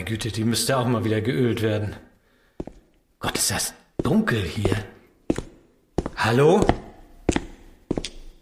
Meine 0.00 0.08
Güte, 0.12 0.32
die 0.32 0.44
müsste 0.44 0.78
auch 0.78 0.86
mal 0.86 1.04
wieder 1.04 1.20
geölt 1.20 1.60
werden. 1.60 1.94
Gott, 3.18 3.36
ist 3.36 3.50
das 3.50 3.74
dunkel 4.02 4.42
hier. 4.42 4.82
Hallo? 6.16 6.66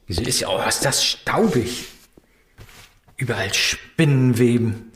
Wieso 0.06 0.22
ist 0.22 0.38
ja, 0.38 0.50
oh, 0.50 0.68
ist 0.68 0.84
das 0.84 1.04
staubig? 1.04 1.88
Überall 3.16 3.52
Spinnenweben. 3.52 4.92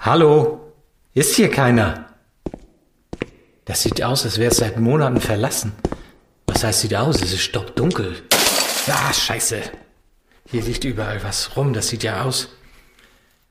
Hallo? 0.00 0.74
Ist 1.14 1.36
hier 1.36 1.50
keiner? 1.50 2.14
Das 3.64 3.84
sieht 3.84 4.02
aus, 4.02 4.22
als 4.26 4.36
wäre 4.36 4.50
es 4.50 4.58
seit 4.58 4.78
Monaten 4.78 5.22
verlassen. 5.22 5.72
Was 6.46 6.62
heißt 6.62 6.82
sieht 6.82 6.94
aus? 6.94 7.22
Es 7.22 7.32
ist 7.32 7.40
stockdunkel. 7.40 8.22
Ah, 8.88 9.14
scheiße. 9.14 9.62
Hier 10.50 10.62
liegt 10.62 10.84
überall 10.84 11.24
was 11.24 11.56
rum, 11.56 11.72
das 11.72 11.88
sieht 11.88 12.02
ja 12.02 12.22
aus. 12.22 12.50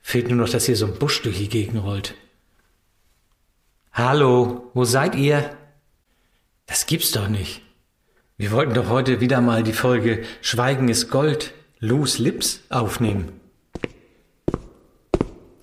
Fehlt 0.08 0.28
nur 0.28 0.38
noch, 0.38 0.50
dass 0.50 0.68
hier 0.68 0.76
so 0.76 0.86
ein 0.86 1.00
Busch 1.00 1.24
durch 1.24 1.40
die 1.40 1.50
Gegend 1.50 1.84
rollt. 1.84 2.14
Hallo, 3.92 4.70
wo 4.76 4.86
seid 4.86 5.16
ihr? 5.16 5.58
Das 6.68 6.86
gibt's 6.86 7.12
doch 7.12 7.28
nicht. 7.28 7.64
Wir 8.38 8.52
wollten 8.52 8.76
doch 8.76 8.88
heute 8.88 9.20
wieder 9.20 9.42
mal 9.42 9.64
die 9.64 9.74
Folge 9.74 10.24
Schweigen 10.42 10.90
ist 10.90 11.10
Gold, 11.10 11.56
Loose 11.80 12.22
Lips 12.22 12.62
aufnehmen. 12.70 13.32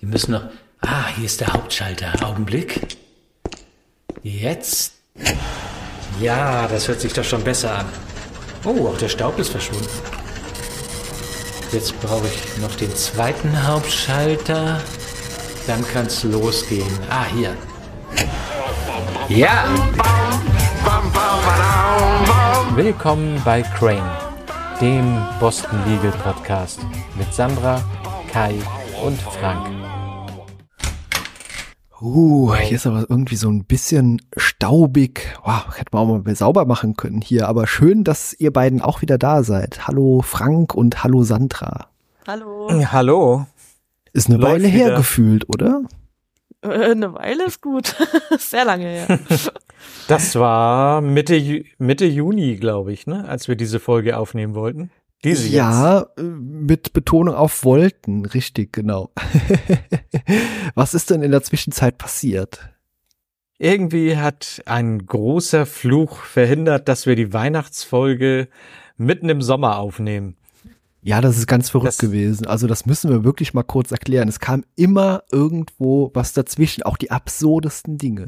Die 0.00 0.06
müssen 0.06 0.32
noch. 0.32 0.50
Ah, 0.80 1.06
hier 1.14 1.26
ist 1.26 1.40
der 1.40 1.52
Hauptschalter. 1.52 2.26
Augenblick. 2.26 2.80
Jetzt. 4.24 4.94
Ja, 6.20 6.66
das 6.66 6.88
hört 6.88 7.00
sich 7.00 7.12
doch 7.12 7.22
schon 7.22 7.44
besser 7.44 7.78
an. 7.78 7.86
Oh, 8.64 8.88
auch 8.88 8.98
der 8.98 9.08
Staub 9.08 9.38
ist 9.38 9.50
verschwunden. 9.50 9.86
Jetzt 11.72 11.98
brauche 12.02 12.26
ich 12.26 12.58
noch 12.60 12.74
den 12.76 12.94
zweiten 12.94 13.66
Hauptschalter. 13.66 14.78
Dann 15.66 15.82
kann's 15.90 16.22
losgehen. 16.22 16.98
Ah, 17.08 17.24
hier. 17.34 17.56
Ja! 19.28 19.64
Willkommen 22.74 23.40
bei 23.42 23.62
Crane, 23.62 24.10
dem 24.82 25.16
Boston 25.40 25.78
Legal 25.86 26.12
Podcast 26.22 26.80
mit 27.16 27.32
Sandra, 27.32 27.82
Kai 28.30 28.54
und 29.02 29.18
Frank. 29.22 29.81
Uh, 32.02 32.52
hier 32.56 32.76
ist 32.76 32.86
aber 32.88 33.06
irgendwie 33.08 33.36
so 33.36 33.48
ein 33.48 33.64
bisschen 33.64 34.20
staubig. 34.36 35.38
Wow, 35.44 35.66
hätte 35.76 35.90
man 35.92 36.10
auch 36.10 36.24
mal 36.24 36.34
sauber 36.34 36.64
machen 36.64 36.96
können 36.96 37.20
hier. 37.20 37.46
Aber 37.46 37.68
schön, 37.68 38.02
dass 38.02 38.32
ihr 38.32 38.52
beiden 38.52 38.82
auch 38.82 39.02
wieder 39.02 39.18
da 39.18 39.44
seid. 39.44 39.86
Hallo 39.86 40.20
Frank 40.20 40.74
und 40.74 41.04
hallo 41.04 41.22
Sandra. 41.22 41.90
Hallo. 42.26 42.68
Hallo. 42.90 43.46
Ist 44.12 44.28
eine 44.28 44.38
Läuft 44.38 44.52
Weile 44.52 44.66
her 44.66 44.86
wieder. 44.86 44.96
gefühlt, 44.96 45.48
oder? 45.48 45.82
Äh, 46.62 46.90
eine 46.90 47.14
Weile 47.14 47.44
ist 47.44 47.60
gut. 47.60 47.94
Sehr 48.38 48.64
lange 48.64 48.84
her. 48.84 49.20
Das 50.08 50.34
war 50.34 51.02
Mitte, 51.02 51.64
Mitte 51.78 52.06
Juni, 52.06 52.56
glaube 52.56 52.92
ich, 52.92 53.06
ne, 53.06 53.28
als 53.28 53.46
wir 53.46 53.54
diese 53.54 53.78
Folge 53.78 54.16
aufnehmen 54.18 54.56
wollten. 54.56 54.90
Diese 55.24 55.44
jetzt. 55.44 55.52
ja, 55.54 56.06
äh, 56.16 56.22
mit 56.22 56.92
Betonung 56.92 57.34
auf 57.34 57.64
wollten, 57.64 58.24
richtig, 58.26 58.72
genau. 58.72 59.10
Was 60.74 60.94
ist 60.94 61.10
denn 61.10 61.22
in 61.22 61.30
der 61.30 61.42
Zwischenzeit 61.42 61.98
passiert? 61.98 62.68
Irgendwie 63.58 64.16
hat 64.16 64.62
ein 64.66 65.06
großer 65.06 65.66
Fluch 65.66 66.16
verhindert, 66.22 66.88
dass 66.88 67.06
wir 67.06 67.14
die 67.14 67.32
Weihnachtsfolge 67.32 68.48
mitten 68.96 69.28
im 69.28 69.40
Sommer 69.42 69.78
aufnehmen. 69.78 70.36
Ja, 71.04 71.20
das 71.20 71.36
ist 71.36 71.46
ganz 71.48 71.70
verrückt 71.70 71.88
Das- 71.88 71.98
gewesen. 71.98 72.46
Also 72.46 72.66
das 72.66 72.86
müssen 72.86 73.10
wir 73.10 73.24
wirklich 73.24 73.54
mal 73.54 73.62
kurz 73.64 73.90
erklären. 73.92 74.28
Es 74.28 74.40
kam 74.40 74.64
immer 74.76 75.22
irgendwo 75.32 76.10
was 76.14 76.32
dazwischen, 76.32 76.82
auch 76.84 76.96
die 76.96 77.10
absurdesten 77.10 77.98
Dinge. 77.98 78.26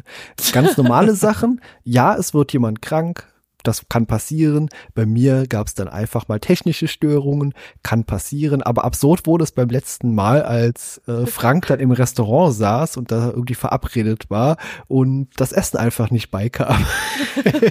Ganz 0.52 0.76
normale 0.76 1.14
Sachen. 1.16 1.60
Ja, 1.82 2.14
es 2.16 2.34
wird 2.34 2.52
jemand 2.52 2.82
krank. 2.82 3.26
Das 3.64 3.88
kann 3.88 4.06
passieren. 4.06 4.68
Bei 4.94 5.06
mir 5.06 5.46
gab 5.48 5.66
es 5.66 5.74
dann 5.74 5.88
einfach 5.88 6.28
mal 6.28 6.38
technische 6.38 6.86
Störungen. 6.86 7.54
Kann 7.82 8.04
passieren. 8.04 8.62
Aber 8.62 8.84
absurd 8.84 9.26
wurde 9.26 9.42
es 9.42 9.52
beim 9.52 9.68
letzten 9.68 10.14
Mal, 10.14 10.42
als 10.42 11.02
äh, 11.08 11.26
Frank 11.26 11.66
dann 11.66 11.80
im 11.80 11.90
Restaurant 11.90 12.54
saß 12.54 12.96
und 12.96 13.10
da 13.10 13.30
irgendwie 13.30 13.54
verabredet 13.54 14.30
war 14.30 14.56
und 14.86 15.28
das 15.36 15.52
Essen 15.52 15.78
einfach 15.78 16.10
nicht 16.10 16.30
beikam. 16.30 16.84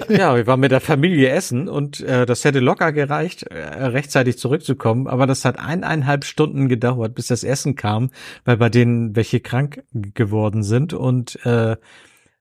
Ja, 0.10 0.36
wir 0.36 0.48
waren 0.48 0.60
mit 0.60 0.72
der 0.72 0.82
Familie 0.82 1.30
essen 1.30 1.68
und 1.68 2.02
äh, 2.02 2.26
das 2.26 2.44
hätte 2.44 2.60
locker 2.60 2.92
gereicht, 2.92 3.44
äh, 3.44 3.86
rechtzeitig 3.86 4.38
zurückzukommen, 4.38 5.08
aber 5.08 5.28
das 5.28 5.46
hat 5.46 5.60
eineinhalb 5.60 6.26
Stunden 6.26 6.68
gedauert, 6.68 7.16
bis 7.16 7.28
das 7.28 7.44
Essen 7.44 7.76
kam, 7.76 8.10
weil 8.46 8.58
bei 8.58 8.70
denen 8.70 9.16
welche 9.16 9.40
krank 9.40 9.84
geworden 9.94 10.64
sind 10.64 10.94
und 10.94 11.44
äh, 11.46 11.78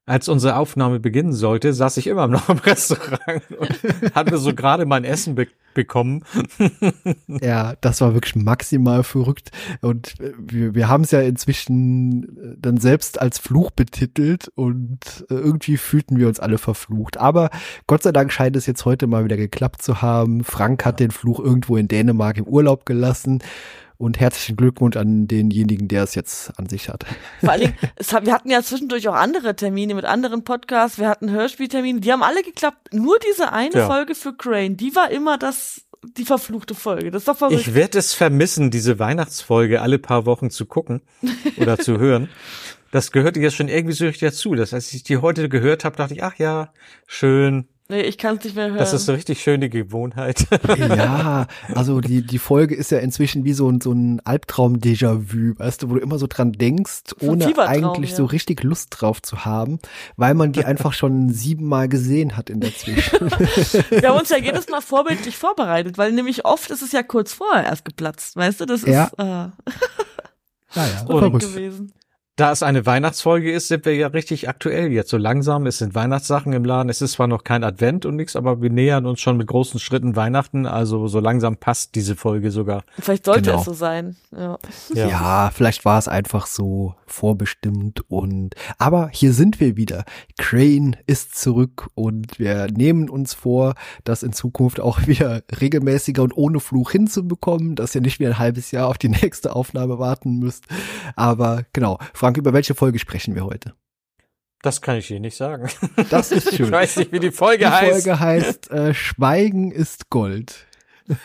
als 0.05 0.29
unsere 0.29 0.57
Aufnahme 0.57 0.99
beginnen 0.99 1.33
sollte, 1.33 1.73
saß 1.73 1.97
ich 1.97 2.09
immer 2.09 2.27
noch 2.27 2.49
im 2.49 2.59
Restaurant 2.65 3.43
und 3.57 4.15
hatte 4.15 4.39
so 4.39 4.55
gerade 4.55 4.87
mein 4.87 5.05
Essen 5.05 5.35
be 5.35 5.47
bekommen. 5.75 6.23
Ja, 7.41 7.75
das 7.81 8.03
war 8.03 8.13
wirklich 8.13 8.37
maximal 8.37 9.03
verrückt. 9.03 9.51
Und 9.81 10.21
äh, 10.21 10.33
wir, 10.39 10.75
wir 10.75 10.89
haben 10.89 11.03
es 11.03 11.13
ja 11.13 11.23
inzwischen 11.23 12.25
äh, 12.25 12.57
dann 12.59 12.77
selbst 12.77 13.21
als 13.21 13.39
Fluch 13.39 13.71
betitelt 13.71 14.49
und 14.55 15.25
äh, 15.31 15.35
irgendwie 15.35 15.79
fühlten 15.79 16.19
wir 16.19 16.29
uns 16.29 16.41
alle 16.41 16.59
verflucht. 16.59 17.17
Aber 17.17 17.49
Gott 17.87 18.03
sei 18.03 18.13
Dank 18.13 18.33
scheint 18.33 18.55
es 18.57 18.67
jetzt 18.67 18.85
heute 18.85 19.07
mal 19.07 19.25
wieder 19.25 19.39
geklappt 19.39 19.81
zu 19.81 20.03
haben. 20.03 20.45
Frank 20.45 20.85
hat 20.85 21.01
den 21.01 21.11
Fluch 21.11 21.41
irgendwo 21.41 21.79
in 21.79 21.89
Dänemark 21.89 22.37
im 22.37 22.47
Urlaub 22.47 22.85
gelassen. 22.85 23.43
Und 24.03 24.19
herzlichen 24.19 24.57
Glückwunsch 24.57 24.97
an 24.97 25.29
denjenigen, 25.29 25.87
der 25.87 26.03
es 26.03 26.17
jetzt 26.17 26.59
an 26.59 26.69
sich 26.69 26.89
hat. 26.89 27.07
Vor 27.39 27.53
allen 27.53 27.61
Dingen, 27.61 27.75
es 27.95 28.13
hat, 28.13 28.27
wir 28.27 28.33
hatten 28.33 28.51
ja 28.51 28.61
zwischendurch 28.61 29.07
auch 29.07 29.15
andere 29.15 29.55
Termine 29.55 29.95
mit 29.95 30.05
anderen 30.05 30.43
Podcasts. 30.43 30.99
Wir 30.99 31.09
hatten 31.09 31.31
Hörspieltermine. 31.31 32.01
Die 32.01 32.11
haben 32.11 32.25
alle 32.25 32.43
geklappt. 32.43 32.93
Nur 32.93 33.19
diese 33.21 33.53
eine 33.53 33.77
Ja. 33.77 33.87
Folge 33.87 34.17
für 34.17 34.37
Crane, 34.37 34.77
die 34.77 34.97
war 34.97 35.13
immer 35.13 35.39
das, 35.39 35.83
die 36.17 36.25
verfluchte 36.25 36.75
Folge. 36.75 37.13
Das 37.13 37.23
ist 37.23 37.29
doch 37.29 37.37
verrückt. 37.37 37.61
Ich 37.61 37.75
werde 37.75 37.97
es 37.99 38.13
vermissen, 38.13 38.73
diese 38.73 38.99
Weihnachtsfolge 38.99 39.81
alle 39.81 40.01
paar 40.01 40.27
Wochen 40.27 40.51
zu 40.51 40.67
gucken 40.67 41.03
oder 41.57 41.79
zu 41.79 41.99
hören. 42.01 42.29
Das 42.91 43.13
gehörte 43.13 43.39
jetzt 43.39 43.55
schon 43.55 43.69
irgendwie 43.69 43.95
so 43.95 44.05
richtig 44.05 44.29
dazu. 44.29 44.57
Das, 44.57 44.75
als 44.75 44.93
ich 44.93 45.05
die 45.05 45.19
heute 45.19 45.49
gehört 45.49 45.85
habe, 45.85 45.97
dachte 45.97 46.15
ich, 46.15 46.25
ach 46.25 46.35
ja, 46.39 46.73
schön. 47.07 47.69
Nee, 47.93 48.03
ich 48.03 48.19
kann 48.19 48.37
es 48.39 48.45
nicht 48.45 48.57
mehr 48.57 48.69
hören. 48.69 48.79
Das 48.79 48.93
ist 48.93 49.07
so 49.07 49.13
richtig 49.13 49.43
schöne 49.43 49.69
Gewohnheit. 49.69 50.47
Ja, 50.79 51.47
also 51.75 52.01
die, 52.01 52.27
die 52.27 52.39
Folge 52.39 52.75
ist 52.75 52.91
ja 52.91 52.99
inzwischen 52.99 53.45
wie 53.45 53.53
so 53.53 53.69
ein, 53.71 53.81
so 53.81 53.93
ein 53.93 54.21
Albtraum-Déjà-vu, 54.25 55.59
weißt 55.59 55.83
du, 55.83 55.91
wo 55.91 55.95
du 55.95 56.01
immer 56.01 56.19
so 56.19 56.27
dran 56.27 56.53
denkst, 56.53 57.03
So 57.21 57.29
ohne 57.29 57.57
eigentlich 57.59 58.11
ja. 58.11 58.17
so 58.17 58.25
richtig 58.25 58.63
Lust 58.63 58.89
drauf 59.01 59.21
zu 59.23 59.45
haben, 59.45 59.79
weil 60.17 60.35
man 60.35 60.53
die 60.53 60.65
einfach 60.65 60.93
schon 60.93 61.31
siebenmal 61.33 61.89
gesehen 61.89 62.37
hat 62.37 62.51
in 62.51 62.61
der 62.61 62.75
Zwischen. 62.75 63.31
wir 63.91 64.09
haben 64.09 64.19
uns 64.19 64.31
ja 64.31 64.39
jedes 64.39 64.69
Mal 64.69 64.81
vorbildlich 64.81 65.37
vorbereitet, 65.37 65.99
weil 65.99 66.13
nämlich 66.13 66.45
oft 66.45 66.71
ist 66.71 66.83
es 66.83 66.93
ja 66.93 67.03
kurz 67.03 67.33
vorher 67.33 67.65
erst 67.65 67.85
geplatzt. 67.85 68.37
Weißt 68.37 68.61
du, 68.61 68.67
das 68.67 68.83
ist 68.83 68.89
Ja. 68.89 69.11
äh, 69.19 69.51
naja, 70.75 71.05
verrückt. 71.07 71.41
gewesen. 71.41 71.93
Da 72.37 72.51
es 72.51 72.63
eine 72.63 72.87
Weihnachtsfolge 72.87 73.53
ist, 73.53 73.69
sind 73.69 73.85
wir 73.85 73.95
ja 73.95 74.07
richtig 74.07 74.49
aktuell 74.49 74.91
jetzt. 74.91 75.11
So 75.11 75.19
langsam, 75.19 75.67
es 75.67 75.77
sind 75.79 75.95
Weihnachtssachen 75.95 76.55
im 76.55 76.65
Laden. 76.65 76.89
Es 76.89 77.03
ist 77.03 77.13
zwar 77.13 77.27
noch 77.27 77.45
kein 77.45 77.63
Advent 77.63 78.07
und 78.07 78.17
nichts, 78.17 78.37
aber 78.37 78.63
wir 78.63 78.71
nähern 78.71 79.05
uns 79.05 79.21
schon 79.21 79.37
mit 79.37 79.49
großen 79.49 79.79
Schritten 79.79 80.17
Weihnachten. 80.17 80.65
Also 80.65 81.09
so 81.09 81.21
langsam 81.21 81.59
passt 81.59 81.95
diese 81.95 82.17
Folge 82.17 82.51
sogar. 82.51 82.85
Vielleicht 82.99 83.27
sollte 83.27 83.51
Genau. 83.51 83.59
es 83.59 83.67
so 83.67 83.75
sein. 83.75 84.17
Ja. 84.35 84.59
Ja. 84.95 85.51
vielleicht 85.55 85.85
war 85.85 85.99
es 85.99 86.09
einfach 86.09 86.47
so 86.47 86.95
vorbestimmt 87.07 88.01
und 88.09 88.55
aber 88.79 89.11
hier 89.13 89.35
sind 89.35 89.61
wir 89.61 89.77
wieder. 89.77 90.05
Crane 90.39 90.97
ist 91.07 91.35
zurück 91.39 91.89
und 91.95 92.39
wir 92.39 92.67
nehmen 92.73 93.11
uns 93.11 93.35
vor, 93.35 93.75
das 94.05 94.23
in 94.23 94.33
Zukunft 94.33 94.81
auch 94.81 95.07
wieder 95.07 95.43
regelmäßiger 95.61 96.23
und 96.23 96.33
ohne 96.35 96.61
Fluch 96.61 96.93
hinzubekommen, 96.93 97.75
dass 97.75 97.95
ihr 97.95 98.01
nicht 98.01 98.21
wieder 98.21 98.31
ein 98.31 98.39
halbes 98.39 98.71
Jahr 98.71 98.89
auf 98.89 98.97
die 98.97 99.09
nächste 99.23 99.55
Aufnahme 99.55 99.99
warten 99.99 100.39
müsst. 100.39 100.65
Aber 101.15 101.65
genau, 101.75 101.99
Frank, 102.23 102.37
über 102.37 102.53
welche 102.53 102.77
Folge 102.77 103.01
sprechen 103.01 103.35
wir 103.35 103.45
heute? 103.45 103.75
Das 104.63 104.81
kann 104.81 104.95
ich 104.95 105.09
hier 105.09 105.19
nicht 105.19 105.37
sagen. 105.37 105.69
Das 106.09 106.31
ist 106.31 106.55
schön. 106.57 106.67
Ich 106.67 106.71
weiß 106.73 106.99
nicht, 106.99 107.11
wie 107.11 107.19
die 107.19 107.33
Folge 107.33 107.65
die 107.65 107.71
heißt. 107.73 108.05
Folge 108.05 108.21
heißt 108.21 108.71
äh, 108.71 108.95
Schweigen 108.95 109.73
ist 109.73 110.09
Gold. 110.09 110.69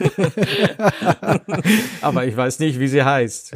Aber 2.02 2.26
ich 2.26 2.36
weiß 2.36 2.58
nicht, 2.58 2.80
wie 2.80 2.88
sie 2.88 3.04
heißt. 3.04 3.54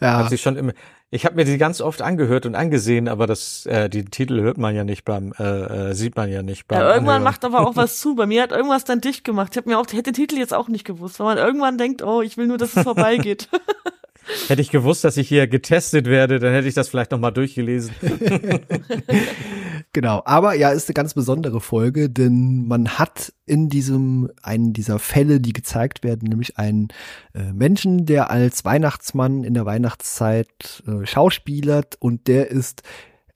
Ja, 0.00 0.16
Hab 0.16 0.30
sie 0.30 0.38
schon 0.38 0.56
im, 0.56 0.72
ich 1.10 1.26
habe 1.26 1.36
mir 1.36 1.44
die 1.44 1.58
ganz 1.58 1.82
oft 1.82 2.00
angehört 2.00 2.46
und 2.46 2.54
angesehen, 2.54 3.06
aber 3.06 3.26
das, 3.26 3.66
äh, 3.66 3.90
die 3.90 4.06
Titel 4.06 4.40
hört 4.40 4.56
man 4.56 4.74
ja 4.74 4.84
nicht 4.84 5.04
beim, 5.04 5.34
äh, 5.38 5.90
äh, 5.90 5.92
sieht 5.92 6.16
man 6.16 6.30
ja 6.30 6.42
nicht 6.42 6.68
beim. 6.68 6.80
Ja, 6.80 6.86
irgendwann 6.86 7.16
Anhören. 7.16 7.22
macht 7.24 7.44
aber 7.44 7.68
auch 7.68 7.76
was 7.76 8.00
zu. 8.00 8.14
Bei 8.14 8.24
mir 8.24 8.42
hat 8.44 8.50
irgendwas 8.50 8.84
dann 8.84 9.02
dicht 9.02 9.24
gemacht. 9.24 9.48
Ich 9.52 9.58
habe 9.58 9.68
mir 9.68 9.78
auch, 9.78 9.84
ich 9.86 9.92
hätte 9.92 10.12
den 10.12 10.14
Titel 10.14 10.38
jetzt 10.38 10.54
auch 10.54 10.68
nicht 10.68 10.86
gewusst, 10.86 11.20
weil 11.20 11.26
man 11.26 11.36
irgendwann 11.36 11.76
denkt, 11.76 12.00
oh, 12.00 12.22
ich 12.22 12.38
will 12.38 12.46
nur, 12.46 12.56
dass 12.56 12.74
es 12.74 12.82
vorbeigeht. 12.82 13.50
Hätte 14.48 14.62
ich 14.62 14.70
gewusst, 14.70 15.04
dass 15.04 15.16
ich 15.16 15.28
hier 15.28 15.46
getestet 15.46 16.06
werde, 16.06 16.38
dann 16.38 16.52
hätte 16.52 16.68
ich 16.68 16.74
das 16.74 16.88
vielleicht 16.88 17.10
noch 17.10 17.18
mal 17.18 17.30
durchgelesen. 17.30 17.92
Genau, 19.94 20.22
aber 20.24 20.54
ja, 20.54 20.70
ist 20.70 20.88
eine 20.88 20.94
ganz 20.94 21.12
besondere 21.12 21.60
Folge, 21.60 22.08
denn 22.08 22.66
man 22.66 22.98
hat 22.98 23.34
in 23.44 23.68
diesem, 23.68 24.30
einen 24.42 24.72
dieser 24.72 24.98
Fälle, 24.98 25.38
die 25.38 25.52
gezeigt 25.52 26.02
werden, 26.02 26.28
nämlich 26.30 26.56
einen 26.56 26.88
äh, 27.34 27.52
Menschen, 27.52 28.06
der 28.06 28.30
als 28.30 28.64
Weihnachtsmann 28.64 29.44
in 29.44 29.52
der 29.52 29.66
Weihnachtszeit 29.66 30.82
äh, 30.86 31.04
schauspielert 31.04 31.96
und 32.00 32.26
der 32.26 32.50
ist 32.50 32.82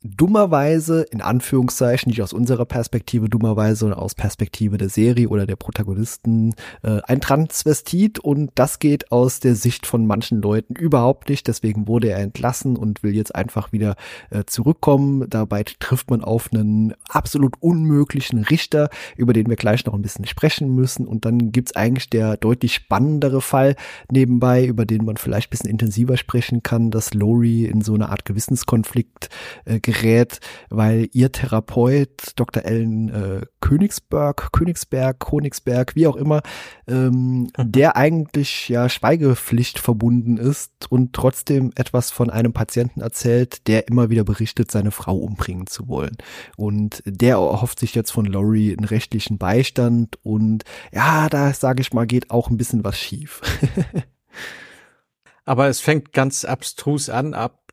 dummerweise, 0.06 1.02
in 1.10 1.20
Anführungszeichen, 1.20 2.10
nicht 2.10 2.22
aus 2.22 2.32
unserer 2.32 2.64
Perspektive 2.64 3.28
dummerweise, 3.28 3.76
sondern 3.76 3.98
aus 3.98 4.14
Perspektive 4.14 4.78
der 4.78 4.88
Serie 4.88 5.28
oder 5.28 5.46
der 5.46 5.56
Protagonisten, 5.56 6.54
äh, 6.82 7.00
ein 7.06 7.20
Transvestit 7.20 8.18
und 8.18 8.50
das 8.54 8.78
geht 8.78 9.12
aus 9.12 9.40
der 9.40 9.54
Sicht 9.54 9.86
von 9.86 10.06
manchen 10.06 10.40
Leuten 10.40 10.74
überhaupt 10.74 11.28
nicht. 11.28 11.46
Deswegen 11.48 11.88
wurde 11.88 12.08
er 12.10 12.18
entlassen 12.18 12.76
und 12.76 13.02
will 13.02 13.14
jetzt 13.14 13.34
einfach 13.34 13.72
wieder 13.72 13.96
äh, 14.30 14.44
zurückkommen. 14.46 15.28
Dabei 15.28 15.64
trifft 15.64 16.10
man 16.10 16.22
auf 16.22 16.50
einen 16.52 16.94
absolut 17.08 17.54
unmöglichen 17.60 18.44
Richter, 18.44 18.90
über 19.16 19.32
den 19.32 19.48
wir 19.48 19.56
gleich 19.56 19.84
noch 19.86 19.94
ein 19.94 20.02
bisschen 20.02 20.26
sprechen 20.26 20.74
müssen. 20.74 21.06
Und 21.06 21.24
dann 21.24 21.52
gibt's 21.52 21.74
eigentlich 21.76 22.10
der 22.10 22.36
deutlich 22.36 22.74
spannendere 22.74 23.40
Fall 23.40 23.76
nebenbei, 24.10 24.64
über 24.66 24.86
den 24.86 25.04
man 25.04 25.16
vielleicht 25.16 25.48
ein 25.48 25.50
bisschen 25.50 25.70
intensiver 25.70 26.16
sprechen 26.16 26.62
kann, 26.62 26.90
dass 26.90 27.14
Lori 27.14 27.64
in 27.64 27.80
so 27.80 27.94
eine 27.94 28.08
Art 28.10 28.24
Gewissenskonflikt 28.24 29.28
äh, 29.64 29.80
gerät, 29.80 29.95
weil 30.70 31.08
ihr 31.12 31.32
Therapeut 31.32 32.32
Dr. 32.36 32.64
Ellen 32.64 33.08
äh, 33.08 33.46
Königsberg, 33.60 34.52
Königsberg, 34.52 35.20
Königsberg, 35.20 35.94
wie 35.96 36.06
auch 36.06 36.16
immer, 36.16 36.42
ähm, 36.86 37.26
Mhm. 37.26 37.72
der 37.72 37.96
eigentlich 37.96 38.68
ja 38.68 38.88
Schweigepflicht 38.88 39.78
verbunden 39.78 40.36
ist 40.36 40.90
und 40.90 41.12
trotzdem 41.12 41.72
etwas 41.74 42.10
von 42.10 42.30
einem 42.30 42.52
Patienten 42.52 43.00
erzählt, 43.00 43.66
der 43.68 43.88
immer 43.88 44.10
wieder 44.10 44.24
berichtet, 44.24 44.70
seine 44.70 44.90
Frau 44.90 45.16
umbringen 45.16 45.66
zu 45.66 45.88
wollen. 45.88 46.16
Und 46.56 47.02
der 47.06 47.36
erhofft 47.36 47.78
sich 47.80 47.94
jetzt 47.94 48.10
von 48.10 48.26
Laurie 48.26 48.76
einen 48.76 48.86
rechtlichen 48.86 49.38
Beistand 49.38 50.18
und 50.22 50.64
ja, 50.92 51.28
da 51.28 51.52
sage 51.52 51.80
ich 51.80 51.92
mal, 51.92 52.06
geht 52.06 52.30
auch 52.30 52.50
ein 52.50 52.56
bisschen 52.56 52.84
was 52.84 52.98
schief. 52.98 53.40
Aber 55.44 55.68
es 55.68 55.80
fängt 55.80 56.12
ganz 56.12 56.44
abstrus 56.44 57.08
an, 57.08 57.32
ab, 57.32 57.65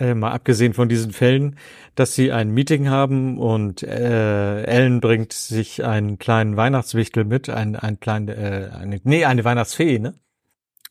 äh, 0.00 0.14
mal 0.14 0.32
abgesehen 0.32 0.72
von 0.74 0.88
diesen 0.88 1.12
Fällen, 1.12 1.56
dass 1.94 2.14
sie 2.14 2.32
ein 2.32 2.50
Meeting 2.50 2.88
haben 2.88 3.38
und 3.38 3.82
äh, 3.82 4.62
Ellen 4.62 5.00
bringt 5.00 5.32
sich 5.32 5.84
einen 5.84 6.18
kleinen 6.18 6.56
Weihnachtswichtel 6.56 7.24
mit, 7.24 7.48
ein, 7.48 7.76
ein 7.76 8.00
kleinen, 8.00 8.28
äh, 8.28 8.70
eine, 8.76 9.00
nee, 9.04 9.24
eine 9.24 9.44
Weihnachtsfee, 9.44 9.98
ne? 9.98 10.14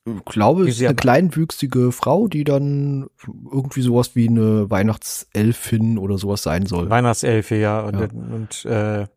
Ich 0.05 0.25
glaube, 0.25 0.63
es 0.63 0.79
ist 0.79 0.85
eine 0.85 0.95
kleinwüchsige 0.95 1.91
Frau, 1.91 2.27
die 2.27 2.43
dann 2.43 3.07
irgendwie 3.51 3.81
sowas 3.81 4.15
wie 4.15 4.27
eine 4.27 4.69
Weihnachtselfin 4.69 5.97
oder 5.97 6.17
sowas 6.17 6.41
sein 6.41 6.65
soll. 6.65 6.89
Weihnachtselfe, 6.89 7.55
ja. 7.55 7.81
Und, 7.81 7.99
Ja. 7.99 8.07
und 8.07 8.65
äh, 8.65 9.07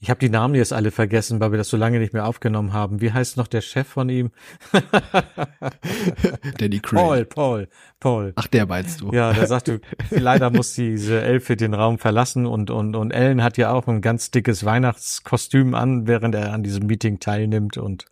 ich 0.00 0.10
habe 0.10 0.20
die 0.20 0.28
Namen 0.28 0.54
jetzt 0.54 0.72
alle 0.72 0.92
vergessen, 0.92 1.40
weil 1.40 1.50
wir 1.50 1.58
das 1.58 1.68
so 1.68 1.76
lange 1.76 1.98
nicht 1.98 2.12
mehr 2.12 2.26
aufgenommen 2.26 2.72
haben. 2.72 3.00
Wie 3.00 3.12
heißt 3.12 3.36
noch 3.36 3.48
der 3.48 3.62
Chef 3.62 3.88
von 3.88 4.08
ihm? 4.08 4.30
Danny 6.58 6.78
Craig. 6.78 7.00
Paul, 7.00 7.24
Paul, 7.24 7.68
Paul. 7.98 8.32
Ach, 8.36 8.46
der 8.46 8.66
meinst 8.66 9.00
du. 9.00 9.10
Ja, 9.10 9.32
der 9.32 9.48
sagte, 9.48 9.80
leider 10.10 10.50
muss 10.50 10.74
diese 10.74 11.20
Elfe 11.20 11.56
den 11.56 11.74
Raum 11.74 11.98
verlassen 11.98 12.46
und, 12.46 12.70
und, 12.70 12.94
und 12.94 13.10
Ellen 13.10 13.42
hat 13.42 13.58
ja 13.58 13.72
auch 13.72 13.88
ein 13.88 14.00
ganz 14.00 14.30
dickes 14.30 14.64
Weihnachtskostüm 14.64 15.74
an, 15.74 16.06
während 16.06 16.36
er 16.36 16.52
an 16.52 16.62
diesem 16.62 16.86
Meeting 16.86 17.18
teilnimmt 17.18 17.76
und 17.76 18.04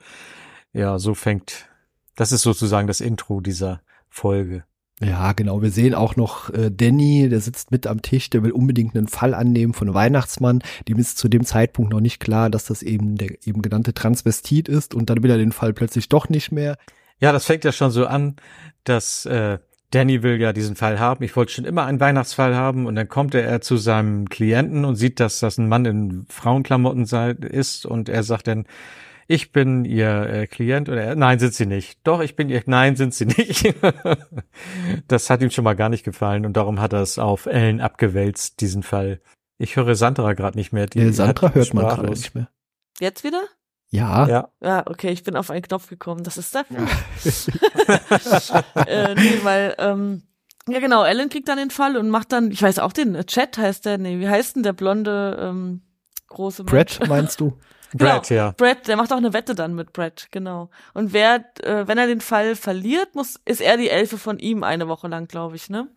ja, 0.73 0.99
so 0.99 1.15
fängt, 1.15 1.69
das 2.17 2.33
ist 2.33 2.43
sozusagen 2.43 2.89
das 2.89 3.01
Intro 3.01 3.41
dieser 3.41 3.81
Folge. 4.09 4.65
Ja, 5.03 5.33
genau. 5.33 5.61
Wir 5.61 5.71
sehen 5.71 5.95
auch 5.95 6.17
noch 6.17 6.49
äh, 6.51 6.71
Danny, 6.71 7.29
der 7.29 7.41
sitzt 7.41 7.71
mit 7.71 7.87
am 7.87 8.01
Tisch, 8.01 8.31
der 8.31 8.43
will 8.43 8.53
unbedingt 8.53 8.97
einen 8.97 9.09
Fall 9.09 9.35
annehmen 9.35 9.75
von 9.75 9.93
Weihnachtsmann. 9.93 10.63
Dem 10.89 10.99
ist 10.99 11.19
zu 11.19 11.29
dem 11.29 11.45
Zeitpunkt 11.45 11.93
noch 11.93 12.01
nicht 12.01 12.19
klar, 12.19 12.49
dass 12.49 12.65
das 12.65 12.83
eben 12.83 13.17
der 13.17 13.47
eben 13.47 13.61
genannte 13.61 13.93
Transvestit 13.93 14.69
ist 14.69 14.95
und 14.95 15.11
dann 15.11 15.23
will 15.23 15.31
er 15.31 15.37
den 15.37 15.53
Fall 15.53 15.75
plötzlich 15.75 16.09
doch 16.09 16.31
nicht 16.31 16.51
mehr. 16.51 16.79
Ja, 17.21 17.33
das 17.33 17.45
fängt 17.45 17.65
ja 17.65 17.73
schon 17.73 17.91
so 17.91 18.07
an, 18.07 18.37
dass 18.85 19.27
äh, 19.27 19.59
Danny 19.91 20.23
will 20.23 20.41
ja 20.41 20.55
diesen 20.55 20.77
Fall 20.77 20.99
haben. 20.99 21.23
Ich 21.25 21.37
wollte 21.37 21.53
schon 21.53 21.67
immer 21.67 21.85
einen 21.85 22.01
Weihnachtsfall 22.01 22.57
haben 22.57 22.87
und 22.87 22.95
dann 22.95 23.09
kommt 23.09 23.35
er 23.35 23.61
zu 23.61 23.77
seinem 23.77 24.29
Klienten 24.31 24.87
und 24.87 24.97
sieht, 24.97 25.21
dass 25.21 25.41
das 25.41 25.59
ein 25.59 25.69
Mann 25.69 25.85
in 25.85 26.27
Frauenklamotten 26.31 27.05
sei, 27.05 27.31
ist 27.33 27.85
und 27.85 28.09
er 28.09 28.23
sagt 28.23 28.49
dann, 28.49 28.65
ich 29.27 29.53
bin 29.53 29.85
Ihr 29.85 30.29
äh, 30.29 30.47
Klient 30.47 30.89
oder 30.89 31.03
er, 31.03 31.17
nein, 31.17 31.39
sind 31.39 31.55
Sie 31.55 31.67
nicht. 31.67 31.99
Doch, 32.05 32.21
ich 32.21 32.37
bin 32.37 32.49
Ihr, 32.49 32.63
nein, 32.67 32.97
sind 32.97 33.15
Sie 33.15 33.27
nicht. 33.27 33.75
das 35.09 35.31
hat 35.31 35.43
ihm 35.43 35.51
schon 35.51 35.65
mal 35.65 35.75
gar 35.75 35.89
nicht 35.89 36.05
gefallen 36.05 36.47
und 36.47 36.57
darum 36.57 36.81
hat 36.81 36.93
er 36.93 37.03
es 37.03 37.19
auf 37.19 37.47
Ellen 37.47 37.81
abgewälzt, 37.81 38.61
diesen 38.61 38.83
Fall. 38.83 39.21
Ich 39.59 39.77
höre 39.77 39.95
Sandra 39.95 40.35
gerade 40.35 40.57
nicht 40.57 40.73
mehr. 40.73 40.87
Die 40.87 41.01
Äh, 41.01 41.13
Sandra 41.13 41.53
hört 41.53 41.75
man 41.75 41.87
gerade 41.87 42.11
nicht 42.11 42.35
mehr. 42.35 42.49
Jetzt 43.01 43.25
wieder? 43.25 43.43
Ja, 43.91 44.27
Ja, 44.29 44.49
Ja, 44.61 44.83
okay, 44.87 45.11
ich 45.11 45.23
bin 45.23 45.37
auf 45.37 45.51
einen 45.51 45.63
Knopf 45.63 45.89
gekommen. 45.89 46.23
Das 46.25 46.37
ist 46.37 46.55
dafür. 46.55 46.79
äh, 48.87 49.15
nee, 49.15 49.41
weil, 49.43 49.75
ähm, 49.79 50.23
ja 50.69 50.81
genau, 50.81 51.05
Ellen 51.05 51.29
kriegt 51.29 51.49
dann 51.49 51.59
den 51.59 51.71
Fall 51.71 51.97
und 51.97 52.11
macht 52.11 52.33
dann, 52.33 52.51
ich 52.51 52.61
weiß 52.63 52.81
auch 52.81 52.93
den, 52.93 53.15
Chat 53.27 53.57
heißt 53.59 53.87
der, 53.87 53.99
nee, 53.99 54.19
wie 54.19 54.29
heißt 54.29 54.57
denn 54.57 54.63
der 54.65 54.73
blonde, 54.73 55.39
ähm, 55.41 55.83
große 56.29 56.65
Mensch? 56.65 56.99
Brett 56.99 57.09
meinst 57.09 57.41
du? 57.41 57.59
Brad, 57.97 58.31
ja. 58.31 58.53
Brett, 58.57 58.89
der 58.89 58.97
macht 58.97 59.13
auch 59.13 59.17
eine 59.17 59.33
Wette 59.33 59.55
dann 59.55 59.75
mit 59.75 59.93
Brett, 59.93 60.29
genau. 60.31 60.71
Und 60.95 61.13
wer, 61.13 61.45
äh, 61.63 61.87
wenn 61.87 61.99
er 61.99 62.07
den 62.07 62.21
Fall 62.21 62.57
verliert, 62.57 63.15
muss, 63.15 63.41
ist 63.45 63.61
er 63.61 63.77
die 63.77 63.89
Elfe 63.91 64.19
von 64.19 64.39
ihm 64.39 64.63
eine 64.63 64.89
Woche 64.89 65.09
lang, 65.09 65.29
glaube 65.29 65.57
ich, 65.57 65.71
ne? 65.71 65.89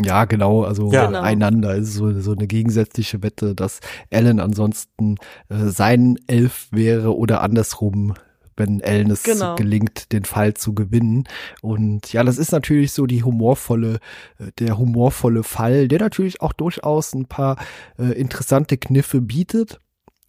Ja, 0.00 0.24
genau, 0.24 0.62
also 0.64 0.90
Ja. 0.90 1.06
Genau. 1.06 1.20
einander 1.20 1.74
ist 1.74 1.94
so, 1.94 2.18
so 2.20 2.32
eine 2.32 2.46
gegensätzliche 2.46 3.22
Wette, 3.22 3.54
dass 3.54 3.80
Ellen 4.10 4.40
ansonsten 4.40 5.16
äh, 5.48 5.66
sein 5.66 6.16
Elf 6.26 6.68
wäre 6.70 7.14
oder 7.16 7.42
andersrum, 7.42 8.14
wenn 8.56 8.80
Ellen 8.80 9.10
es 9.10 9.22
Genau. 9.22 9.54
gelingt, 9.54 10.12
den 10.12 10.24
Fall 10.24 10.54
zu 10.54 10.74
gewinnen. 10.74 11.24
Und 11.60 12.12
ja, 12.12 12.24
das 12.24 12.38
ist 12.38 12.52
natürlich 12.52 12.92
so 12.92 13.06
die 13.06 13.22
humorvolle, 13.22 13.98
äh, 14.38 14.50
der 14.58 14.78
humorvolle 14.78 15.42
Fall, 15.42 15.88
der 15.88 16.00
natürlich 16.00 16.40
auch 16.40 16.52
durchaus 16.54 17.14
ein 17.14 17.26
paar 17.26 17.56
äh, 17.98 18.12
interessante 18.12 18.78
Kniffe 18.78 19.20
bietet. 19.20 19.78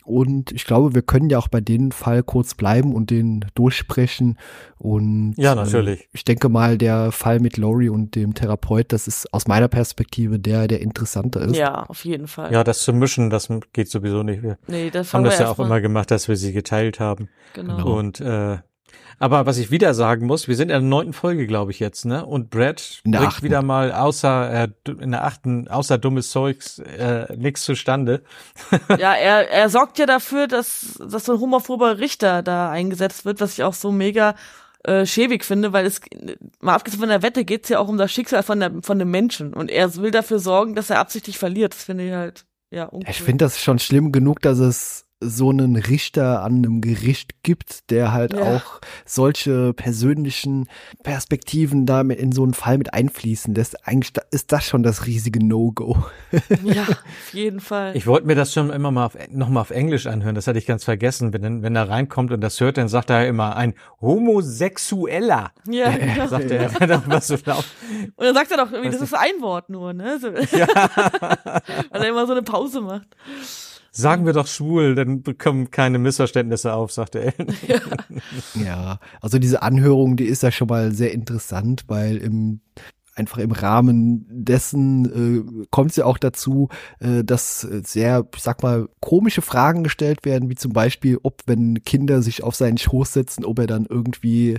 Und 0.03 0.51
ich 0.51 0.65
glaube, 0.65 0.93
wir 0.93 1.01
können 1.01 1.29
ja 1.29 1.37
auch 1.37 1.47
bei 1.47 1.61
dem 1.61 1.91
Fall 1.91 2.23
kurz 2.23 2.55
bleiben 2.55 2.93
und 2.93 3.09
den 3.09 3.45
durchsprechen. 3.55 4.37
Und 4.77 5.33
Ja, 5.37 5.55
natürlich. 5.55 6.01
Äh, 6.01 6.07
ich 6.13 6.25
denke 6.25 6.49
mal, 6.49 6.77
der 6.77 7.11
Fall 7.11 7.39
mit 7.39 7.57
Laurie 7.57 7.89
und 7.89 8.15
dem 8.15 8.33
Therapeut, 8.33 8.91
das 8.91 9.07
ist 9.07 9.33
aus 9.33 9.47
meiner 9.47 9.67
Perspektive 9.67 10.39
der, 10.39 10.67
der 10.67 10.81
interessanter 10.81 11.41
ist. 11.41 11.55
Ja, 11.55 11.83
auf 11.83 12.03
jeden 12.05 12.27
Fall. 12.27 12.51
Ja, 12.51 12.63
das 12.63 12.83
zu 12.83 12.93
mischen, 12.93 13.29
das 13.29 13.49
geht 13.71 13.89
sowieso 13.89 14.23
nicht. 14.23 14.43
Wir 14.43 14.57
Nee, 14.67 14.89
das 14.89 15.13
haben 15.13 15.23
das 15.23 15.39
wir 15.39 15.45
ja 15.45 15.51
auch 15.51 15.59
immer 15.59 15.81
gemacht, 15.81 16.11
dass 16.11 16.27
wir 16.27 16.35
sie 16.35 16.53
geteilt 16.53 16.99
haben. 16.99 17.29
Genau. 17.53 17.97
Und 17.97 18.19
äh, 18.19 18.57
aber 19.19 19.45
was 19.45 19.57
ich 19.57 19.71
wieder 19.71 19.93
sagen 19.93 20.25
muss, 20.25 20.47
wir 20.47 20.55
sind 20.55 20.69
in 20.69 20.73
der 20.73 20.81
neunten 20.81 21.13
Folge, 21.13 21.47
glaube 21.47 21.71
ich 21.71 21.79
jetzt, 21.79 22.05
ne? 22.05 22.25
Und 22.25 22.49
Brad 22.49 23.01
bringt 23.03 23.17
achten. 23.17 23.43
wieder 23.43 23.61
mal 23.61 23.91
außer 23.91 24.63
äh, 24.63 24.67
in 24.99 25.11
der 25.11 25.23
achten, 25.23 25.67
außer 25.67 25.97
dummes 25.97 26.29
Zeugs 26.29 26.79
äh, 26.79 27.33
nichts 27.35 27.63
zustande. 27.63 28.23
Ja, 28.97 29.13
er, 29.13 29.49
er 29.49 29.69
sorgt 29.69 29.97
ja 29.97 30.05
dafür, 30.05 30.47
dass, 30.47 30.99
dass 30.99 31.25
so 31.25 31.33
ein 31.33 31.39
homophober 31.39 31.99
Richter 31.99 32.43
da 32.43 32.69
eingesetzt 32.69 33.25
wird, 33.25 33.39
was 33.41 33.53
ich 33.53 33.63
auch 33.63 33.73
so 33.73 33.91
mega 33.91 34.35
äh, 34.83 35.05
schäbig 35.05 35.45
finde, 35.45 35.73
weil 35.73 35.85
es, 35.85 36.01
mal 36.59 36.75
abgesehen 36.75 36.99
von 36.99 37.09
der 37.09 37.21
Wette, 37.21 37.45
geht's 37.45 37.69
ja 37.69 37.79
auch 37.79 37.87
um 37.87 37.97
das 37.97 38.11
Schicksal 38.11 38.43
von, 38.43 38.59
der, 38.59 38.71
von 38.81 38.99
dem 38.99 39.09
Menschen. 39.09 39.53
Und 39.53 39.71
er 39.71 39.95
will 39.95 40.11
dafür 40.11 40.39
sorgen, 40.39 40.75
dass 40.75 40.89
er 40.89 40.99
absichtlich 40.99 41.37
verliert. 41.37 41.73
Das 41.73 41.83
finde 41.83 42.05
ich 42.05 42.13
halt, 42.13 42.45
ja, 42.71 42.85
uncool. 42.85 43.09
Ich 43.09 43.21
finde 43.21 43.45
das 43.45 43.61
schon 43.61 43.79
schlimm 43.79 44.11
genug, 44.11 44.41
dass 44.41 44.59
es 44.59 45.05
so 45.29 45.49
einen 45.49 45.75
Richter 45.75 46.43
an 46.43 46.57
einem 46.57 46.81
Gericht 46.81 47.43
gibt, 47.43 47.89
der 47.89 48.11
halt 48.11 48.33
Ja. 48.33 48.57
auch 48.57 48.81
solche 49.05 49.73
persönlichen 49.73 50.67
Perspektiven 51.03 51.85
da 51.85 52.03
mit 52.03 52.19
in 52.19 52.31
so 52.31 52.43
einen 52.43 52.53
Fall 52.53 52.77
mit 52.77 52.93
einfließen 52.93 53.53
lässt. 53.55 53.87
Eigentlich 53.87 54.13
ist 54.31 54.51
das 54.51 54.65
schon 54.65 54.83
das 54.83 55.05
riesige 55.05 55.45
No-Go. 55.45 55.97
Ja, 56.63 56.83
auf 56.83 57.33
jeden 57.33 57.59
Fall. 57.59 57.95
Ich 57.95 58.07
wollte 58.07 58.25
mir 58.27 58.35
das 58.35 58.53
schon 58.53 58.69
immer 58.69 58.89
mal 58.91 59.05
auf, 59.05 59.17
noch 59.31 59.49
mal 59.49 59.61
auf 59.61 59.71
Englisch 59.71 60.07
anhören, 60.07 60.35
das 60.35 60.47
hatte 60.47 60.57
ich 60.59 60.65
ganz 60.65 60.83
vergessen. 60.83 61.33
Wenn, 61.33 61.61
wenn 61.61 61.75
er 61.75 61.89
reinkommt 61.89 62.31
und 62.31 62.41
das 62.41 62.59
hört, 62.59 62.77
dann 62.77 62.87
sagt 62.87 63.09
er 63.09 63.27
immer 63.27 63.55
ein 63.55 63.73
Homosexueller. 64.01 65.51
ja, 65.69 65.91
genau. 65.91 66.27
Sagt 66.27 66.51
er 66.51 66.69
dann 66.69 67.03
immer 67.03 67.21
so 67.21 67.35
laut. 67.45 67.65
Und 68.15 68.25
dann 68.25 68.33
sagt 68.33 68.51
er 68.51 68.57
doch 68.57 68.71
irgendwie, 68.71 68.91
das 68.91 69.01
ist 69.01 69.13
ein 69.13 69.41
Wort 69.41 69.69
nur, 69.69 69.93
ne? 69.93 70.17
So, 70.19 70.29
Ja. 70.57 70.67
weil 71.91 72.01
er 72.03 72.09
immer 72.09 72.25
so 72.25 72.31
eine 72.33 72.41
Pause 72.43 72.81
macht. 72.81 73.07
Sagen 73.95 74.25
wir 74.25 74.33
doch 74.33 74.47
schwul, 74.47 74.95
dann 74.95 75.21
bekommen 75.21 75.69
keine 75.69 75.99
Missverständnisse 75.99 76.73
auf, 76.73 76.91
sagt 76.91 77.13
er. 77.15 77.33
Ja, 78.55 78.99
also 79.21 79.37
diese 79.37 79.61
Anhörung, 79.61 80.15
die 80.15 80.25
ist 80.25 80.41
ja 80.41 80.51
schon 80.51 80.67
mal 80.67 80.91
sehr 80.91 81.11
interessant, 81.11 81.83
weil 81.87 82.17
im 82.17 82.61
einfach 83.15 83.37
im 83.37 83.51
Rahmen 83.51 84.25
dessen 84.29 85.61
äh, 85.61 85.65
kommt 85.69 85.91
es 85.91 85.97
ja 85.97 86.05
auch 86.05 86.17
dazu, 86.17 86.69
äh, 86.99 87.23
dass 87.23 87.63
äh, 87.63 87.81
sehr, 87.85 88.27
ich 88.35 88.41
sag 88.41 88.63
mal, 88.63 88.89
komische 89.01 89.41
Fragen 89.41 89.83
gestellt 89.83 90.25
werden, 90.25 90.49
wie 90.49 90.55
zum 90.55 90.73
Beispiel, 90.73 91.19
ob 91.21 91.43
wenn 91.45 91.83
Kinder 91.83 92.21
sich 92.21 92.43
auf 92.43 92.55
seinen 92.55 92.77
Schoß 92.79 93.13
setzen, 93.13 93.45
ob 93.45 93.59
er 93.59 93.67
dann 93.67 93.85
irgendwie 93.87 94.57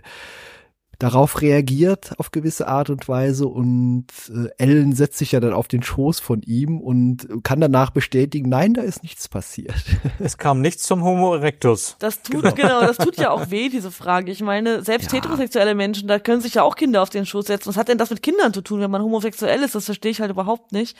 darauf 0.99 1.41
reagiert 1.41 2.13
auf 2.19 2.31
gewisse 2.31 2.69
Art 2.69 2.91
und 2.91 3.09
Weise 3.09 3.47
und 3.47 4.07
äh, 4.29 4.49
Ellen 4.59 4.95
setzt 4.95 5.19
sich 5.19 5.33
ja 5.33 5.41
dann 5.41 5.53
auf 5.53 5.69
den 5.69 5.83
Schoß 5.83 6.21
von 6.21 6.43
ihm 6.43 6.81
und 6.81 7.29
kann 7.43 7.61
danach 7.61 7.91
bestätigen, 7.91 8.49
nein, 8.49 8.75
da 8.75 8.83
ist 8.83 9.03
nichts 9.03 9.29
passiert. 9.29 9.75
Es 10.21 10.39
kam 10.39 10.61
nichts 10.61 10.85
zum 10.85 11.03
Homo 11.03 11.35
erectus. 11.35 11.97
Das 11.99 12.23
tut, 12.23 12.43
genau. 12.43 12.55
genau. 12.55 12.81
das 12.81 12.97
tut 12.97 13.17
ja 13.17 13.31
auch 13.33 13.51
weh, 13.51 13.69
diese 13.69 13.91
Frage. 13.91 14.31
Ich 14.31 14.43
meine, 14.43 14.83
selbst 14.83 15.13
ja. 15.13 15.19
heterosexuelle 15.19 15.75
Menschen, 15.75 16.09
da 16.09 16.19
können 16.19 16.41
sich 16.41 16.55
ja 16.55 16.63
auch 16.63 16.77
Kinder 16.77 17.03
auf 17.03 17.11
den 17.11 17.27
Schoß 17.27 17.47
setzen. 17.47 17.69
Was 17.69 17.77
hat 17.77 17.89
denn 17.89 17.99
das 17.99 18.11
mit 18.11 18.23
Kindern 18.23 18.55
zu 18.55 18.63
tun, 18.63 18.81
wenn 18.81 18.91
man 18.91 19.03
homosexuell 19.03 19.63
ist? 19.63 19.75
Das 19.75 19.87
verstehe 19.87 20.13
ich 20.13 20.21
halt 20.21 20.31
überhaupt 20.31 20.73
nicht. 20.73 20.97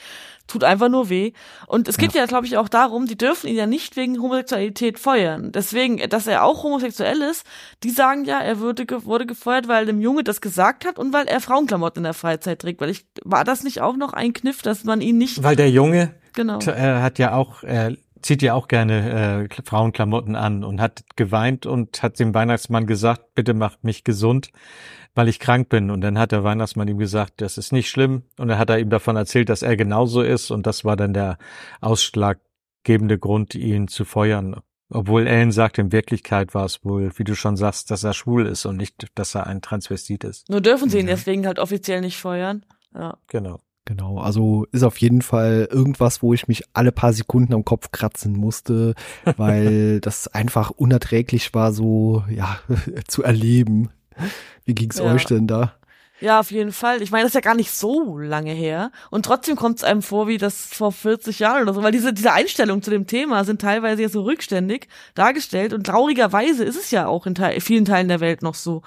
Tut 0.47 0.63
einfach 0.63 0.89
nur 0.89 1.09
weh. 1.09 1.31
Und 1.67 1.87
es 1.87 1.97
geht 1.97 2.13
ja, 2.13 2.21
ja 2.21 2.27
glaube 2.27 2.45
ich, 2.45 2.57
auch 2.57 2.69
darum, 2.69 3.07
die 3.07 3.17
dürfen 3.17 3.47
ihn 3.47 3.55
ja 3.55 3.65
nicht 3.65 3.95
wegen 3.95 4.21
Homosexualität 4.21 4.99
feuern. 4.99 5.51
Deswegen, 5.51 5.97
dass 6.09 6.27
er 6.27 6.43
auch 6.43 6.63
homosexuell 6.63 7.21
ist, 7.21 7.45
die 7.83 7.89
sagen 7.89 8.25
ja, 8.25 8.39
er 8.39 8.59
würde, 8.59 8.85
wurde 9.05 9.25
gefeuert, 9.25 9.67
weil 9.67 9.84
dem 9.85 10.01
Junge 10.01 10.23
das 10.23 10.41
gesagt 10.41 10.85
hat 10.85 10.99
und 10.99 11.13
weil 11.13 11.27
er 11.27 11.39
Frauenklamotten 11.39 12.01
in 12.01 12.03
der 12.03 12.13
Freizeit 12.13 12.59
trägt. 12.59 12.81
Weil 12.81 12.89
ich, 12.89 13.05
war 13.23 13.43
das 13.43 13.63
nicht 13.63 13.81
auch 13.81 13.95
noch 13.95 14.13
ein 14.13 14.33
Kniff, 14.33 14.61
dass 14.61 14.83
man 14.83 15.01
ihn 15.01 15.17
nicht. 15.17 15.43
Weil 15.43 15.55
der 15.55 15.69
Junge 15.69 16.13
genau. 16.33 16.59
er 16.59 17.01
hat 17.01 17.19
ja 17.19 17.33
auch, 17.33 17.63
er 17.63 17.95
zieht 18.21 18.41
ja 18.41 18.55
auch 18.55 18.67
gerne 18.67 19.47
äh, 19.49 19.63
Frauenklamotten 19.63 20.35
an 20.35 20.63
und 20.63 20.81
hat 20.81 21.03
geweint 21.15 21.65
und 21.65 22.01
hat 22.01 22.19
dem 22.19 22.33
Weihnachtsmann 22.33 22.87
gesagt, 22.87 23.35
bitte 23.35 23.53
macht 23.53 23.83
mich 23.83 24.03
gesund, 24.03 24.51
weil 25.13 25.27
ich 25.27 25.39
krank 25.39 25.69
bin. 25.69 25.91
Und 25.91 26.01
dann 26.01 26.17
hat 26.17 26.31
der 26.31 26.43
Weihnachtsmann 26.43 26.87
ihm 26.87 26.97
gesagt, 26.97 27.41
das 27.41 27.57
ist 27.57 27.71
nicht 27.71 27.89
schlimm. 27.89 28.23
Und 28.39 28.47
dann 28.47 28.57
hat 28.57 28.69
er 28.69 28.79
ihm 28.79 28.89
davon 28.89 29.15
erzählt, 29.15 29.49
dass 29.49 29.61
er 29.61 29.77
genauso 29.77 30.23
ist. 30.23 30.49
Und 30.49 30.65
das 30.65 30.83
war 30.83 30.95
dann 30.95 31.13
der 31.13 31.37
ausschlaggebende 31.81 33.19
Grund, 33.19 33.53
ihn 33.53 33.87
zu 33.87 34.05
feuern. 34.05 34.55
Obwohl 34.89 35.25
Ellen 35.27 35.51
sagt, 35.51 35.79
in 35.79 35.91
Wirklichkeit 35.91 36.53
war 36.53 36.65
es 36.65 36.85
wohl, 36.85 37.11
wie 37.17 37.23
du 37.23 37.35
schon 37.35 37.57
sagst, 37.57 37.89
dass 37.89 38.03
er 38.03 38.13
schwul 38.13 38.45
ist 38.45 38.65
und 38.65 38.77
nicht, 38.77 39.07
dass 39.15 39.35
er 39.35 39.47
ein 39.47 39.61
Transvestit 39.61 40.23
ist. 40.23 40.47
Nur 40.49 40.61
dürfen 40.61 40.89
sie 40.89 40.99
ihn 40.99 41.07
deswegen 41.07 41.47
halt 41.47 41.59
offiziell 41.59 42.01
nicht 42.01 42.17
feuern. 42.17 42.65
Ja. 42.93 43.17
Genau. 43.27 43.59
Genau, 43.87 44.17
also 44.17 44.65
ist 44.71 44.81
auf 44.81 44.97
jeden 44.97 45.21
Fall 45.21 45.67
irgendwas, 45.71 46.23
wo 46.23 46.33
ich 46.33 46.47
mich 46.47 46.63
alle 46.73 46.91
paar 46.91 47.13
Sekunden 47.13 47.53
am 47.53 47.63
Kopf 47.63 47.91
kratzen 47.91 48.33
musste, 48.33 48.95
weil 49.37 49.99
das 50.01 50.27
einfach 50.27 50.71
unerträglich 50.71 51.53
war, 51.53 51.71
so 51.71 52.23
ja 52.27 52.59
zu 53.07 53.21
erleben. 53.21 53.89
Wie 54.65 54.73
ging's 54.73 54.97
ja. 54.97 55.05
euch 55.05 55.25
denn 55.25 55.45
da? 55.45 55.75
Ja, 56.21 56.39
auf 56.39 56.49
jeden 56.51 56.71
Fall. 56.71 57.01
Ich 57.01 57.11
meine, 57.11 57.23
das 57.23 57.31
ist 57.31 57.35
ja 57.35 57.41
gar 57.41 57.55
nicht 57.55 57.71
so 57.71 58.17
lange 58.17 58.53
her. 58.53 58.91
Und 59.11 59.25
trotzdem 59.25 59.57
kommt 59.57 59.79
es 59.79 59.83
einem 59.83 60.01
vor, 60.01 60.29
wie 60.29 60.37
das 60.37 60.65
vor 60.65 60.93
40 60.93 61.39
Jahren 61.39 61.63
oder 61.63 61.73
so. 61.73 61.83
Weil 61.83 61.91
diese, 61.91 62.13
diese 62.13 62.31
Einstellungen 62.31 62.81
zu 62.81 62.89
dem 62.89 63.05
Thema 63.05 63.43
sind 63.43 63.59
teilweise 63.59 64.03
ja 64.03 64.09
so 64.09 64.21
rückständig 64.21 64.87
dargestellt. 65.13 65.73
Und 65.73 65.85
traurigerweise 65.85 66.63
ist 66.63 66.77
es 66.77 66.91
ja 66.91 67.07
auch 67.07 67.25
in 67.25 67.35
Te 67.35 67.59
vielen 67.59 67.83
Teilen 67.83 68.07
der 68.07 68.21
Welt 68.21 68.43
noch 68.43 68.55
so. 68.55 68.81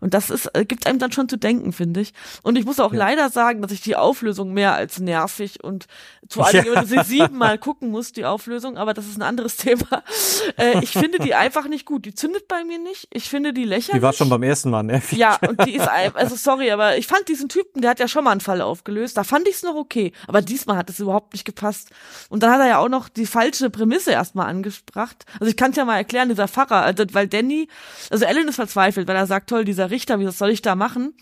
Und 0.00 0.12
das 0.12 0.28
ist, 0.28 0.46
äh, 0.54 0.64
gibt 0.64 0.88
einem 0.88 0.98
dann 0.98 1.12
schon 1.12 1.28
zu 1.28 1.36
denken, 1.38 1.72
finde 1.72 2.00
ich. 2.00 2.14
Und 2.42 2.58
ich 2.58 2.64
muss 2.64 2.80
auch 2.80 2.92
ja. 2.92 2.98
leider 2.98 3.30
sagen, 3.30 3.62
dass 3.62 3.70
ich 3.70 3.80
die 3.80 3.94
Auflösung 3.94 4.52
mehr 4.52 4.74
als 4.74 4.98
nervig 4.98 5.62
und 5.62 5.86
vor 6.28 6.46
allem, 6.48 6.66
ja. 6.66 6.74
wenn 6.74 6.86
sie 6.86 7.02
siebenmal 7.04 7.58
gucken 7.58 7.90
muss, 7.90 8.10
die 8.10 8.24
Auflösung, 8.24 8.76
aber 8.76 8.92
das 8.92 9.06
ist 9.06 9.16
ein 9.16 9.22
anderes 9.22 9.56
Thema. 9.58 10.02
Äh, 10.58 10.82
ich 10.82 10.90
finde 10.90 11.20
die 11.20 11.36
einfach 11.36 11.68
nicht 11.68 11.86
gut. 11.86 12.06
Die 12.06 12.14
zündet 12.14 12.48
bei 12.48 12.64
mir 12.64 12.80
nicht. 12.80 13.06
Ich 13.12 13.28
finde 13.28 13.52
die 13.52 13.64
lächerlich. 13.64 14.00
Die 14.00 14.02
war 14.02 14.12
schon 14.12 14.28
beim 14.28 14.42
ersten 14.42 14.70
Mal 14.70 14.82
nervig. 14.82 15.16
Ja, 15.16 15.38
und 15.48 15.64
die 15.64 15.76
ist, 15.76 15.88
also 15.88 16.34
sorry, 16.34 16.71
aber 16.72 16.98
ich 16.98 17.06
fand 17.06 17.28
diesen 17.28 17.48
Typen, 17.48 17.82
der 17.82 17.90
hat 17.90 18.00
ja 18.00 18.08
schon 18.08 18.24
mal 18.24 18.32
einen 18.32 18.40
Fall 18.40 18.60
aufgelöst, 18.60 19.16
da 19.16 19.24
fand 19.24 19.46
ich 19.48 19.56
es 19.56 19.62
noch 19.62 19.74
okay. 19.74 20.12
Aber 20.26 20.42
diesmal 20.42 20.76
hat 20.76 20.90
es 20.90 21.00
überhaupt 21.00 21.32
nicht 21.32 21.44
gepasst. 21.44 21.90
Und 22.28 22.42
dann 22.42 22.52
hat 22.52 22.60
er 22.60 22.68
ja 22.68 22.78
auch 22.78 22.88
noch 22.88 23.08
die 23.08 23.26
falsche 23.26 23.70
Prämisse 23.70 24.12
erstmal 24.12 24.48
angesprochen. 24.48 25.16
Also 25.40 25.46
ich 25.46 25.56
kann 25.56 25.70
es 25.70 25.76
ja 25.76 25.84
mal 25.84 25.96
erklären, 25.96 26.28
dieser 26.28 26.48
Pfarrer, 26.48 26.82
also, 26.82 27.04
weil 27.12 27.28
Danny, 27.28 27.68
also 28.10 28.24
Ellen 28.24 28.48
ist 28.48 28.56
verzweifelt, 28.56 29.08
weil 29.08 29.16
er 29.16 29.26
sagt, 29.26 29.50
toll, 29.50 29.64
dieser 29.64 29.90
Richter, 29.90 30.18
wie 30.20 30.30
soll 30.30 30.50
ich 30.50 30.62
da 30.62 30.74
machen? 30.74 31.14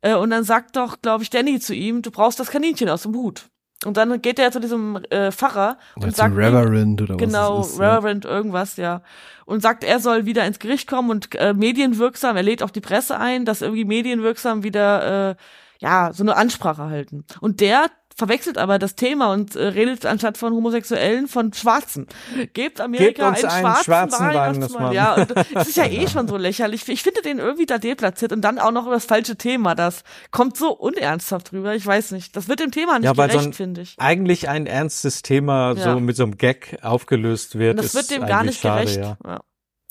Äh, 0.00 0.14
und 0.14 0.30
dann 0.30 0.44
sagt 0.44 0.76
doch, 0.76 1.00
glaube 1.02 1.22
ich, 1.22 1.30
Danny 1.30 1.60
zu 1.60 1.74
ihm, 1.74 2.02
du 2.02 2.10
brauchst 2.10 2.40
das 2.40 2.50
Kaninchen 2.50 2.88
aus 2.88 3.02
dem 3.02 3.14
Hut. 3.14 3.48
Und 3.84 3.96
dann 3.96 4.22
geht 4.22 4.38
er 4.38 4.50
zu 4.50 4.58
diesem 4.58 4.96
äh, 5.10 5.30
Pfarrer 5.30 5.78
und 5.96 6.16
sagt 6.16 6.34
Reverend 6.34 7.02
oder 7.02 7.16
genau, 7.16 7.58
was 7.58 7.72
ist, 7.72 7.80
Reverend 7.80 8.24
ja. 8.24 8.30
irgendwas, 8.30 8.76
ja. 8.76 9.02
Und 9.44 9.60
sagt, 9.60 9.84
er 9.84 10.00
soll 10.00 10.24
wieder 10.24 10.46
ins 10.46 10.58
Gericht 10.58 10.88
kommen 10.88 11.10
und 11.10 11.34
äh, 11.34 11.52
medienwirksam, 11.52 12.36
er 12.36 12.42
lädt 12.42 12.62
auch 12.62 12.70
die 12.70 12.80
Presse 12.80 13.18
ein, 13.18 13.44
dass 13.44 13.62
irgendwie 13.62 13.84
medienwirksam 13.84 14.62
wieder 14.62 15.30
äh, 15.30 15.36
ja, 15.78 16.10
so 16.12 16.22
eine 16.22 16.36
Ansprache 16.36 16.84
halten. 16.84 17.24
Und 17.40 17.60
der 17.60 17.86
verwechselt 18.16 18.56
aber 18.56 18.78
das 18.78 18.94
Thema 18.94 19.32
und 19.32 19.54
äh, 19.56 19.66
redet 19.66 20.06
anstatt 20.06 20.38
von 20.38 20.54
Homosexuellen 20.54 21.28
von 21.28 21.52
Schwarzen. 21.52 22.06
Gebt 22.54 22.80
Amerika 22.80 23.30
Gebt 23.30 23.44
einen, 23.44 23.52
einen 23.52 23.60
schwarzen, 23.60 23.84
schwarzen 23.84 24.26
Weihnachtsmann. 24.26 24.92
Ja, 24.92 25.26
das 25.52 25.68
ist 25.68 25.76
ja 25.76 25.84
eh 25.84 26.08
schon 26.12 26.26
so 26.26 26.36
lächerlich. 26.38 26.88
Ich 26.88 27.02
finde 27.02 27.20
den 27.20 27.38
irgendwie 27.38 27.66
da 27.66 27.76
deplatziert 27.76 28.32
und 28.32 28.40
dann 28.40 28.58
auch 28.58 28.72
noch 28.72 28.88
das 28.88 29.04
falsche 29.04 29.36
Thema. 29.36 29.74
Das 29.74 30.02
kommt 30.30 30.56
so 30.56 30.72
unernsthaft 30.72 31.52
rüber. 31.52 31.74
Ich 31.74 31.86
weiß 31.86 32.12
nicht. 32.12 32.34
Das 32.34 32.48
wird 32.48 32.60
dem 32.60 32.70
Thema 32.70 32.98
nicht 32.98 33.04
ja, 33.04 33.12
gerecht, 33.12 33.44
so 33.44 33.52
finde 33.52 33.82
ich. 33.82 33.94
Eigentlich 33.98 34.48
ein 34.48 34.66
ernstes 34.66 35.20
Thema 35.20 35.74
ja. 35.76 35.94
so 35.94 36.00
mit 36.00 36.16
so 36.16 36.22
einem 36.22 36.38
Gag 36.38 36.78
aufgelöst 36.82 37.58
wird. 37.58 37.78
Und 37.78 37.84
das 37.84 37.94
wird 37.94 38.10
dem 38.10 38.26
gar 38.26 38.44
nicht 38.44 38.60
schade, 38.60 38.86
gerecht. 38.86 39.16
Ja. 39.24 39.40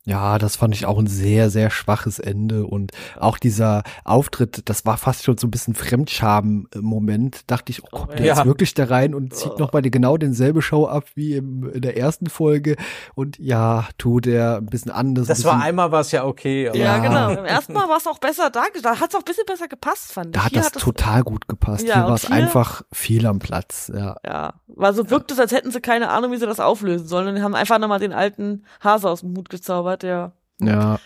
Ja. 0.06 0.38
Das 0.38 0.56
fand 0.56 0.74
ich 0.74 0.86
auch 0.86 0.98
ein 0.98 1.08
sehr, 1.08 1.50
sehr 1.50 1.70
schwaches 1.70 2.20
Ende. 2.20 2.66
Und 2.66 2.92
auch 3.20 3.38
dieser 3.38 3.84
Auftritt, 4.04 4.70
das 4.70 4.86
war 4.86 4.98
fast 4.98 5.24
schon 5.24 5.38
so 5.38 5.48
ein 5.48 5.52
bisschen 5.52 5.76
Fremdscham-Moment. 5.76 7.44
Dachte 7.48 7.72
ich, 7.72 7.84
oh, 7.84 7.88
kommt 7.92 8.20
der 8.20 8.26
ja. 8.26 8.36
jetzt 8.36 8.46
wirklich 8.46 8.74
da 8.74 8.86
rein 8.86 9.14
und 9.14 9.34
zieht 9.36 9.54
oh. 9.56 9.60
nochmal 9.60 9.82
genau 9.82 10.18
denselbe 10.18 10.62
Show 10.62 10.86
ab 10.86 11.06
wie 11.16 11.36
im, 11.36 11.70
in 11.70 11.82
der 11.82 11.98
ersten 11.98 12.30
Folge. 12.30 12.76
Und 13.16 13.38
ja, 13.40 13.88
tut 13.98 14.28
er 14.28 14.58
ein 14.58 14.68
bisschen 14.68 14.92
anders. 14.92 15.28
Das 15.28 15.40
bisschen, 15.40 15.52
war 15.52 15.62
einmal 15.62 15.92
war 15.92 16.02
es 16.02 16.12
ja 16.12 16.26
okay. 16.26 16.70
Ja, 16.74 16.98
genau. 17.00 17.32
Im 17.32 17.46
ersten 17.46 17.74
Mal 17.74 17.90
war 17.90 17.98
es 17.98 18.08
auch 18.08 18.20
besser 18.20 18.50
da. 18.50 18.64
Da 18.82 19.00
hat 19.00 19.10
es 19.10 19.16
auch 19.16 19.20
ein 19.20 19.26
bisschen 19.26 19.46
besser 19.46 19.68
gepasst, 19.68 20.12
fand 20.14 20.28
ich. 20.28 20.34
Da 20.34 20.46
hat 20.46 20.56
das 20.56 20.68
hat 20.68 20.80
total 20.80 21.24
gut 21.24 21.48
gepasst. 21.48 21.86
Ja, 21.88 21.96
hier 21.96 22.04
war 22.06 22.16
es 22.16 22.30
einfach 22.30 22.84
viel 22.92 23.26
am 23.26 23.40
Platz. 23.40 23.92
Ja. 23.94 24.18
ja. 24.26 24.54
War 24.68 24.94
so 24.94 25.10
wirkt 25.10 25.32
es, 25.32 25.40
als 25.40 25.52
hätten 25.52 25.72
sie 25.72 25.82
keine 25.82 26.10
Ahnung, 26.10 26.32
wie 26.32 26.38
sie 26.38 26.46
das 26.46 26.60
auflösen 26.60 27.08
sollen. 27.08 27.36
Und 27.36 27.42
haben 27.42 27.56
einfach 27.56 27.80
nochmal 27.80 28.00
den 28.00 28.14
alten 28.14 28.66
Hase 28.82 29.10
aus 29.10 29.22
dem 29.22 29.36
Hut 29.36 29.50
gezaubert 29.50 29.95
hat, 29.96 30.04
ja. 30.04 30.32
Ja. 30.62 31.00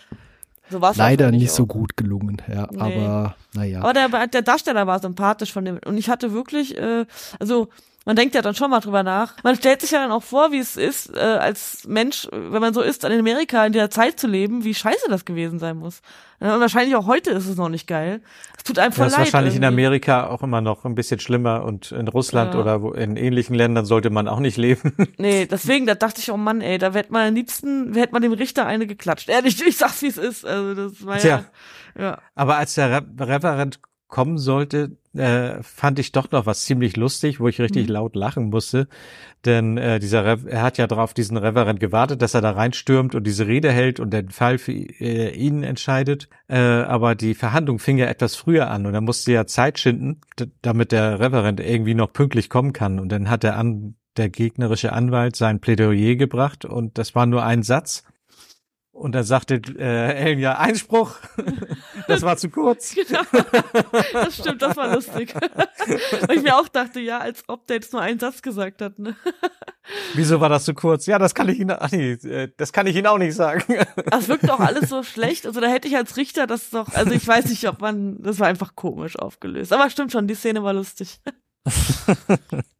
So 0.68 0.78
Leider 0.78 1.32
nicht 1.32 1.50
auch. 1.50 1.54
so 1.54 1.66
gut 1.66 1.96
gelungen, 1.96 2.40
ja, 2.46 2.68
nee. 2.70 2.78
aber 2.78 3.34
naja. 3.54 3.80
Aber 3.80 3.92
der, 3.92 4.26
der 4.28 4.42
Darsteller 4.42 4.86
war 4.86 5.00
sympathisch 5.00 5.52
von 5.52 5.64
dem. 5.64 5.80
Und 5.84 5.98
ich 5.98 6.08
hatte 6.08 6.32
wirklich, 6.32 6.78
äh, 6.78 7.06
also 7.40 7.68
man 8.06 8.16
denkt 8.16 8.34
ja 8.34 8.42
dann 8.42 8.54
schon 8.54 8.70
mal 8.70 8.80
drüber 8.80 9.02
nach. 9.02 9.34
Man 9.42 9.56
stellt 9.56 9.82
sich 9.82 9.90
ja 9.90 10.00
dann 10.00 10.10
auch 10.10 10.22
vor, 10.22 10.52
wie 10.52 10.58
es 10.58 10.76
ist, 10.76 11.14
äh, 11.14 11.20
als 11.20 11.86
Mensch, 11.86 12.28
wenn 12.32 12.60
man 12.60 12.72
so 12.72 12.80
ist, 12.80 13.04
in 13.04 13.18
Amerika 13.18 13.64
in 13.66 13.72
der 13.72 13.90
Zeit 13.90 14.18
zu 14.18 14.26
leben, 14.26 14.64
wie 14.64 14.74
scheiße 14.74 15.08
das 15.08 15.24
gewesen 15.24 15.58
sein 15.58 15.76
muss. 15.76 16.00
Ja, 16.40 16.54
und 16.54 16.60
wahrscheinlich 16.60 16.96
auch 16.96 17.06
heute 17.06 17.30
ist 17.30 17.46
es 17.46 17.56
noch 17.56 17.68
nicht 17.68 17.86
geil. 17.86 18.22
Es 18.56 18.64
tut 18.64 18.78
einem 18.78 18.92
voll 18.92 19.04
das 19.04 19.12
leid. 19.12 19.20
Das 19.20 19.28
ist 19.28 19.34
wahrscheinlich 19.34 19.54
irgendwie. 19.56 19.66
in 19.66 19.74
Amerika 19.74 20.26
auch 20.28 20.42
immer 20.42 20.62
noch 20.62 20.86
ein 20.86 20.94
bisschen 20.94 21.20
schlimmer 21.20 21.64
und 21.64 21.92
in 21.92 22.08
Russland 22.08 22.54
ja. 22.54 22.60
oder 22.60 22.96
in 22.96 23.16
ähnlichen 23.16 23.54
Ländern 23.54 23.84
sollte 23.84 24.08
man 24.08 24.28
auch 24.28 24.40
nicht 24.40 24.56
leben. 24.56 24.94
Nee, 25.18 25.44
deswegen, 25.44 25.86
da 25.86 25.94
dachte 25.94 26.20
ich, 26.20 26.30
oh 26.30 26.36
Mann, 26.38 26.62
ey, 26.62 26.78
da 26.78 26.92
hätte 26.92 27.12
man 27.12 27.28
am 27.28 27.34
liebsten, 27.34 27.92
hätte 27.94 28.12
man 28.12 28.22
dem 28.22 28.32
Richter 28.32 28.64
eine 28.64 28.86
geklatscht. 28.86 29.28
Ehrlich, 29.28 29.60
ich 29.66 29.76
sag's, 29.76 30.00
wie 30.00 30.06
es 30.06 30.16
ist. 30.16 30.46
Also, 30.46 30.74
das 30.74 31.04
war 31.04 31.22
ja, 31.22 31.44
ja. 31.98 32.18
Aber 32.34 32.56
als 32.56 32.74
der 32.74 32.90
Re 32.90 33.06
Referent 33.18 33.80
kommen 34.08 34.38
sollte, 34.38 34.96
äh, 35.14 35.62
fand 35.62 35.98
ich 35.98 36.12
doch 36.12 36.30
noch 36.30 36.46
was 36.46 36.64
ziemlich 36.64 36.96
lustig, 36.96 37.40
wo 37.40 37.48
ich 37.48 37.60
richtig 37.60 37.88
mhm. 37.88 37.94
laut 37.94 38.16
lachen 38.16 38.50
musste. 38.50 38.88
Denn 39.44 39.76
äh, 39.76 39.98
dieser 39.98 40.24
Re 40.24 40.38
er 40.46 40.62
hat 40.62 40.78
ja 40.78 40.86
darauf 40.86 41.14
diesen 41.14 41.36
Reverend 41.36 41.80
gewartet, 41.80 42.22
dass 42.22 42.34
er 42.34 42.42
da 42.42 42.52
reinstürmt 42.52 43.14
und 43.14 43.26
diese 43.26 43.46
Rede 43.46 43.72
hält 43.72 43.98
und 43.98 44.10
den 44.12 44.30
Fall 44.30 44.58
für 44.58 44.72
äh, 44.72 45.34
ihn 45.34 45.62
entscheidet. 45.62 46.28
Äh, 46.48 46.58
aber 46.58 47.14
die 47.14 47.34
Verhandlung 47.34 47.78
fing 47.78 47.98
ja 47.98 48.06
etwas 48.06 48.36
früher 48.36 48.70
an 48.70 48.86
und 48.86 48.94
er 48.94 49.00
musste 49.00 49.32
ja 49.32 49.46
Zeit 49.46 49.78
schinden, 49.78 50.20
damit 50.62 50.92
der 50.92 51.18
Reverend 51.20 51.60
irgendwie 51.60 51.94
noch 51.94 52.12
pünktlich 52.12 52.48
kommen 52.48 52.72
kann. 52.72 53.00
Und 53.00 53.10
dann 53.10 53.30
hat 53.30 53.42
der, 53.42 53.56
an 53.56 53.94
der 54.16 54.28
gegnerische 54.28 54.92
Anwalt 54.92 55.36
sein 55.36 55.60
Plädoyer 55.60 56.16
gebracht 56.16 56.64
und 56.64 56.98
das 56.98 57.14
war 57.14 57.26
nur 57.26 57.44
ein 57.44 57.62
Satz. 57.62 58.04
Und 58.92 59.12
dann 59.12 59.24
sagte 59.24 59.62
äh, 59.78 60.14
Ellen 60.14 60.40
ja 60.40 60.58
Einspruch. 60.58 61.16
das 62.08 62.22
war 62.22 62.36
zu 62.36 62.50
kurz. 62.50 62.94
Genau. 63.10 63.22
Das 64.12 64.36
stimmt, 64.36 64.62
das 64.62 64.76
war 64.76 64.94
lustig. 64.94 65.34
Weil 66.26 66.36
ich 66.36 66.42
mir 66.42 66.56
auch 66.56 66.68
dachte, 66.68 67.00
ja, 67.00 67.18
als 67.18 67.44
ob 67.48 67.66
der 67.66 67.76
jetzt 67.76 67.92
nur 67.92 68.02
einen 68.02 68.18
Satz 68.18 68.42
gesagt 68.42 68.82
hat. 68.82 68.98
Ne? 68.98 69.16
Wieso 70.14 70.40
war 70.40 70.48
das 70.48 70.64
zu 70.64 70.74
kurz? 70.74 71.06
Ja, 71.06 71.18
das 71.18 71.34
kann 71.34 71.48
ich 71.48 71.58
Ihnen, 71.58 71.76
ach 71.78 71.90
nee, 71.90 72.12
äh, 72.12 72.52
das 72.56 72.72
kann 72.72 72.86
ich 72.86 72.96
Ihnen 72.96 73.06
auch 73.06 73.18
nicht 73.18 73.34
sagen. 73.34 73.64
Das 74.10 74.28
wirkt 74.28 74.48
doch 74.48 74.60
alles 74.60 74.88
so 74.88 75.02
schlecht. 75.02 75.46
Also 75.46 75.60
da 75.60 75.68
hätte 75.68 75.88
ich 75.88 75.96
als 75.96 76.16
Richter 76.16 76.46
das 76.46 76.70
doch, 76.70 76.92
also 76.94 77.12
ich 77.12 77.26
weiß 77.26 77.46
nicht, 77.46 77.66
ob 77.68 77.80
man, 77.80 78.22
das 78.22 78.38
war 78.38 78.48
einfach 78.48 78.74
komisch 78.74 79.16
aufgelöst. 79.16 79.72
Aber 79.72 79.88
stimmt 79.88 80.12
schon, 80.12 80.26
die 80.26 80.34
Szene 80.34 80.62
war 80.62 80.72
lustig. 80.72 81.20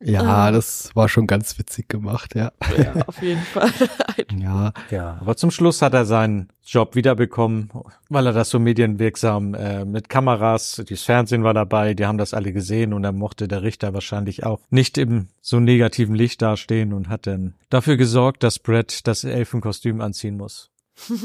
Ja, 0.00 0.22
ah. 0.22 0.50
das 0.50 0.90
war 0.94 1.08
schon 1.08 1.26
ganz 1.26 1.58
witzig 1.58 1.88
gemacht, 1.88 2.34
ja. 2.34 2.52
Ja, 2.76 2.94
auf 3.06 3.20
jeden 3.22 3.42
Fall. 3.42 3.70
ja. 4.38 4.72
ja, 4.90 5.18
aber 5.20 5.36
zum 5.36 5.50
Schluss 5.50 5.82
hat 5.82 5.92
er 5.92 6.06
seinen 6.06 6.48
Job 6.64 6.94
wiederbekommen, 6.94 7.70
weil 8.08 8.26
er 8.26 8.32
das 8.32 8.48
so 8.48 8.58
medienwirksam 8.58 9.54
äh, 9.54 9.84
mit 9.84 10.08
Kameras, 10.08 10.82
das 10.88 11.02
Fernsehen 11.02 11.44
war 11.44 11.52
dabei, 11.52 11.94
die 11.94 12.06
haben 12.06 12.18
das 12.18 12.32
alle 12.32 12.52
gesehen 12.52 12.94
und 12.94 13.02
dann 13.02 13.18
mochte 13.18 13.48
der 13.48 13.62
Richter 13.62 13.92
wahrscheinlich 13.92 14.44
auch 14.44 14.60
nicht 14.70 14.96
im 14.96 15.28
so 15.42 15.60
negativen 15.60 16.14
Licht 16.14 16.40
dastehen 16.40 16.92
und 16.92 17.08
hat 17.08 17.26
dann 17.26 17.54
dafür 17.68 17.96
gesorgt, 17.96 18.42
dass 18.42 18.58
Brett 18.58 19.06
das 19.06 19.24
Elfenkostüm 19.24 20.00
anziehen 20.00 20.36
muss. 20.36 20.70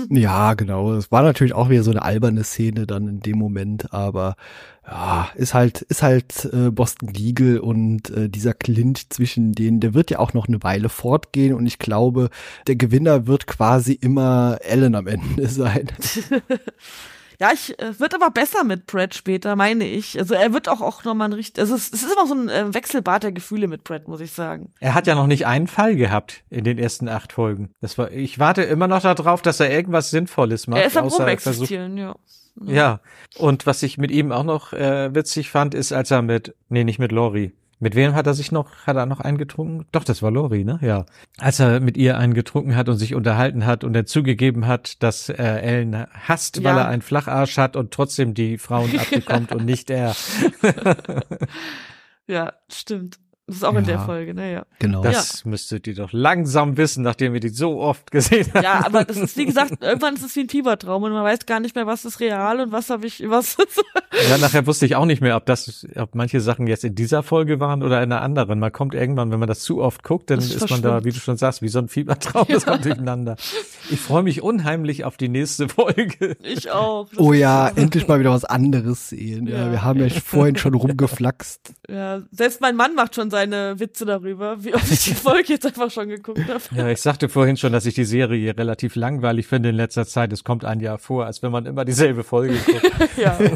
Ja, 0.10 0.54
genau. 0.54 0.94
Es 0.94 1.12
war 1.12 1.24
natürlich 1.24 1.54
auch 1.54 1.70
wieder 1.70 1.84
so 1.84 1.92
eine 1.92 2.02
alberne 2.02 2.44
Szene 2.44 2.88
dann 2.88 3.08
in 3.08 3.20
dem 3.20 3.38
Moment, 3.38 3.94
aber 3.94 4.36
ja, 4.88 5.30
ist 5.36 5.54
halt, 5.54 5.82
ist 5.84 6.04
halt 6.04 6.46
äh, 6.54 6.70
Boston 6.72 7.10
Legal 7.10 7.60
und 7.60 8.10
äh, 8.12 8.30
dieser 8.30 8.54
Clinch 8.54 9.10
zwischen 9.10 9.54
denen, 9.54 9.80
der 9.80 9.94
wird 9.94 10.12
ja 10.12 10.20
auch 10.20 10.34
noch 10.34 10.48
eine 10.48 10.62
Weile 10.64 10.90
fortgehen 10.90 11.54
und 11.56 11.66
ich 11.66 11.80
glaube, 11.80 12.30
der 12.68 12.76
Gewinner 12.76 13.26
wird 13.28 13.48
quasi 13.48 13.94
immer 13.94 14.58
Ellen 14.62 14.96
am 14.96 15.08
Ende 15.08 15.48
sein. 15.48 15.88
Ja, 17.40 17.52
ich 17.54 17.78
äh, 17.80 18.00
wird 18.00 18.14
aber 18.14 18.30
besser 18.32 18.64
mit 18.64 18.88
Brad 18.88 19.14
später, 19.16 19.56
meine 19.56 19.86
ich. 19.86 20.18
Also 20.20 20.34
er 20.34 20.54
wird 20.54 20.70
auch 20.70 20.82
auch 20.82 21.04
nochmal 21.04 21.30
ein 21.30 21.34
richtig. 21.34 21.62
Also 21.62 21.76
es, 21.76 21.92
es 21.92 22.04
ist 22.04 22.14
immer 22.14 22.28
so 22.28 22.34
ein 22.36 22.50
äh, 22.50 22.74
Wechselbad 22.74 23.24
der 23.24 23.32
Gefühle 23.32 23.68
mit 23.68 23.84
Brad, 23.84 24.08
muss 24.08 24.22
ich 24.22 24.32
sagen. 24.32 24.74
Er 24.80 24.94
hat 24.94 25.08
ja 25.08 25.16
noch 25.16 25.28
nicht 25.28 25.46
einen 25.46 25.68
Fall 25.68 25.96
gehabt 25.96 26.44
in 26.50 26.64
den 26.64 26.78
ersten 26.78 27.10
acht 27.10 27.34
Folgen. 27.34 27.72
Das 27.82 27.98
war, 27.98 28.12
ich 28.12 28.40
warte 28.40 28.64
immer 28.64 28.88
noch 28.88 29.02
darauf, 29.02 29.42
dass 29.42 29.60
er 29.60 29.72
irgendwas 29.72 30.10
Sinnvolles 30.10 30.68
macht. 30.68 30.82
Er 30.82 30.88
ist 30.88 30.98
am 30.98 31.06
er 31.06 31.12
Rumexistieren, 31.12 31.98
ja. 31.98 32.16
Ja. 32.62 33.02
Und 33.38 33.66
was 33.66 33.84
ich 33.84 33.98
mit 33.98 34.12
ihm 34.12 34.32
auch 34.32 34.44
noch 34.44 34.74
äh, 34.74 35.14
witzig 35.14 35.50
fand, 35.50 35.74
ist, 35.74 35.92
als 35.92 36.12
er 36.12 36.22
mit, 36.22 36.56
nee, 36.70 36.84
nicht 36.84 37.00
mit 37.00 37.12
Lori. 37.12 37.54
Mit 37.80 37.94
wem 37.96 38.16
hat 38.16 38.26
er 38.26 38.34
sich 38.34 38.52
noch, 38.54 38.70
hat 38.88 38.96
er 38.96 39.06
noch 39.06 39.20
einen 39.20 39.38
getrunken? 39.38 39.86
Doch, 39.92 40.04
das 40.06 40.22
war 40.22 40.32
Lori, 40.32 40.64
ne? 40.64 40.80
Ja. 40.82 41.06
Als 41.38 41.60
er 41.60 41.82
mit 41.82 41.98
ihr 41.98 42.18
einen 42.18 42.34
getrunken 42.34 42.76
hat 42.76 42.88
und 42.88 42.98
sich 42.98 43.16
unterhalten 43.16 43.66
hat 43.66 43.84
und 43.84 43.94
er 43.96 44.06
zugegeben 44.06 44.66
hat, 44.66 45.04
dass 45.04 45.28
äh, 45.30 45.36
Ellen 45.36 46.06
hasst, 46.14 46.64
weil 46.64 46.76
Ja. 46.76 46.82
er 46.84 46.88
einen 46.88 47.02
Flacharsch 47.02 47.58
hat 47.58 47.76
und 47.76 47.92
trotzdem 47.92 48.34
die 48.34 48.58
Frauen 48.58 48.98
abbekommt 48.98 49.52
und 49.54 49.66
nicht 49.66 49.90
er. 49.90 50.16
Ja, 52.28 52.54
stimmt. 52.70 53.20
Das 53.48 53.58
ist 53.58 53.64
auch 53.64 53.76
in 53.76 53.86
der 53.86 53.96
Ja. 53.96 54.06
Folge, 54.06 54.34
naja. 54.34 54.66
Genau. 54.80 55.04
Das 55.04 55.46
müsstet 55.46 55.86
ihr 55.86 55.94
doch 55.94 56.12
langsam 56.12 56.78
wissen, 56.78 57.04
nachdem 57.04 57.34
wir 57.34 57.40
die 57.40 57.50
so 57.50 57.80
oft 57.80 58.10
gesehen 58.10 58.48
haben. 58.54 58.64
Ja, 58.64 58.84
aber 58.86 59.04
das 59.06 59.18
ist, 59.18 59.38
wie 59.38 59.46
gesagt, 59.46 59.84
irgendwann 59.84 60.16
ist 60.16 60.24
es 60.26 60.36
wie 60.36 60.40
ein 60.42 60.50
Fiebertraum 60.50 61.04
und 61.04 61.12
man 61.12 61.24
weiß 61.24 61.46
gar 61.46 61.60
nicht 61.60 61.76
mehr, 61.76 61.86
was 61.86 62.06
ist 62.06 62.20
real 62.20 62.60
und 62.60 62.72
was 62.72 62.90
habe 62.90 63.06
ich, 63.06 63.24
was 63.30 63.56
Ja, 64.30 64.38
nachher 64.40 64.66
wusste 64.66 64.88
ich 64.88 64.96
auch 64.96 65.06
nicht 65.06 65.22
mehr, 65.22 65.36
ob 65.36 65.46
das, 65.46 65.86
ob 65.96 66.16
manche 66.16 66.42
Sachen 66.42 66.66
jetzt 66.66 66.84
in 66.84 66.96
dieser 66.96 67.22
Folge 67.22 67.60
waren 67.60 67.84
oder 67.84 68.02
in 68.02 68.12
einer 68.12 68.22
anderen. 68.24 68.58
Man 68.60 68.72
kommt 68.72 68.96
irgendwann, 68.96 69.32
wenn 69.32 69.40
man 69.40 69.48
das 69.48 69.60
zu 69.60 69.80
oft 69.82 70.02
guckt, 70.02 70.32
dann 70.32 70.40
Das 70.40 70.50
ist 70.50 70.68
man 70.72 70.82
da, 70.82 71.04
wie 71.04 71.12
du 71.12 71.20
schon 71.20 71.38
sagst, 71.38 71.62
wie 71.62 71.68
so 71.68 71.78
ein 71.80 71.88
Fiebertraum, 71.88 72.46
das 72.50 72.66
kommt 72.66 72.84
durcheinander. 72.86 73.36
Ich 73.92 74.00
freue 74.00 74.24
mich 74.24 74.42
unheimlich 74.42 75.04
auf 75.06 75.18
die 75.18 75.30
nächste 75.30 75.70
Folge. 75.70 76.36
ich 76.42 76.72
auch. 76.72 77.10
Das 77.10 77.20
Oh 77.20 77.32
ist- 77.32 77.40
ja, 77.42 77.68
endlich 77.68 78.08
mal 78.08 78.20
wieder 78.20 78.32
was 78.32 78.46
anderes 78.46 79.10
sehen. 79.10 79.46
Ja, 79.46 79.66
Ja. 79.68 79.72
wir 79.72 79.84
haben 79.84 80.00
ja 80.00 80.10
vorhin 80.10 80.56
schon 80.56 80.74
rumgeflaxt. 80.74 81.74
Ja, 81.88 82.22
selbst 82.32 82.60
mein 82.62 82.76
Mann 82.76 82.96
macht 82.96 83.14
schon 83.14 83.30
seine 83.36 83.78
Witze 83.82 84.06
darüber, 84.06 84.64
wie 84.64 84.74
oft 84.74 84.90
ich 84.90 85.04
die 85.04 85.14
Folge 85.28 85.50
jetzt 85.50 85.66
einfach 85.66 85.92
schon 85.92 86.08
geguckt 86.08 86.48
habe. 86.48 86.62
Ja, 86.74 86.88
ich 86.88 87.02
sagte 87.02 87.28
vorhin 87.28 87.58
schon, 87.58 87.74
dass 87.74 87.86
ich 87.86 87.94
die 87.94 88.06
Serie 88.06 88.58
relativ 88.58 88.96
langweilig 88.96 89.46
finde 89.46 89.70
in 89.70 89.76
letzter 89.76 90.06
Zeit. 90.06 90.32
Es 90.32 90.46
kommt 90.46 90.64
ein 90.64 90.80
Jahr 90.80 90.98
vor, 91.00 91.26
als 91.26 91.44
wenn 91.44 91.52
man 91.52 91.66
immer 91.66 91.84
dieselbe 91.84 92.24
Folge 92.24 92.56
guckt. 92.66 93.18
Ja. 93.18 93.38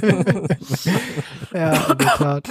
Ja, 1.52 1.92
in 1.92 1.98
der 1.98 2.08
Tat. 2.08 2.48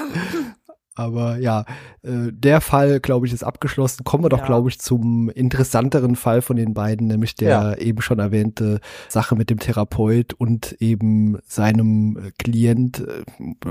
Aber 0.99 1.39
ja, 1.39 1.65
äh, 2.03 2.33
der 2.33 2.61
Fall, 2.61 2.99
glaube 3.01 3.27
ich, 3.27 3.33
ist 3.33 3.45
abgeschlossen. 3.45 4.05
Kommen 4.05 4.25
wir 4.25 4.29
doch, 4.29 4.41
Ja. 4.41 4.47
glaube 4.47 4.69
ich, 4.69 4.81
zum 4.81 5.31
interessanteren 5.31 6.17
Fall 6.17 6.43
von 6.43 6.57
den 6.57 6.75
beiden, 6.75 7.07
nämlich 7.07 7.35
der 7.37 7.49
Ja. 7.49 7.75
eben 7.77 8.03
schon 8.03 8.19
erwähnte 8.19 8.81
Sache 9.09 9.37
mit 9.37 9.49
dem 9.51 9.59
Therapeut 9.61 10.35
und 10.35 10.73
eben 10.81 11.39
seinem 11.47 12.17
äh, 12.19 12.31
Klient, 12.39 13.01
äh, 13.01 13.23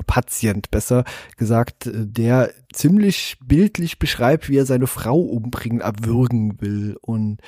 Patient 0.06 0.72
besser 0.72 1.04
gesagt, 1.38 1.88
äh, 1.88 2.06
der 2.06 2.52
ziemlich 2.74 3.38
bildlich 3.44 3.98
beschreibt, 4.00 4.50
wie 4.50 4.58
er 4.58 4.66
seine 4.66 4.88
Frau 4.88 5.20
umbringen, 5.20 5.82
erwürgen 5.82 6.62
will. 6.62 6.98
Und 7.02 7.40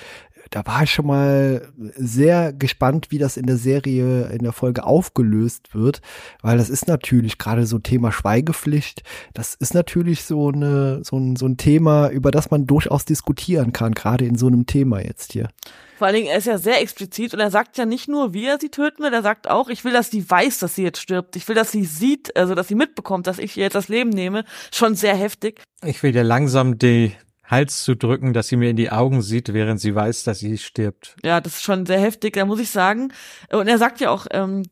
da 0.49 0.65
war 0.65 0.83
ich 0.83 0.91
schon 0.91 1.07
mal 1.07 1.71
sehr 1.95 2.53
gespannt, 2.53 3.07
wie 3.09 3.17
das 3.17 3.37
in 3.37 3.45
der 3.45 3.57
Serie, 3.57 4.29
in 4.29 4.43
der 4.43 4.53
Folge 4.53 4.83
aufgelöst 4.83 5.73
wird, 5.73 6.01
weil 6.41 6.57
das 6.57 6.69
ist 6.69 6.87
natürlich 6.87 7.37
gerade 7.37 7.65
so 7.65 7.79
Thema 7.79 8.11
Schweigepflicht. 8.11 9.03
Das 9.33 9.55
ist 9.55 9.73
natürlich 9.73 10.23
so 10.23 10.49
eine, 10.49 11.03
so 11.03 11.17
ein, 11.17 11.35
so 11.35 11.45
ein 11.45 11.57
Thema, 11.57 12.09
über 12.09 12.31
das 12.31 12.51
man 12.51 12.65
durchaus 12.65 13.05
diskutieren 13.05 13.73
kann, 13.73 13.93
gerade 13.93 14.25
in 14.25 14.37
so 14.37 14.47
einem 14.47 14.65
Thema 14.65 15.01
jetzt 15.01 15.33
hier. 15.33 15.49
Vor 15.97 16.07
allen 16.07 16.15
Dingen, 16.15 16.27
er 16.29 16.37
ist 16.37 16.47
ja 16.47 16.57
sehr 16.57 16.81
explizit 16.81 17.33
und 17.33 17.41
er 17.41 17.51
sagt 17.51 17.77
ja 17.77 17.85
nicht 17.85 18.07
nur, 18.07 18.33
wie 18.33 18.45
er 18.45 18.57
sie 18.57 18.69
töten 18.69 19.03
will, 19.03 19.13
er 19.13 19.21
sagt 19.21 19.49
auch, 19.49 19.67
ich 19.67 19.83
will, 19.83 19.91
dass 19.91 20.09
sie 20.09 20.29
weiß, 20.29 20.59
dass 20.59 20.75
sie 20.75 20.83
jetzt 20.83 21.01
stirbt. 21.01 21.35
Ich 21.35 21.45
will, 21.49 21.55
dass 21.55 21.73
sie 21.73 21.83
sieht, 21.83 22.37
also 22.37 22.55
dass 22.55 22.69
sie 22.69 22.75
mitbekommt, 22.75 23.27
dass 23.27 23.37
ich 23.37 23.57
ihr 23.57 23.63
jetzt 23.63 23.75
das 23.75 23.89
Leben 23.89 24.09
nehme. 24.09 24.45
Schon 24.73 24.95
sehr 24.95 25.15
heftig. 25.15 25.61
Ich 25.85 26.01
will 26.01 26.13
dir 26.13 26.23
langsam 26.23 26.77
die 26.77 27.11
Hals 27.49 27.83
zu 27.83 27.95
drücken, 27.95 28.33
dass 28.33 28.47
sie 28.47 28.57
mir 28.57 28.69
in 28.69 28.75
die 28.75 28.91
Augen 28.91 29.21
sieht, 29.21 29.53
während 29.53 29.81
sie 29.81 29.95
weiß, 29.95 30.23
dass 30.23 30.39
sie 30.39 30.57
stirbt. 30.57 31.15
Ja, 31.23 31.41
das 31.41 31.55
ist 31.55 31.63
schon 31.63 31.85
sehr 31.87 31.99
heftig, 31.99 32.33
da 32.33 32.45
muss 32.45 32.59
ich 32.59 32.69
sagen. 32.69 33.11
Und 33.51 33.67
er 33.67 33.79
sagt 33.79 33.99
ja 33.99 34.11
auch, 34.11 34.27
ähm, 34.29 34.63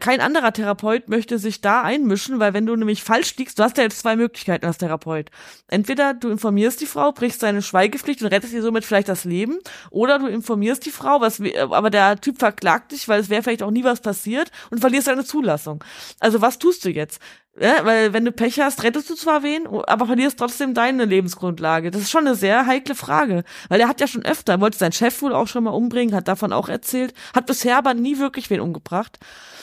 kein 0.00 0.20
anderer 0.20 0.52
Therapeut 0.52 1.08
möchte 1.08 1.38
sich 1.38 1.62
da 1.62 1.82
einmischen, 1.82 2.38
weil 2.38 2.52
wenn 2.52 2.66
du 2.66 2.76
nämlich 2.76 3.02
falsch 3.02 3.34
liegst, 3.36 3.58
du 3.58 3.62
hast 3.62 3.78
ja 3.78 3.84
jetzt 3.84 4.00
zwei 4.00 4.16
Möglichkeiten 4.16 4.66
als 4.66 4.76
Therapeut. 4.78 5.30
Entweder 5.68 6.12
du 6.12 6.28
informierst 6.28 6.80
die 6.82 6.86
Frau, 6.86 7.12
brichst 7.12 7.40
seine 7.40 7.62
Schweigepflicht 7.62 8.22
und 8.22 8.28
rettest 8.28 8.52
ihr 8.52 8.62
somit 8.62 8.84
vielleicht 8.84 9.08
das 9.08 9.24
Leben, 9.24 9.58
oder 9.90 10.18
du 10.18 10.26
informierst 10.26 10.84
die 10.84 10.90
Frau, 10.90 11.20
was, 11.22 11.40
aber 11.70 11.88
der 11.88 12.20
Typ 12.20 12.38
verklagt 12.38 12.92
dich, 12.92 13.08
weil 13.08 13.20
es 13.20 13.30
wäre 13.30 13.42
vielleicht 13.42 13.62
auch 13.62 13.70
nie 13.70 13.84
was 13.84 14.00
passiert 14.00 14.50
und 14.70 14.80
verlierst 14.80 15.08
deine 15.08 15.24
Zulassung. 15.24 15.82
Also 16.20 16.42
was 16.42 16.58
tust 16.58 16.84
du 16.84 16.90
jetzt? 16.90 17.20
Ja, 17.58 17.84
weil 17.84 18.12
wenn 18.12 18.24
du 18.24 18.32
Pech 18.32 18.60
hast, 18.60 18.82
rettest 18.82 19.08
du 19.08 19.14
zwar 19.14 19.42
wen, 19.42 19.66
aber 19.66 20.06
verlierst 20.06 20.38
trotzdem 20.38 20.74
deine 20.74 21.06
Lebensgrundlage. 21.06 21.90
Das 21.90 22.02
ist 22.02 22.10
schon 22.10 22.26
eine 22.26 22.36
sehr 22.36 22.66
heikle 22.66 22.94
Frage, 22.94 23.44
weil 23.68 23.80
er 23.80 23.88
hat 23.88 24.00
ja 24.00 24.06
schon 24.06 24.24
öfter, 24.24 24.54
er 24.54 24.60
wollte 24.60 24.78
seinen 24.78 24.92
Chef 24.92 25.22
wohl 25.22 25.32
auch 25.32 25.48
schon 25.48 25.64
mal 25.64 25.70
umbringen, 25.70 26.14
hat 26.14 26.28
davon 26.28 26.52
auch 26.52 26.68
erzählt, 26.68 27.14
hat 27.34 27.46
bisher 27.46 27.78
aber 27.78 27.94
nie 27.94 28.18
wirklich 28.18 28.50
wen 28.50 28.60
umgebracht. 28.60 29.18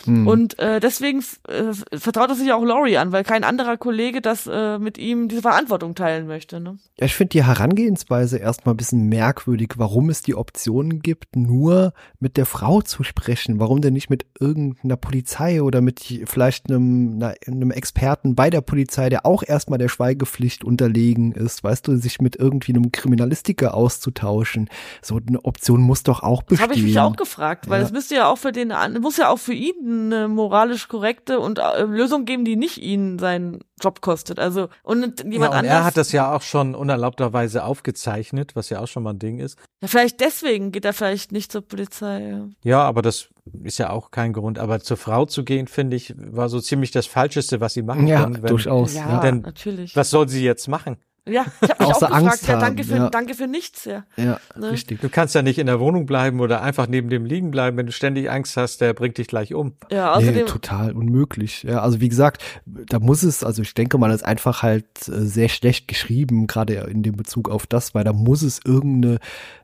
Und 0.06 0.60
äh, 0.60 0.82
deswegen 0.82 1.24
äh, 1.48 1.98
vertraut 1.98 2.30
er 2.30 2.36
sich 2.36 2.52
auch 2.52 2.64
Laurie 2.64 2.98
an, 2.98 3.12
weil 3.14 3.24
kein 3.24 3.44
anderer 3.44 3.78
Kollege 3.78 4.20
das 4.22 4.50
äh, 4.52 4.78
mit 4.78 4.98
ihm 4.98 5.30
diese 5.30 5.42
Verantwortung 5.42 5.96
teilen 5.96 6.28
möchte. 6.28 6.60
Ne? 6.60 6.78
Ja, 7.00 7.06
ich 7.06 7.16
finde 7.16 7.30
die 7.30 7.46
Herangehensweise 7.46 8.38
erstmal 8.38 8.74
ein 8.74 8.78
bisschen 8.78 9.08
merkwürdig, 9.08 9.76
warum 9.78 10.10
es 10.10 10.22
die 10.22 10.36
Option 10.36 11.00
gibt, 11.00 11.36
nur 11.38 11.94
mit 12.20 12.36
der 12.36 12.46
Frau 12.46 12.82
zu 12.82 13.04
sprechen. 13.04 13.60
Warum 13.60 13.80
denn 13.80 13.94
nicht 13.94 14.10
mit 14.10 14.26
irgendeiner 14.40 14.98
Polizei 14.98 15.62
oder 15.62 15.80
mit 15.80 16.02
vielleicht 16.26 16.70
einem, 16.70 17.14
einer, 17.16 17.36
einem 17.48 17.72
Experten 17.84 18.34
bei 18.34 18.50
der 18.50 18.62
Polizei, 18.62 19.10
der 19.10 19.26
auch 19.26 19.44
erstmal 19.46 19.78
der 19.78 19.90
Schweigepflicht 19.90 20.64
unterlegen 20.64 21.34
ist, 21.34 21.66
weißt 21.66 21.86
du, 21.86 21.98
sich 21.98 22.22
mit 22.22 22.38
irgendwie 22.38 22.72
einem 22.74 22.94
Kriminalistiker 22.94 23.74
auszutauschen. 23.74 24.70
So 25.02 25.20
eine 25.28 25.44
Option 25.44 25.82
muss 25.82 26.02
doch 26.04 26.24
auch 26.24 26.44
Das 26.44 26.48
bestehen. 26.48 26.64
habe 26.64 26.74
ich 26.76 26.84
mich 26.84 27.00
auch 27.00 27.18
gefragt, 27.18 27.70
weil 27.70 27.82
Ja. 27.82 27.86
es 27.88 27.92
müsste 27.92 28.16
ja 28.16 28.28
auch 28.30 28.38
für 28.38 28.54
den, 28.54 28.72
muss 29.02 29.18
ja 29.18 29.28
auch 29.28 29.38
für 29.40 29.54
ihn 29.54 30.14
eine 30.14 30.30
moralisch 30.30 30.88
korrekte 30.88 31.42
und 31.42 31.60
äh, 31.60 31.84
Lösung 31.84 32.24
geben, 32.24 32.46
die 32.46 32.56
nicht 32.56 32.78
ihn 32.78 33.20
seinen 33.20 33.60
Job 33.82 34.00
kostet. 34.00 34.40
Also 34.40 34.70
und 34.84 35.20
Ja, 35.20 35.30
jemand 35.30 35.52
und 35.52 35.58
anders. 35.58 35.74
er 35.74 35.84
hat 35.84 35.98
das 35.98 36.14
ja 36.14 36.34
auch 36.34 36.42
schon 36.42 36.76
unerlaubterweise 36.76 37.66
aufgezeichnet, 37.66 38.56
was 38.56 38.70
ja 38.70 38.80
auch 38.80 38.88
schon 38.88 39.04
mal 39.04 39.10
ein 39.12 39.20
Ding 39.20 39.40
ist. 39.40 39.58
ja, 39.82 39.90
vielleicht 39.90 40.22
deswegen 40.22 40.72
geht 40.72 40.86
er 40.86 40.94
vielleicht 40.94 41.34
nicht 41.34 41.52
zur 41.52 41.64
Polizei. 41.68 42.30
Ja. 42.30 42.48
Ja, 42.64 42.82
aber 42.84 43.02
das 43.02 43.28
ist 43.64 43.78
ja 43.78 43.90
auch 43.90 44.12
kein 44.12 44.34
Grund. 44.34 44.60
Aber 44.60 44.80
zur 44.80 44.98
Frau 44.98 45.26
zu 45.26 45.44
gehen, 45.44 45.68
finde 45.68 45.96
ich, 45.98 46.14
war 46.18 46.50
so 46.50 46.60
ziemlich 46.60 46.92
das 46.92 47.06
Falscheste, 47.08 47.60
was 47.62 47.74
sie 47.74 47.82
machen 47.82 48.08
Ja, 48.08 48.24
kann. 48.24 48.36
wenn- 48.42 48.46
durchaus. 48.50 48.94
Ja, 48.96 49.10
Ja. 49.10 49.20
Denn 49.22 49.42
natürlich. 49.42 49.96
Was 49.96 50.10
soll 50.10 50.30
sie 50.30 50.44
jetzt 50.44 50.68
machen? 50.68 50.98
Ja, 51.26 51.46
ich 51.62 51.70
habe 51.70 51.84
mich 51.84 51.90
auch 51.90 51.96
Außer 51.96 52.08
gefragt. 52.08 52.26
Angst 52.28 52.48
ja, 52.48 52.60
danke 52.60 52.84
haben, 52.84 52.90
für 52.90 52.96
ja. 52.98 53.10
danke 53.10 53.34
für 53.34 53.48
nichts. 53.48 53.86
Ja. 53.86 54.04
Ja, 54.18 54.40
Ne? 54.56 54.72
richtig. 54.72 55.00
Du 55.00 55.10
kannst 55.10 55.34
ja 55.36 55.42
nicht 55.42 55.58
in 55.58 55.68
der 55.68 55.80
Wohnung 55.80 56.06
bleiben 56.06 56.42
oder 56.42 56.62
einfach 56.62 56.88
neben 56.88 57.10
dem 57.10 57.26
liegen 57.26 57.50
bleiben. 57.52 57.78
Wenn 57.78 57.86
du 57.86 57.92
ständig 57.94 58.30
Angst 58.30 58.58
hast, 58.58 58.82
der 58.82 58.94
bringt 58.94 59.18
dich 59.18 59.28
gleich 59.28 59.54
um. 59.54 59.74
Ja, 59.90 60.18
Nee, 60.18 60.24
außerdem 60.26 60.48
total 60.48 60.92
unmöglich. 60.92 61.64
Ja, 61.64 61.82
also 61.82 62.02
wie 62.02 62.10
gesagt, 62.10 62.44
da 62.66 63.00
muss 63.00 63.24
es, 63.24 63.44
also 63.44 63.62
ich 63.62 63.74
denke 63.74 63.98
mal, 63.98 64.10
das 64.10 64.18
ist 64.18 64.28
einfach 64.28 64.64
halt 64.64 64.86
äh, 65.08 65.22
sehr 65.22 65.48
schlecht 65.50 65.88
geschrieben, 65.88 66.46
gerade 66.48 66.74
in 66.74 67.04
dem 67.04 67.16
Bezug 67.16 67.50
auf 67.50 67.68
das, 67.68 67.96
weil 67.96 68.04
da 68.04 68.12
muss 68.12 68.42
es 68.42 68.60
irgendeine 68.66 69.20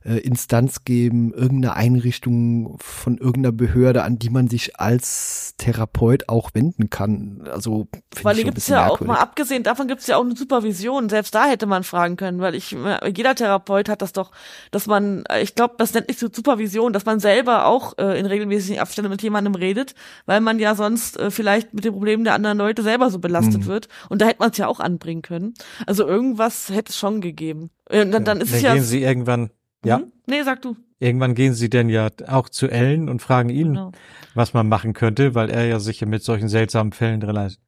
äh, 0.06 0.16
Instanz 0.20 0.86
geben, 0.86 1.34
irgendeine 1.34 1.76
Einrichtung 1.76 2.78
von 2.80 3.18
irgendeiner 3.18 3.52
Behörde, 3.52 4.04
an 4.04 4.18
die 4.18 4.30
man 4.30 4.48
sich 4.48 4.80
als 4.80 5.56
Therapeut 5.58 6.30
auch 6.30 6.52
wenden 6.54 6.90
kann. 6.90 7.44
Also 7.52 7.88
schon 8.18 8.32
ein 8.32 8.38
gibt's 8.44 8.68
ja 8.68 8.86
auch 8.86 8.92
merkwürdig. 8.92 9.08
mal, 9.08 9.20
abgesehen 9.22 9.64
davon 9.64 9.88
gibt's 9.88 10.08
ja 10.08 10.16
auch 10.18 10.24
eine 10.24 10.36
Supervision. 10.38 11.10
Selbst 11.10 11.36
da 11.36 11.49
hätte 11.50 11.66
man 11.66 11.84
fragen 11.84 12.16
können, 12.16 12.40
weil 12.40 12.56
ich, 12.56 12.76
jeder 13.16 13.36
Therapeut 13.36 13.90
hat 13.90 14.02
das 14.02 14.14
doch, 14.14 14.32
dass 14.72 14.88
man, 14.88 15.24
ich 15.42 15.56
glaube, 15.56 15.76
das 15.78 15.94
nennt 15.94 16.08
nicht 16.08 16.20
so 16.20 16.28
Supervision, 16.32 16.94
dass 16.94 17.06
man 17.06 17.20
selber 17.20 17.66
auch 17.66 17.98
äh, 17.98 18.20
in 18.20 18.26
regelmäßigen 18.26 18.80
Abständen 18.80 19.12
mit 19.12 19.22
jemandem 19.22 19.56
redet, 19.56 19.96
weil 20.26 20.40
man 20.42 20.60
ja 20.60 20.76
sonst 20.76 21.18
äh, 21.20 21.32
vielleicht 21.32 21.74
mit 21.74 21.84
den 21.84 21.94
Problemen 21.94 22.24
der 22.24 22.34
anderen 22.36 22.58
Leute 22.58 22.84
selber 22.84 23.10
so 23.10 23.20
belastet 23.20 23.62
Mhm. 23.64 23.66
wird. 23.68 23.88
Und 24.10 24.22
da 24.22 24.28
hätte 24.28 24.40
man 24.40 24.52
es 24.52 24.58
ja 24.58 24.68
auch 24.68 24.80
anbringen 24.80 25.22
können. 25.22 25.54
Also 25.86 26.08
irgendwas 26.08 26.70
hätte 26.70 26.92
es 26.92 26.98
schon 26.98 27.22
gegeben. 27.22 27.72
Äh, 27.90 28.06
dann, 28.06 28.24
dann 28.24 28.40
ist 28.42 28.52
Dann 28.52 28.58
es 28.58 28.62
ja. 28.62 28.74
gehen 28.76 28.84
sie 28.84 29.02
irgendwann, 29.02 29.50
ja, 29.84 29.98
Mhm. 30.00 30.12
Nee, 30.28 30.44
sag 30.44 30.62
du. 30.62 30.76
irgendwann 31.00 31.34
gehen 31.34 31.54
sie 31.56 31.70
denn 31.70 31.90
ja 31.90 32.10
auch 32.28 32.50
zu 32.50 32.68
Ellen 32.68 33.10
und 33.10 33.22
fragen 33.22 33.50
ihn, 33.50 33.70
Genau. 33.70 33.92
was 34.36 34.54
man 34.54 34.68
machen 34.70 34.94
könnte, 34.94 35.34
weil 35.34 35.50
er 35.50 35.66
ja 35.66 35.80
sich 35.80 36.06
mit 36.06 36.22
solchen 36.24 36.50
seltsamen 36.50 36.92
Fällen 36.92 37.24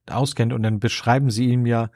auskennt 0.10 0.54
und 0.54 0.62
dann 0.63 0.80
beschreiben 0.80 1.32
sie 1.32 1.46
ihm 1.48 1.65
ja, 1.65 1.89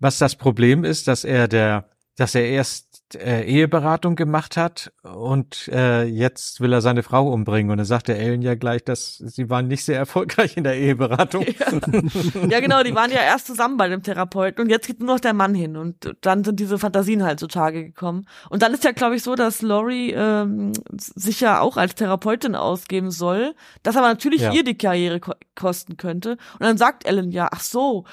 was 0.00 0.18
das 0.18 0.36
Problem 0.36 0.84
ist, 0.84 1.08
dass 1.08 1.24
er 1.24 1.48
der, 1.48 1.88
dass 2.16 2.34
er 2.34 2.46
erst 2.48 3.14
äh, 3.14 3.44
Eheberatung 3.44 4.16
gemacht 4.16 4.56
hat 4.56 4.92
und 5.02 5.68
äh, 5.72 6.02
jetzt 6.04 6.60
will 6.60 6.72
er 6.72 6.80
seine 6.82 7.02
Frau 7.02 7.32
umbringen. 7.32 7.70
Und 7.70 7.78
dann 7.78 7.86
sagte 7.86 8.14
Ellen 8.16 8.42
ja 8.42 8.54
gleich, 8.54 8.84
dass 8.84 9.16
sie 9.18 9.48
waren 9.48 9.66
nicht 9.68 9.84
sehr 9.84 9.96
erfolgreich 9.96 10.56
in 10.56 10.64
der 10.64 10.76
Eheberatung. 10.76 11.46
Ja. 11.58 12.46
ja, 12.50 12.60
genau, 12.60 12.82
die 12.82 12.94
waren 12.94 13.10
ja 13.10 13.20
erst 13.22 13.46
zusammen 13.46 13.76
bei 13.78 13.88
dem 13.88 14.02
Therapeuten 14.02 14.62
und 14.64 14.68
jetzt 14.70 14.86
geht 14.86 14.98
nur 15.00 15.14
noch 15.14 15.20
der 15.20 15.32
Mann 15.32 15.54
hin 15.54 15.76
und 15.76 16.16
dann 16.20 16.44
sind 16.44 16.60
diese 16.60 16.78
Fantasien 16.78 17.22
halt 17.22 17.40
zutage 17.40 17.84
gekommen. 17.84 18.26
Und 18.50 18.62
dann 18.62 18.74
ist 18.74 18.84
ja, 18.84 18.92
glaube 18.92 19.16
ich, 19.16 19.22
so, 19.22 19.34
dass 19.34 19.62
Laurie 19.62 20.12
ähm, 20.12 20.72
sich 20.98 21.40
ja 21.40 21.60
auch 21.60 21.76
als 21.76 21.94
Therapeutin 21.94 22.54
ausgeben 22.56 23.10
soll, 23.10 23.54
das 23.82 23.96
aber 23.96 24.08
natürlich 24.08 24.42
Ja. 24.42 24.52
ihr 24.52 24.64
die 24.64 24.76
Karriere 24.76 25.20
ko 25.20 25.32
kosten 25.54 25.96
könnte. 25.96 26.32
Und 26.32 26.60
dann 26.62 26.76
sagt 26.78 27.06
Ellen 27.06 27.30
ja, 27.30 27.48
ach 27.50 27.60
so, 27.60 28.04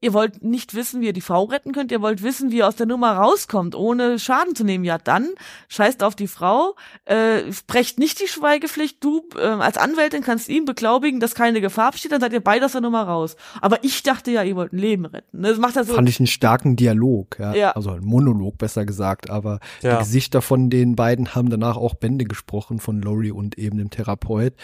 ihr 0.00 0.12
wollt 0.14 0.42
nicht 0.42 0.74
wissen, 0.74 1.00
wie 1.00 1.06
ihr 1.06 1.12
die 1.12 1.20
Frau 1.20 1.44
retten 1.44 1.72
könnt, 1.72 1.92
ihr 1.92 2.00
wollt 2.00 2.22
wissen, 2.22 2.50
wie 2.50 2.58
ihr 2.58 2.68
aus 2.68 2.76
der 2.76 2.86
Nummer 2.86 3.12
rauskommt, 3.12 3.74
ohne 3.74 4.18
Schaden 4.18 4.54
zu 4.54 4.64
nehmen. 4.64 4.84
Ja, 4.84 4.98
dann 4.98 5.28
scheißt 5.68 6.02
auf 6.02 6.14
die 6.14 6.26
Frau, 6.26 6.74
äh, 7.04 7.42
brecht 7.66 7.98
nicht 7.98 8.20
die 8.20 8.26
Schweigepflicht, 8.28 9.02
du 9.04 9.22
äh, 9.36 9.40
als 9.42 9.76
Anwältin 9.76 10.22
kannst 10.22 10.48
ihm 10.48 10.64
beglaubigen, 10.64 11.20
dass 11.20 11.34
keine 11.34 11.60
Gefahr 11.60 11.92
besteht, 11.92 12.12
dann 12.12 12.20
seid 12.20 12.32
ihr 12.32 12.40
beide 12.42 12.64
aus 12.64 12.72
der 12.72 12.80
Nummer 12.80 13.02
raus. 13.02 13.36
Aber 13.60 13.84
ich 13.84 14.02
dachte 14.02 14.30
ja, 14.30 14.42
ihr 14.42 14.56
wollt 14.56 14.72
ein 14.72 14.78
Leben 14.78 15.04
retten. 15.04 15.42
Das 15.42 15.58
macht 15.58 15.76
er 15.76 15.84
so. 15.84 15.94
Fand 15.94 16.08
ich 16.08 16.18
einen 16.18 16.26
starken 16.26 16.76
Dialog, 16.76 17.38
ja. 17.38 17.54
Ja. 17.54 17.70
Also 17.72 17.90
ein 17.90 18.04
Monolog 18.04 18.56
besser 18.58 18.86
gesagt, 18.86 19.28
aber 19.28 19.60
Ja. 19.82 19.94
die 19.94 19.98
Gesichter 20.04 20.40
von 20.42 20.70
den 20.70 20.96
beiden 20.96 21.34
haben 21.34 21.50
danach 21.50 21.76
auch 21.76 21.94
Bände 21.94 22.24
gesprochen 22.24 22.78
von 22.80 23.02
Laurie 23.02 23.32
und 23.32 23.58
eben 23.58 23.76
dem 23.78 23.90
Therapeut. 23.90 24.54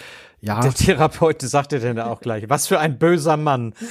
Ja, 0.40 0.60
Der 0.60 0.72
Therapeut 0.74 1.42
sagte 1.42 1.80
dann 1.80 1.98
auch 1.98 2.20
gleich, 2.20 2.48
was 2.48 2.66
für 2.68 2.78
ein 2.78 2.98
böser 2.98 3.36
Mann. 3.36 3.74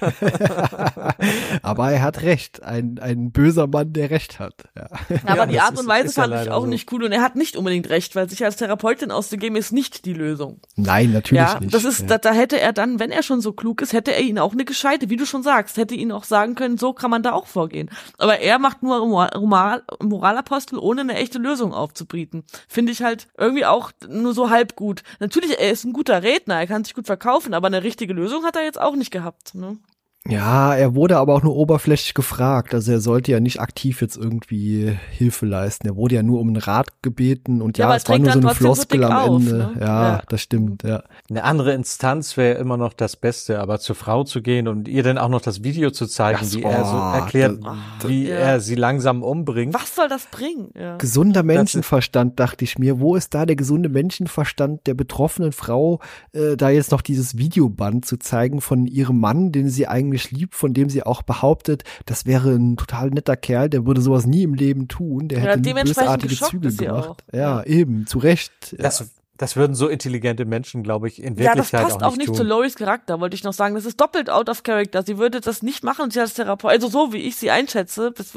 aber 1.62 1.90
er 1.92 2.02
hat 2.02 2.22
recht. 2.22 2.62
Ein, 2.62 2.98
ein 3.00 3.32
böser 3.32 3.66
Mann, 3.66 3.92
der 3.92 4.10
recht 4.10 4.38
hat. 4.38 4.54
Ja. 4.76 4.88
aber 5.24 5.36
Ja, 5.42 5.46
die 5.46 5.60
Art 5.60 5.70
und 5.72 5.80
ist- 5.80 5.86
Weise 5.88 6.06
ist 6.08 6.16
ja 6.16 6.22
fand 6.24 6.42
ich 6.42 6.50
auch 6.50 6.62
so. 6.62 6.66
nicht 6.66 6.92
cool 6.92 7.04
und 7.04 7.12
er 7.12 7.22
hat 7.22 7.36
nicht 7.36 7.56
unbedingt 7.56 7.88
recht, 7.88 8.16
weil 8.16 8.28
sich 8.28 8.44
als 8.44 8.56
Therapeutin 8.56 9.10
auszugeben 9.10 9.56
ist 9.56 9.72
nicht 9.72 10.04
die 10.04 10.12
Lösung. 10.14 10.60
Nein, 10.76 11.12
natürlich 11.12 11.42
ja, 11.42 11.60
nicht. 11.60 11.72
das 11.74 11.84
ist, 11.84 12.00
ja. 12.00 12.06
da, 12.06 12.18
da 12.18 12.32
hätte 12.32 12.60
er 12.60 12.72
dann, 12.72 12.98
wenn 12.98 13.10
er 13.10 13.22
schon 13.22 13.40
so 13.40 13.52
klug 13.52 13.82
ist, 13.82 13.92
hätte 13.92 14.12
er 14.14 14.20
ihn 14.22 14.38
auch 14.38 14.52
eine 14.52 14.64
gescheite, 14.64 15.10
wie 15.10 15.16
du 15.16 15.26
schon 15.26 15.42
sagst, 15.42 15.76
hätte 15.76 15.94
ihn 15.94 16.12
auch 16.12 16.24
sagen 16.24 16.54
können, 16.54 16.78
so 16.78 16.92
kann 16.92 17.10
man 17.10 17.22
da 17.22 17.32
auch 17.32 17.46
vorgehen. 17.46 17.90
Aber 18.18 18.38
er 18.40 18.58
macht 18.58 18.82
nur 18.82 19.06
Moral, 19.06 19.30
Moral, 19.40 19.82
Moralapostel, 20.02 20.78
ohne 20.78 21.02
eine 21.02 21.14
echte 21.14 21.38
Lösung 21.38 21.72
aufzubieten. 21.72 22.44
Finde 22.68 22.92
ich 22.92 23.02
halt 23.02 23.28
irgendwie 23.38 23.64
auch 23.66 23.92
nur 24.08 24.34
so 24.34 24.50
halb 24.50 24.76
gut. 24.76 25.02
Natürlich, 25.18 25.58
er 25.58 25.70
ist 25.70 25.84
ein 25.84 25.92
guter 25.92 26.22
Redner, 26.22 26.56
er 26.56 26.66
kann 26.66 26.84
sich 26.84 26.94
gut 26.94 27.06
verkaufen, 27.06 27.54
aber 27.54 27.66
eine 27.66 27.82
richtige 27.82 28.12
Lösung 28.12 28.44
hat 28.44 28.56
er 28.56 28.62
jetzt 28.64 28.80
auch 28.80 28.96
nicht 28.96 29.10
gehabt. 29.10 29.54
Ne? 29.54 29.78
Ja, 30.28 30.74
er 30.74 30.94
wurde 30.94 31.16
aber 31.16 31.34
auch 31.34 31.42
nur 31.42 31.56
oberflächlich 31.56 32.12
gefragt. 32.12 32.74
Also 32.74 32.92
er 32.92 33.00
sollte 33.00 33.32
ja 33.32 33.40
nicht 33.40 33.58
aktiv 33.58 34.02
jetzt 34.02 34.18
irgendwie 34.18 34.94
Hilfe 35.12 35.46
leisten. 35.46 35.86
Er 35.88 35.96
wurde 35.96 36.16
ja 36.16 36.22
nur 36.22 36.40
um 36.40 36.48
einen 36.48 36.56
Rat 36.58 36.88
gebeten 37.02 37.62
und 37.62 37.78
Ja, 37.78 37.88
ja, 37.88 37.96
es 37.96 38.06
war 38.06 38.18
nur 38.18 38.26
so 38.30 38.38
dann 38.38 38.44
eine 38.44 38.54
so 38.54 38.64
Floskel 38.64 39.02
am 39.04 39.12
auf, 39.12 39.40
Ende. 39.40 39.56
ne? 39.56 39.72
Ja, 39.80 39.86
Ja. 40.16 40.22
das 40.28 40.42
stimmt, 40.42 40.82
ja. 40.82 41.02
Eine 41.30 41.44
andere 41.44 41.72
Instanz 41.72 42.36
wäre 42.36 42.58
immer 42.58 42.76
noch 42.76 42.92
das 42.92 43.16
Beste, 43.16 43.60
aber 43.60 43.80
zur 43.80 43.96
Frau 43.96 44.22
zu 44.24 44.42
gehen 44.42 44.68
und 44.68 44.88
ihr 44.88 45.02
dann 45.02 45.16
auch 45.16 45.30
noch 45.30 45.40
das 45.40 45.64
Video 45.64 45.90
zu 45.90 46.06
zeigen, 46.06 46.40
Das- 46.40 46.54
wie 46.54 46.64
er 46.64 46.84
so 46.84 46.96
oh, 46.96 47.12
erklärt, 47.14 47.58
das- 48.00 48.08
wie 48.10 48.28
ja. 48.28 48.34
er 48.36 48.60
sie 48.60 48.74
langsam 48.74 49.22
umbringt. 49.22 49.72
Was 49.72 49.94
soll 49.96 50.08
das 50.08 50.26
bringen? 50.26 50.68
Ja. 50.78 50.98
Gesunder 50.98 51.42
Menschenverstand, 51.42 52.38
dachte 52.38 52.64
ich 52.64 52.78
mir. 52.78 53.00
Wo 53.00 53.16
ist 53.16 53.32
da 53.32 53.46
der 53.46 53.56
gesunde 53.56 53.88
Menschenverstand 53.88 54.86
der 54.86 54.92
betroffenen 54.94 55.52
Frau, 55.52 55.98
äh, 56.32 56.58
da 56.58 56.68
jetzt 56.68 56.90
noch 56.90 57.00
dieses 57.00 57.38
Videoband 57.38 58.04
zu 58.04 58.18
zeigen 58.18 58.60
von 58.60 58.86
ihrem 58.86 59.18
Mann, 59.18 59.50
den 59.50 59.70
sie 59.70 59.86
eigentlich 59.88 60.09
liebt, 60.30 60.54
von 60.54 60.74
dem 60.74 60.88
sie 60.88 61.02
auch 61.02 61.22
behauptet, 61.22 61.84
das 62.06 62.26
wäre 62.26 62.50
ein 62.50 62.76
total 62.76 63.10
netter 63.10 63.36
Kerl, 63.36 63.68
der 63.68 63.86
würde 63.86 64.00
sowas 64.00 64.26
nie 64.26 64.42
im 64.42 64.54
Leben 64.54 64.88
tun, 64.88 65.28
der 65.28 65.38
Ja, 65.38 65.44
hätte 65.52 65.60
nie 65.60 65.82
bösartige 65.82 66.34
Züge 66.34 66.72
gemacht. 66.72 67.24
Ja. 67.32 67.62
eben, 67.64 68.06
zu 68.06 68.18
Recht. 68.18 68.74
Das, 68.78 69.10
das 69.40 69.56
würden 69.56 69.74
so 69.74 69.88
intelligente 69.88 70.44
Menschen, 70.44 70.82
glaube 70.82 71.08
ich, 71.08 71.22
in 71.22 71.34
Ja, 71.36 71.54
Wirklichkeit 71.54 71.84
das 71.86 71.92
passt 71.94 72.04
auch 72.04 72.16
nicht, 72.16 72.26
tun. 72.26 72.34
zu 72.34 72.42
Loris 72.42 72.74
Charakter, 72.74 73.20
wollte 73.20 73.34
ich 73.34 73.42
noch 73.42 73.54
sagen. 73.54 73.74
Das 73.74 73.86
ist 73.86 73.98
doppelt 73.98 74.28
out 74.28 74.50
of 74.50 74.62
character. 74.62 75.02
Sie 75.02 75.16
würde 75.16 75.40
das 75.40 75.62
nicht 75.62 75.82
machen 75.82 76.02
und 76.02 76.12
sie 76.12 76.20
als 76.20 76.34
Therapeut, 76.34 76.70
also 76.72 76.88
so 76.88 77.12
wie 77.14 77.18
ich 77.18 77.36
sie 77.36 77.50
einschätze, 77.50 78.10
bis, 78.10 78.32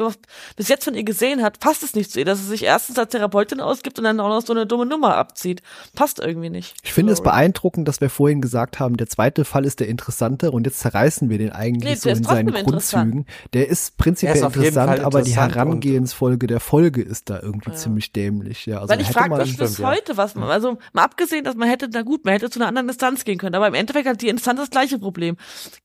bis 0.55 0.67
jetzt 0.69 0.85
von 0.85 0.95
ihr 0.95 1.03
gesehen 1.03 1.41
hat, 1.43 1.59
passt 1.59 1.83
es 1.83 1.93
nicht 1.93 2.09
zu 2.11 2.19
ihr, 2.19 2.25
dass 2.25 2.39
sie 2.39 2.45
sich 2.47 2.63
erstens 2.63 2.97
als 2.97 3.11
Therapeutin 3.11 3.59
ausgibt 3.59 3.97
und 3.99 4.05
dann 4.05 4.19
auch 4.21 4.29
noch 4.29 4.41
so 4.45 4.53
eine 4.53 4.65
dumme 4.65 4.85
Nummer 4.85 5.15
abzieht. 5.17 5.61
Passt 5.93 6.19
irgendwie 6.19 6.49
nicht. 6.49 6.75
Ich 6.83 6.93
finde 6.93 7.11
es 7.11 7.21
beeindruckend, 7.21 7.85
dass 7.87 7.99
wir 7.99 8.09
vorhin 8.09 8.39
gesagt 8.41 8.79
haben, 8.79 8.95
der 8.95 9.07
zweite 9.07 9.43
Fall 9.43 9.65
ist 9.65 9.81
der 9.81 9.89
interessante 9.89 10.51
und 10.51 10.65
jetzt 10.65 10.79
zerreißen 10.79 11.29
wir 11.29 11.37
den 11.37 11.51
eigentlich 11.51 11.89
Nee, 11.91 11.95
so 11.95 12.03
der 12.03 12.13
ist 12.13 12.19
in 12.19 12.23
seinen. 12.25 12.53
Grundzügen. 12.53 13.25
Der 13.53 13.67
ist 13.67 13.97
prinzipiell 13.97 14.37
ist 14.37 14.41
interessant, 14.43 14.99
aber 15.01 15.21
die 15.21 15.31
interessant 15.31 15.51
und- 15.51 15.55
Herangehensfolge 15.55 16.47
der 16.47 16.59
Folge 16.61 17.01
ist 17.01 17.29
da 17.29 17.39
irgendwie 17.41 17.71
Ja. 17.71 17.75
ziemlich 17.75 18.13
dämlich. 18.13 18.65
Ja, 18.65 18.77
also 18.79 18.89
Weil 18.89 19.01
ich 19.01 19.09
frage 19.09 19.35
mich 19.35 19.57
bis 19.57 19.79
ja. 19.79 19.89
heute, 19.89 20.15
was 20.17 20.35
man, 20.35 20.49
also 20.49 20.77
mal 20.93 21.03
abgesehen, 21.03 21.43
dass 21.43 21.55
man 21.55 21.67
hätte, 21.67 21.89
na 21.91 22.01
gut, 22.01 22.25
man 22.25 22.33
hätte 22.33 22.49
zu 22.49 22.59
einer 22.59 22.67
anderen 22.67 22.89
Instanz 22.89 23.25
gehen 23.25 23.37
können, 23.37 23.55
aber 23.55 23.67
im 23.67 23.73
Endeffekt 23.73 24.07
hat 24.07 24.21
die 24.21 24.29
Instanz 24.29 24.59
das 24.59 24.69
gleiche 24.69 24.99
Problem. 24.99 25.37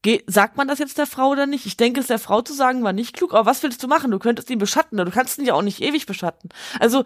Ge 0.02 0.22
sagt 0.26 0.56
man 0.56 0.68
das 0.68 0.78
jetzt 0.78 0.98
der 0.98 1.06
Frau 1.06 1.30
oder 1.30 1.46
nicht? 1.46 1.66
Ich 1.66 1.76
denke, 1.76 2.00
es 2.00 2.06
der 2.06 2.18
Frau 2.18 2.42
zu 2.42 2.52
sagen, 2.52 2.82
war 2.82 2.92
nicht 2.92 3.16
klug, 3.16 3.34
aber 3.34 3.46
was 3.46 3.62
willst 3.62 3.82
du 3.82 3.88
machen? 3.88 4.10
Du 4.10 4.18
könntest 4.18 4.50
ihn 4.50 4.58
beschatten, 4.58 4.98
du 4.98 5.10
kannst 5.10 5.38
ihn 5.38 5.44
ja 5.44 5.54
auch 5.54 5.62
nicht 5.62 5.80
ewig 5.80 6.06
beschatten. 6.06 6.50
Also, 6.78 7.04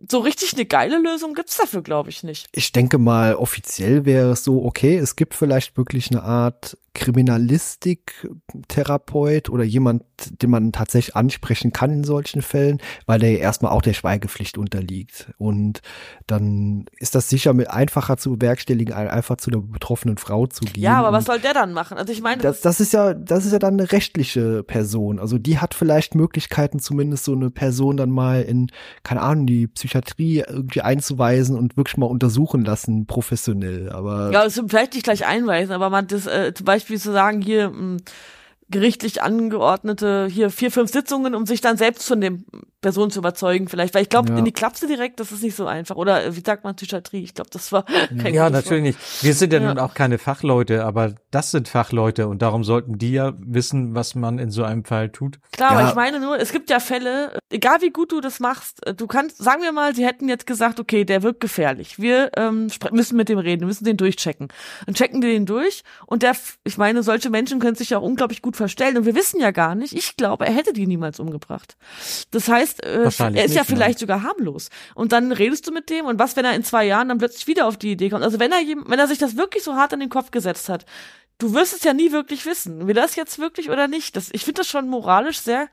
so 0.00 0.18
richtig 0.18 0.54
eine 0.54 0.66
geile 0.66 0.98
Lösung 0.98 1.34
gibt's 1.34 1.56
dafür, 1.56 1.82
glaube 1.82 2.10
ich, 2.10 2.22
nicht. 2.22 2.48
Ich 2.52 2.72
denke 2.72 2.98
mal, 2.98 3.36
offiziell 3.36 4.04
wäre 4.04 4.32
es 4.32 4.44
so, 4.44 4.64
okay, 4.64 4.96
es 4.96 5.16
gibt 5.16 5.34
vielleicht 5.34 5.76
wirklich 5.76 6.10
eine 6.10 6.22
Art 6.22 6.76
Kriminalistik-Therapeut 6.94 9.50
oder 9.50 9.64
jemand, 9.64 10.04
den 10.40 10.50
man 10.50 10.70
tatsächlich 10.70 11.16
ansprechen 11.16 11.72
kann 11.72 11.90
in 11.90 12.04
solchen 12.04 12.40
Fällen, 12.40 12.78
weil 13.06 13.18
der 13.18 13.32
ja 13.32 13.38
erstmal 13.38 13.72
auch 13.72 13.82
der 13.82 13.94
Schweigepflicht 13.94 14.56
unterliegt. 14.56 15.32
Und 15.36 15.82
dann 16.28 16.84
ist 16.98 17.16
das 17.16 17.28
sicher 17.28 17.52
mit 17.52 17.68
einfacher 17.68 18.16
zu 18.16 18.38
bewerkstelligen, 18.38 18.94
einfach 18.94 19.38
zu 19.38 19.50
der 19.50 19.58
betroffenen 19.58 20.18
Frau 20.18 20.46
zu 20.46 20.64
gehen. 20.64 20.84
Ja, 20.84 20.98
aber 20.98 21.10
was 21.12 21.24
soll 21.24 21.40
der 21.40 21.52
dann 21.52 21.72
machen? 21.72 21.98
Also 21.98 22.12
ich 22.12 22.22
meine, 22.22 22.40
das, 22.40 22.60
das 22.60 22.78
ist 22.78 22.92
ja, 22.92 23.12
das 23.12 23.44
ist 23.44 23.50
ja 23.50 23.58
dann 23.58 23.74
eine 23.74 23.90
rechtliche 23.90 24.62
Person. 24.62 25.18
Also 25.18 25.38
die 25.38 25.58
hat 25.58 25.74
vielleicht 25.74 26.14
Möglichkeiten, 26.14 26.78
zumindest 26.78 27.24
so 27.24 27.32
eine 27.32 27.50
Person 27.50 27.96
dann 27.96 28.10
mal 28.10 28.42
in, 28.42 28.70
keine 29.02 29.22
Ahnung, 29.22 29.46
die 29.46 29.66
Psychiatrie 30.00 30.44
irgendwie 30.46 30.80
einzuweisen 30.80 31.56
und 31.56 31.76
wirklich 31.76 31.96
mal 31.96 32.06
untersuchen 32.06 32.64
lassen, 32.64 33.06
professionell. 33.06 33.90
Aber 33.90 34.30
Ja, 34.32 34.40
also 34.40 34.66
vielleicht 34.68 34.94
nicht 34.94 35.04
gleich 35.04 35.26
einweisen, 35.26 35.72
aber 35.72 35.90
man 35.90 36.06
das 36.08 36.26
äh, 36.26 36.52
zum 36.54 36.64
Beispiel 36.66 36.98
zu 36.98 37.12
sagen, 37.12 37.40
hier 37.40 37.70
mh, 37.70 37.98
gerichtlich 38.70 39.22
angeordnete, 39.22 40.26
hier 40.28 40.50
vier, 40.50 40.70
fünf 40.70 40.90
Sitzungen, 40.90 41.34
um 41.34 41.46
sich 41.46 41.60
dann 41.60 41.76
selbst 41.76 42.08
von 42.08 42.20
dem 42.20 42.44
Person 42.80 43.10
zu 43.10 43.18
überzeugen, 43.20 43.68
vielleicht. 43.68 43.94
Weil 43.94 44.02
ich 44.02 44.08
glaube, 44.08 44.30
Ja. 44.30 44.38
in 44.38 44.44
die 44.44 44.52
Klapse 44.52 44.86
direkt, 44.88 45.20
das 45.20 45.30
ist 45.32 45.42
nicht 45.42 45.54
so 45.54 45.66
einfach. 45.66 45.96
Oder 45.96 46.24
äh, 46.24 46.34
wie 46.34 46.42
sagt 46.44 46.64
man 46.64 46.74
Psychiatrie? 46.74 47.22
Ich 47.22 47.34
glaube, 47.34 47.50
das 47.50 47.70
war 47.72 47.84
kein 48.20 48.34
Ja, 48.34 48.50
natürlich 48.50 48.82
nicht. 48.82 48.98
Wir 49.22 49.34
sind 49.34 49.52
ja, 49.52 49.60
Ja. 49.60 49.68
nun 49.68 49.78
auch 49.78 49.94
keine 49.94 50.18
Fachleute, 50.18 50.84
aber 50.84 51.14
das 51.34 51.50
sind 51.50 51.68
Fachleute 51.68 52.28
und 52.28 52.42
darum 52.42 52.62
sollten 52.62 52.96
die 52.96 53.12
ja 53.12 53.32
wissen, 53.38 53.94
was 53.94 54.14
man 54.14 54.38
in 54.38 54.50
so 54.50 54.62
einem 54.62 54.84
Fall 54.84 55.10
tut. 55.10 55.40
Klar, 55.52 55.72
Ja. 55.72 55.78
aber 55.78 55.88
ich 55.88 55.94
meine 55.96 56.20
nur, 56.20 56.38
es 56.38 56.52
gibt 56.52 56.70
ja 56.70 56.78
Fälle, 56.78 57.38
egal 57.50 57.80
wie 57.80 57.90
gut 57.90 58.12
du 58.12 58.20
das 58.20 58.38
machst, 58.38 58.86
äh, 58.86 58.94
du 58.94 59.06
kannst, 59.06 59.38
sagen 59.38 59.62
wir 59.62 59.72
mal, 59.72 59.94
sie 59.96 60.06
hätten 60.06 60.28
jetzt 60.28 60.46
gesagt, 60.46 60.78
okay, 60.78 61.04
der 61.04 61.22
wirkt 61.24 61.40
gefährlich. 61.40 61.98
Wir 61.98 62.30
ähm, 62.36 62.68
müssen 62.92 63.16
mit 63.16 63.28
dem 63.28 63.38
reden, 63.38 63.62
wir 63.62 63.66
müssen 63.66 63.84
den 63.84 63.96
durchchecken. 63.96 64.48
Dann 64.86 64.94
checken 64.94 65.20
die 65.20 65.26
den 65.26 65.44
durch 65.44 65.82
und 66.06 66.22
der, 66.22 66.36
ich 66.62 66.78
meine, 66.78 67.02
solche 67.02 67.30
Menschen 67.30 67.58
können 67.58 67.74
sich 67.74 67.90
ja 67.90 67.98
auch 67.98 68.02
unglaublich 68.02 68.40
gut 68.40 68.56
verstellen 68.56 68.96
und 68.96 69.04
wir 69.04 69.16
wissen 69.16 69.40
ja 69.40 69.50
gar 69.50 69.74
nicht, 69.74 69.92
ich 69.92 70.16
glaube, 70.16 70.46
er 70.46 70.52
hätte 70.52 70.72
die 70.72 70.86
niemals 70.86 71.18
umgebracht. 71.18 71.76
Das 72.30 72.48
heißt, 72.48 72.84
äh, 72.84 73.02
er 73.02 73.04
ist 73.06 73.18
ja 73.18 73.30
nicht, 73.30 73.64
vielleicht 73.64 73.98
sogar 73.98 74.22
harmlos. 74.22 74.68
Und 74.94 75.10
dann 75.12 75.32
redest 75.32 75.66
du 75.66 75.72
mit 75.72 75.90
dem 75.90 76.06
und 76.06 76.18
was, 76.20 76.36
wenn 76.36 76.44
er 76.44 76.54
in 76.54 76.62
zwei 76.62 76.84
Jahren 76.84 77.08
dann 77.08 77.18
plötzlich 77.18 77.48
wieder 77.48 77.66
auf 77.66 77.76
die 77.76 77.90
Idee 77.92 78.10
kommt? 78.10 78.22
Also 78.22 78.38
wenn 78.38 78.52
er, 78.52 78.58
wenn 78.86 78.98
er 78.98 79.08
sich 79.08 79.18
das 79.18 79.36
wirklich 79.36 79.64
so 79.64 79.74
hart 79.74 79.92
an 79.92 80.00
den 80.00 80.10
Kopf 80.10 80.30
gesetzt 80.30 80.68
hat, 80.68 80.86
du 81.38 81.54
wirst 81.54 81.74
es 81.74 81.82
ja 81.84 81.92
nie 81.94 82.12
wirklich 82.12 82.46
wissen, 82.46 82.86
will 82.86 82.94
das 82.94 83.16
jetzt 83.16 83.38
wirklich 83.38 83.70
oder 83.70 83.88
nicht. 83.88 84.16
Das, 84.16 84.28
ich 84.32 84.44
finde 84.44 84.60
das 84.60 84.68
schon 84.68 84.88
moralisch 84.88 85.40
sehr 85.40 85.68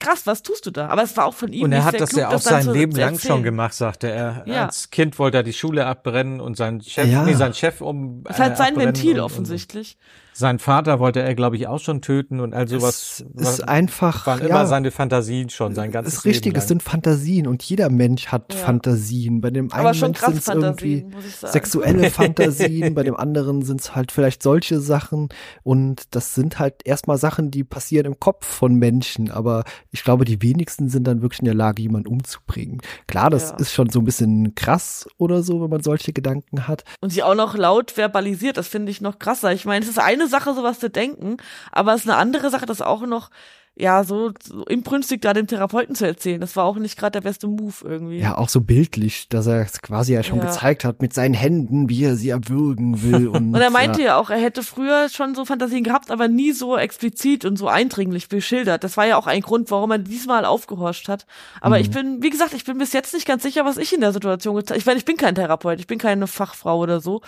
krass. 0.00 0.26
Was 0.26 0.42
tust 0.42 0.66
du 0.66 0.70
da? 0.70 0.88
Aber 0.88 1.02
es 1.02 1.16
war 1.16 1.26
auch 1.26 1.34
von 1.34 1.52
ihm 1.52 1.64
Und 1.64 1.72
er 1.72 1.78
nicht 1.78 1.84
hat 1.86 1.92
sehr 1.92 2.00
das 2.00 2.10
klug, 2.10 2.20
ja 2.20 2.28
auch 2.30 2.38
sein 2.40 2.66
Leben 2.72 2.92
lang 2.92 3.14
erzählen. 3.14 3.32
schon 3.34 3.42
gemacht, 3.42 3.74
sagte 3.74 4.10
er. 4.10 4.42
Ja. 4.46 4.66
Als 4.66 4.90
Kind 4.90 5.18
wollte 5.18 5.38
er 5.38 5.42
die 5.42 5.52
Schule 5.52 5.86
abbrennen 5.86 6.40
und 6.40 6.56
sein 6.56 6.80
Chef, 6.80 7.06
Ja. 7.06 7.22
nee, 7.24 7.34
sein 7.34 7.54
Chef 7.54 7.80
um. 7.80 8.24
Das 8.24 8.36
ist 8.36 8.42
halt 8.42 8.56
sein 8.56 8.68
abbrennen 8.74 8.94
Ventil 8.96 9.14
und, 9.20 9.24
offensichtlich. 9.24 9.96
Und 10.00 10.23
sein 10.36 10.58
Vater 10.58 10.98
wollte 10.98 11.22
er, 11.22 11.34
glaube 11.34 11.56
ich, 11.56 11.68
auch 11.68 11.78
schon 11.78 12.02
töten 12.02 12.40
und 12.40 12.54
all 12.54 12.66
sowas. 12.66 13.24
es 13.36 13.48
ist 13.48 13.68
einfach, 13.68 14.26
waren 14.26 14.40
ja, 14.40 14.46
immer 14.46 14.66
seine 14.66 14.90
Fantasien 14.90 15.48
schon, 15.48 15.74
sein 15.74 15.92
ganzes 15.92 16.14
ist 16.14 16.24
richtig, 16.24 16.46
Leben 16.46 16.58
es 16.58 16.68
sind 16.68 16.82
Fantasien 16.82 17.46
und 17.46 17.62
jeder 17.62 17.88
Mensch 17.88 18.26
hat 18.28 18.52
Ja. 18.52 18.58
Fantasien. 18.58 19.40
Bei 19.40 19.50
dem 19.50 19.72
einen 19.72 19.94
sind 19.94 20.20
es 20.20 20.48
irgendwie 20.48 21.06
sexuelle 21.40 22.10
Fantasien, 22.10 22.94
bei 22.94 23.04
dem 23.04 23.16
anderen 23.16 23.62
sind 23.62 23.80
es 23.80 23.94
halt 23.94 24.10
vielleicht 24.12 24.42
solche 24.42 24.80
Sachen 24.80 25.28
und 25.62 26.02
das 26.14 26.34
sind 26.34 26.58
halt 26.58 26.82
erstmal 26.84 27.16
Sachen, 27.16 27.50
die 27.50 27.62
passieren 27.64 28.06
im 28.06 28.18
Kopf 28.18 28.44
von 28.46 28.74
Menschen, 28.74 29.30
aber 29.30 29.64
ich 29.92 30.02
glaube, 30.04 30.24
die 30.24 30.42
wenigsten 30.42 30.88
sind 30.88 31.04
dann 31.06 31.22
wirklich 31.22 31.40
in 31.40 31.46
der 31.46 31.54
Lage, 31.54 31.82
jemanden 31.82 32.08
umzubringen. 32.08 32.80
Klar, 33.06 33.30
das 33.30 33.50
Ja. 33.50 33.56
ist 33.56 33.72
schon 33.72 33.90
so 33.90 34.00
ein 34.00 34.04
bisschen 34.04 34.54
krass 34.56 35.06
oder 35.16 35.42
so, 35.42 35.62
wenn 35.62 35.70
man 35.70 35.82
solche 35.82 36.12
Gedanken 36.12 36.66
hat. 36.66 36.82
Und 37.00 37.10
sie 37.10 37.22
auch 37.22 37.34
noch 37.36 37.54
laut 37.56 37.92
verbalisiert, 37.92 38.56
das 38.56 38.66
finde 38.68 38.90
ich 38.90 39.00
noch 39.00 39.18
krasser. 39.18 39.52
Ich 39.52 39.64
meine, 39.64 39.84
es 39.84 39.90
ist 39.90 39.98
eine 39.98 40.23
Sache, 40.26 40.54
sowas 40.54 40.78
zu 40.80 40.90
denken, 40.90 41.36
aber 41.72 41.94
es 41.94 42.02
ist 42.04 42.08
eine 42.10 42.18
andere 42.18 42.50
Sache, 42.50 42.66
das 42.66 42.80
auch 42.82 43.06
noch 43.06 43.30
ja, 43.76 44.04
so, 44.04 44.30
so 44.40 44.64
imbrünstig 44.66 45.20
da 45.22 45.32
dem 45.32 45.48
Therapeuten 45.48 45.96
zu 45.96 46.06
erzählen. 46.06 46.40
Das 46.40 46.54
war 46.54 46.64
auch 46.64 46.76
nicht 46.76 46.96
gerade 46.96 47.10
der 47.20 47.22
beste 47.28 47.48
Move 47.48 47.74
irgendwie. 47.82 48.18
Ja, 48.20 48.38
auch 48.38 48.48
so 48.48 48.60
bildlich, 48.60 49.28
dass 49.28 49.48
er 49.48 49.62
es 49.62 49.82
quasi 49.82 50.12
ja 50.14 50.22
schon 50.22 50.38
Ja. 50.38 50.44
gezeigt 50.44 50.84
hat 50.84 51.02
mit 51.02 51.12
seinen 51.12 51.34
Händen, 51.34 51.88
wie 51.88 52.04
er 52.04 52.14
sie 52.14 52.28
erwürgen 52.28 53.02
will. 53.02 53.26
Und, 53.34 53.52
Und 53.52 53.60
er 53.60 53.70
meinte 53.70 53.98
ja, 53.98 54.06
ja 54.06 54.16
auch, 54.16 54.30
er 54.30 54.38
hätte 54.38 54.62
früher 54.62 55.08
schon 55.08 55.34
so 55.34 55.44
Fantasien 55.44 55.82
gehabt, 55.82 56.12
aber 56.12 56.28
nie 56.28 56.52
so 56.52 56.76
explizit 56.76 57.44
und 57.44 57.56
so 57.56 57.66
eindringlich 57.66 58.28
beschildert. 58.28 58.84
Das 58.84 58.96
war 58.96 59.06
ja 59.08 59.16
auch 59.16 59.26
ein 59.26 59.40
Grund, 59.40 59.68
warum 59.72 59.90
er 59.90 59.98
diesmal 59.98 60.44
aufgehorcht 60.44 61.08
hat. 61.08 61.26
Aber 61.60 61.74
Mhm. 61.74 61.80
ich 61.82 61.90
bin, 61.90 62.22
wie 62.22 62.30
gesagt, 62.30 62.54
ich 62.54 62.62
bin 62.62 62.78
bis 62.78 62.92
jetzt 62.92 63.12
nicht 63.12 63.26
ganz 63.26 63.42
sicher, 63.42 63.64
was 63.64 63.76
ich 63.76 63.92
in 63.92 64.00
der 64.00 64.12
Situation 64.12 64.54
gezeigt 64.54 64.78
Ich 64.78 64.86
meine, 64.86 64.98
ich 64.98 65.04
bin 65.04 65.16
kein 65.16 65.34
Therapeut, 65.34 65.80
ich 65.80 65.88
bin 65.88 65.98
keine 65.98 66.28
Fachfrau 66.28 66.78
oder 66.78 67.00
so. 67.00 67.22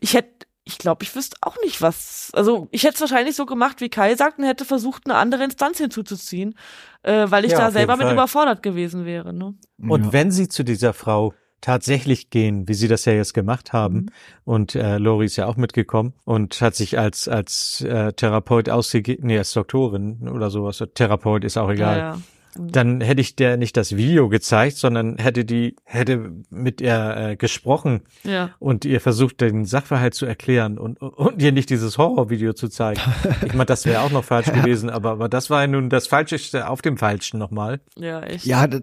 Ich 0.00 0.14
hätte, 0.14 0.46
ich 0.70 0.78
glaube, 0.78 1.02
ich 1.02 1.14
wüsste 1.14 1.36
auch 1.42 1.56
nicht, 1.64 1.82
was. 1.82 2.30
Also 2.32 2.68
ich 2.70 2.84
hätte 2.84 2.94
es 2.94 3.00
wahrscheinlich 3.00 3.36
so 3.36 3.44
gemacht, 3.46 3.80
wie 3.80 3.88
Kai 3.88 4.14
sagt, 4.14 4.38
und 4.38 4.44
hätte 4.44 4.64
versucht, 4.64 5.02
eine 5.06 5.16
andere 5.16 5.44
Instanz 5.44 5.78
hinzuzuziehen, 5.78 6.54
äh, 7.02 7.26
weil 7.28 7.44
ich 7.44 7.52
Ja, 7.52 7.58
da 7.58 7.70
selber 7.70 7.96
mit 7.96 8.04
Fall. 8.06 8.14
überfordert 8.14 8.62
gewesen 8.62 9.04
wäre. 9.04 9.32
Ne? 9.32 9.54
Und 9.78 10.04
ja. 10.06 10.12
wenn 10.12 10.30
sie 10.30 10.48
zu 10.48 10.62
dieser 10.64 10.92
Frau 10.92 11.34
tatsächlich 11.60 12.30
gehen, 12.30 12.68
wie 12.68 12.74
sie 12.74 12.88
das 12.88 13.04
ja 13.04 13.12
jetzt 13.12 13.34
gemacht 13.34 13.72
haben, 13.74 13.94
Mhm. 13.96 14.06
und 14.44 14.74
äh, 14.74 14.96
Lori 14.96 15.26
ist 15.26 15.36
ja 15.36 15.46
auch 15.46 15.56
mitgekommen 15.56 16.14
und 16.24 16.58
hat 16.62 16.74
sich 16.74 16.98
als 16.98 17.28
als 17.28 17.82
äh, 17.82 18.12
Therapeut 18.14 18.70
ausgegeben, 18.70 19.26
nee, 19.26 19.36
als 19.36 19.52
Doktorin 19.52 20.26
oder 20.28 20.48
sowas, 20.50 20.82
Therapeut 20.94 21.44
ist 21.44 21.58
auch 21.58 21.68
egal. 21.70 21.98
Ja, 21.98 22.10
ja. 22.14 22.20
Dann 22.56 23.00
hätte 23.00 23.20
ich 23.20 23.36
der 23.36 23.56
nicht 23.56 23.76
das 23.76 23.96
Video 23.96 24.28
gezeigt, 24.28 24.76
sondern 24.76 25.16
hätte 25.18 25.44
die 25.44 25.76
hätte 25.84 26.32
mit 26.50 26.80
ihr 26.80 27.16
äh, 27.16 27.36
gesprochen 27.36 28.00
ja. 28.24 28.50
und 28.58 28.84
ihr 28.84 29.00
versucht 29.00 29.40
den 29.40 29.64
Sachverhalt 29.64 30.14
zu 30.14 30.26
erklären 30.26 30.78
und 30.78 31.00
und 31.00 31.40
ihr 31.42 31.52
nicht 31.52 31.70
dieses 31.70 31.96
Horrorvideo 31.98 32.52
zu 32.52 32.68
zeigen. 32.68 33.00
Ich 33.46 33.54
meine, 33.54 33.66
das 33.66 33.84
wäre 33.86 34.00
auch 34.02 34.10
noch 34.10 34.24
falsch 34.24 34.52
gewesen, 34.52 34.90
aber 34.90 35.10
aber 35.12 35.28
das 35.28 35.50
war 35.50 35.62
ja 35.62 35.66
nun 35.66 35.90
das 35.90 36.06
Falscheste 36.06 36.68
auf 36.68 36.82
dem 36.82 36.96
Falschen 36.98 37.38
nochmal. 37.38 37.80
Ja, 37.96 38.20
echt. 38.22 38.44
ja, 38.46 38.66
d- 38.66 38.80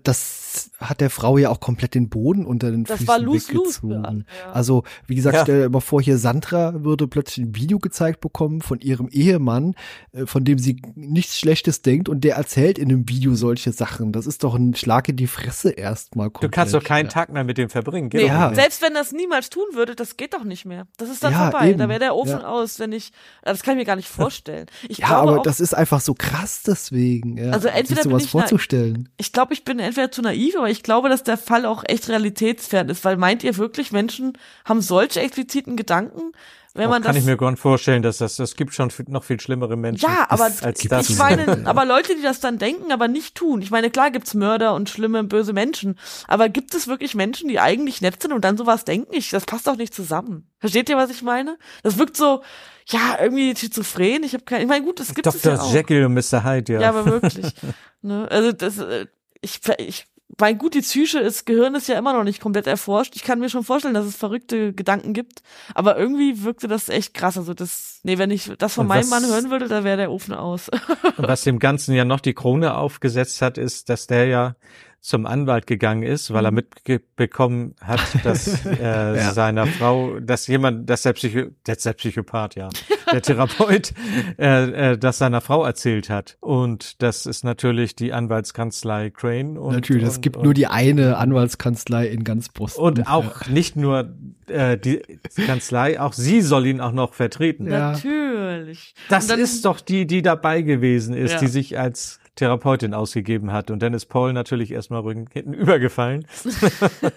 hat 0.80 1.02
der 1.02 1.10
Frau 1.10 1.38
ja 1.38 1.50
auch 1.50 1.60
komplett 1.60 1.96
den 1.96 2.10
Boden 2.10 2.46
unter 2.46 2.72
den 2.72 2.84
Das 2.84 2.98
Füßen 3.00 3.08
war 3.08 3.20
lose-lose, 3.20 3.82
weggezogen. 3.84 4.26
ja. 4.46 4.52
Also, 4.52 4.84
wie 5.08 5.16
gesagt, 5.16 5.36
Ja. 5.36 5.44
stell 5.44 5.62
dir 5.64 5.70
mal 5.70 5.80
vor, 5.80 6.02
hier 6.02 6.18
Sandra 6.18 6.84
würde 6.84 7.08
plötzlich 7.08 7.46
ein 7.46 7.56
Video 7.56 7.80
gezeigt 7.80 8.22
bekommen 8.22 8.62
von 8.62 8.80
ihrem 8.80 9.08
Ehemann, 9.10 9.76
äh, 10.14 10.26
von 10.26 10.44
dem 10.44 10.60
sie 10.60 10.82
nichts 10.96 11.38
Schlechtes 11.40 11.82
denkt 11.82 12.10
und 12.10 12.22
der 12.24 12.36
erzählt 12.36 12.78
in 12.78 12.90
einem 12.90 13.08
Video 13.10 13.36
solche 13.36 13.72
Sachen. 13.72 14.12
Das 14.12 14.28
ist 14.28 14.44
doch 14.44 14.56
ein 14.56 14.76
Schlag 14.76 15.10
in 15.10 15.16
die 15.16 15.28
Fresse 15.28 15.70
erstmal. 15.72 16.30
Du 16.30 16.50
kannst 16.50 16.74
doch 16.74 16.84
keinen 16.84 17.06
ja. 17.06 17.12
Tag 17.12 17.32
mehr 17.32 17.44
mit 17.44 17.58
dem 17.58 17.70
verbringen. 17.70 18.10
Geht 18.10 18.22
Nee, 18.22 18.28
Ja. 18.28 18.54
selbst 18.54 18.82
wenn 18.82 18.94
das 18.94 19.12
niemals 19.12 19.50
tun 19.50 19.66
würde, 19.74 19.96
das 19.96 20.18
geht 20.18 20.34
doch 20.34 20.44
nicht 20.44 20.66
mehr. 20.66 20.88
Das 20.98 21.10
ist 21.10 21.24
dann 21.24 21.32
Ja, 21.34 21.50
vorbei. 21.52 21.70
eben. 21.70 21.80
Da 21.80 21.90
wäre 21.90 22.00
der 22.00 22.16
Ofen 22.16 22.30
Ja. 22.42 22.48
aus, 22.48 22.80
wenn 22.80 22.92
ich. 22.92 23.12
Das 23.44 23.64
kann 23.64 23.74
ich 23.76 23.80
mir 23.80 23.86
gar 23.86 23.96
nicht 23.96 24.08
vorstellen. 24.28 24.68
Ich 24.90 25.00
Ja, 25.00 25.08
aber 25.10 25.40
auch, 25.40 25.44
das 25.44 25.60
ist 25.60 25.74
einfach 25.74 26.02
so 26.02 26.14
krass 26.14 26.64
deswegen. 26.66 27.38
Ja, 27.38 27.52
Also 27.52 27.68
entweder 27.68 27.88
sich 27.88 28.04
bin 28.04 28.12
sowas 28.12 28.24
ich 28.24 28.30
vorzustellen. 28.32 29.10
ich 29.18 29.32
glaube, 29.34 29.54
ich 29.54 29.64
bin 29.64 29.80
entweder 29.80 30.12
zu 30.12 30.22
naiv, 30.22 30.47
aber 30.56 30.70
ich 30.70 30.84
glaube, 30.84 31.10
dass 31.10 31.24
der 31.24 31.38
Fall 31.38 31.66
auch 31.66 31.84
echt 31.88 32.08
realitätsfern 32.08 32.90
ist, 32.90 33.04
weil 33.04 33.18
meint 33.18 33.44
ihr 33.44 33.58
wirklich, 33.58 33.92
Menschen 33.92 34.38
haben 34.66 34.82
solche 34.82 35.20
expliziten 35.20 35.76
Gedanken, 35.76 36.32
wenn 36.78 36.90
man 36.92 37.02
kann 37.02 37.16
das 37.16 37.24
ich 37.24 37.28
mir 37.28 37.38
gar 37.38 37.50
nicht 37.50 37.60
vorstellen, 37.60 38.04
dass 38.04 38.20
das, 38.20 38.36
das 38.36 38.56
gibt 38.56 38.74
schon 38.74 38.92
noch 39.08 39.24
viel 39.24 39.40
schlimmere 39.40 39.76
Menschen. 39.76 40.08
Ja, 40.08 40.28
aber 40.30 40.44
als 40.44 40.62
das. 40.62 41.10
ich 41.10 41.18
meine, 41.18 41.66
aber 41.66 41.86
Leute, 41.86 42.16
die 42.16 42.22
das 42.22 42.40
dann 42.40 42.60
denken, 42.60 42.92
aber 42.92 43.08
nicht 43.08 43.34
tun. 43.34 43.64
Ich 43.64 43.72
meine, 43.72 43.90
klar 43.90 44.12
gibt's 44.12 44.36
Mörder 44.36 44.76
und 44.76 44.88
schlimme, 44.88 45.24
böse 45.24 45.54
Menschen, 45.54 45.98
aber 46.28 46.50
gibt 46.50 46.76
es 46.76 46.88
wirklich 46.88 47.16
Menschen, 47.16 47.50
die 47.50 47.60
eigentlich 47.60 48.02
nett 48.02 48.22
sind 48.22 48.32
und 48.32 48.46
dann 48.46 48.58
sowas 48.58 48.86
denken? 48.86 49.12
Ich, 49.16 49.32
das 49.32 49.46
passt 49.46 49.66
doch 49.66 49.76
nicht 49.76 49.94
zusammen. 49.94 50.52
Versteht 50.60 50.88
ihr, 50.90 50.98
was 50.98 51.10
ich 51.10 51.24
meine? 51.24 51.58
Das 51.82 51.98
wirkt 51.98 52.16
so, 52.16 52.44
ja, 52.90 53.18
irgendwie 53.20 53.56
schizophren. 53.56 54.24
Ich 54.24 54.34
habe 54.34 54.44
kein, 54.44 54.62
ich 54.62 54.68
meine, 54.68 54.86
gut, 54.86 55.00
das 55.00 55.16
gibt 55.16 55.26
es 55.26 55.42
Dr. 55.42 55.54
ja 55.56 55.62
auch. 55.62 55.74
Jekyll 55.74 56.06
und 56.06 56.14
Mr. 56.14 56.44
Hyde, 56.44 56.74
ja. 56.74 56.82
Ja, 56.82 56.90
aber 56.90 57.06
wirklich. 57.06 57.54
ne? 58.04 58.28
Also 58.30 58.52
das, 58.52 58.78
äh, 58.78 59.08
ich, 59.42 59.62
ich, 59.80 60.06
mein 60.40 60.58
gut, 60.58 60.74
die 60.74 60.82
Psyche, 60.82 61.24
das 61.24 61.46
Gehirn 61.46 61.74
ist 61.76 61.88
ja 61.88 61.98
immer 61.98 62.14
noch 62.14 62.24
nicht 62.24 62.42
komplett 62.42 62.68
erforscht. 62.68 63.16
Ich 63.16 63.24
kann 63.24 63.40
mir 63.40 63.50
schon 63.50 63.64
vorstellen, 63.64 63.94
dass 63.94 64.06
es 64.06 64.16
verrückte 64.18 64.74
Gedanken 64.74 65.14
gibt, 65.14 65.42
aber 65.74 65.98
irgendwie 65.98 66.44
wirkte 66.44 66.68
das 66.68 66.90
echt 66.90 67.14
krass. 67.14 67.38
Also 67.38 67.54
das, 67.54 68.02
nee, 68.04 68.18
wenn 68.18 68.30
ich 68.30 68.52
das 68.58 68.74
von 68.74 68.84
Und 68.84 68.88
meinem 68.90 69.04
was- 69.04 69.10
Mann 69.10 69.26
hören 69.26 69.50
würde, 69.50 69.68
da 69.68 69.84
wäre 69.84 69.98
der 69.98 70.12
Ofen 70.12 70.34
aus. 70.34 70.70
Und 70.70 71.28
was 71.28 71.44
dem 71.44 71.60
Ganzen 71.60 71.96
ja 71.96 72.04
noch 72.06 72.20
die 72.20 72.34
Krone 72.34 72.76
aufgesetzt 72.76 73.42
hat, 73.42 73.58
ist, 73.58 73.90
dass 73.90 74.06
der 74.08 74.26
ja 74.28 74.56
zum 75.00 75.26
Anwalt 75.26 75.66
gegangen 75.68 76.04
ist, 76.04 76.34
weil 76.34 76.44
er 76.44 76.52
Mhm. 76.52 76.56
mitbekommen 76.86 77.76
hat, 77.82 78.02
dass 78.26 78.48
äh, 78.66 79.16
Ja. 79.18 79.32
seiner 79.34 79.66
Frau, 79.66 80.20
dass 80.20 80.48
jemand, 80.48 80.90
dass 80.90 81.04
der 81.04 81.14
Psycho, 81.14 81.52
der, 81.66 81.78
ist 81.78 81.86
der 81.86 81.94
Psychopath, 81.94 82.56
ja, 82.56 82.68
der 83.12 83.22
Therapeut, 83.22 83.94
äh, 84.40 84.92
äh, 84.94 84.98
das 84.98 85.18
seiner 85.18 85.42
Frau 85.42 85.64
erzählt 85.66 86.10
hat. 86.10 86.38
Und 86.40 87.02
das 87.02 87.26
ist 87.26 87.44
natürlich 87.44 87.96
die 87.96 88.14
Anwaltskanzlei 88.14 89.10
Crane. 89.10 89.60
Und, 89.60 89.74
Natürlich, 89.74 90.04
es 90.08 90.22
gibt 90.22 90.38
und, 90.38 90.44
nur 90.44 90.54
die 90.54 90.68
eine 90.68 91.18
Anwaltskanzlei 91.18 92.08
in 92.08 92.24
ganz 92.24 92.50
Boston. 92.50 92.84
Und 92.84 93.08
auch 93.08 93.48
nicht 93.48 93.76
nur 93.76 94.14
äh, 94.48 94.78
die 94.78 95.02
Kanzlei, 95.46 96.00
auch 96.00 96.14
sie 96.14 96.42
soll 96.42 96.66
ihn 96.68 96.82
auch 96.82 96.92
noch 96.92 97.14
vertreten. 97.14 97.70
Ja. 97.70 97.92
Natürlich. 97.92 98.94
Das 99.10 99.28
dann- 99.28 99.40
ist 99.40 99.66
doch 99.66 99.80
die, 99.80 100.06
die 100.08 100.22
dabei 100.22 100.62
gewesen 100.62 101.16
ist, 101.16 101.34
Ja. 101.34 101.40
die 101.40 101.48
sich 101.48 101.78
als 101.80 102.20
Therapeutin 102.38 102.94
ausgegeben 102.94 103.52
hat. 103.52 103.70
Und 103.70 103.82
dann 103.82 103.94
ist 103.94 104.06
Paul 104.06 104.32
natürlich 104.32 104.72
erstmal 104.72 105.02
Rücken 105.02 105.26
hinten 105.32 105.54
übergefallen. 105.54 106.26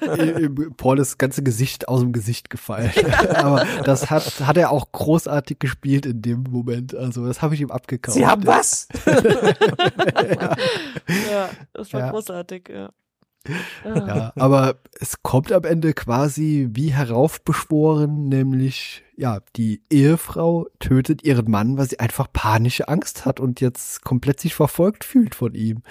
Äh, 0.01 0.49
Paul 0.77 0.99
ist 0.99 1.13
das 1.13 1.19
ganze 1.19 1.43
Gesicht 1.43 1.89
aus 1.89 2.01
dem 2.01 2.13
Gesicht 2.13 2.51
gefallen. 2.51 2.91
Aber 3.35 3.65
das 3.85 4.11
hat, 4.11 4.41
hat 4.41 4.57
er 4.57 4.71
auch 4.71 4.91
großartig 4.93 5.59
gespielt 5.59 6.05
in 6.07 6.21
dem 6.23 6.43
Moment. 6.51 6.95
Also 6.95 7.25
das 7.27 7.43
habe 7.43 7.55
ich 7.55 7.61
ihm 7.61 7.71
abgekauft. 7.71 8.17
Sie 8.17 8.27
haben 8.27 8.47
was? 8.47 8.89
Ja, 11.31 11.51
das 11.73 11.93
war 11.93 12.01
Ja. 12.01 12.11
großartig, 12.11 12.69
ja. 12.69 12.91
Ja, 13.85 14.33
aber 14.37 14.77
es 15.01 15.23
kommt 15.23 15.51
am 15.51 15.65
Ende 15.65 15.95
quasi 15.95 16.69
wie 16.73 16.93
heraufbeschworen, 16.93 18.29
nämlich 18.29 19.03
ja, 19.21 19.41
die 19.55 19.83
Ehefrau 19.91 20.67
tötet 20.79 21.23
ihren 21.25 21.51
Mann, 21.51 21.77
weil 21.77 21.87
sie 21.87 22.01
einfach 22.01 22.27
panische 22.33 22.89
Angst 22.89 23.27
hat 23.27 23.39
und 23.39 23.61
jetzt 23.61 24.03
komplett 24.03 24.41
sich 24.41 24.55
verfolgt 24.55 25.05
fühlt 25.05 25.35
von 25.35 25.53
ihm. 25.53 25.83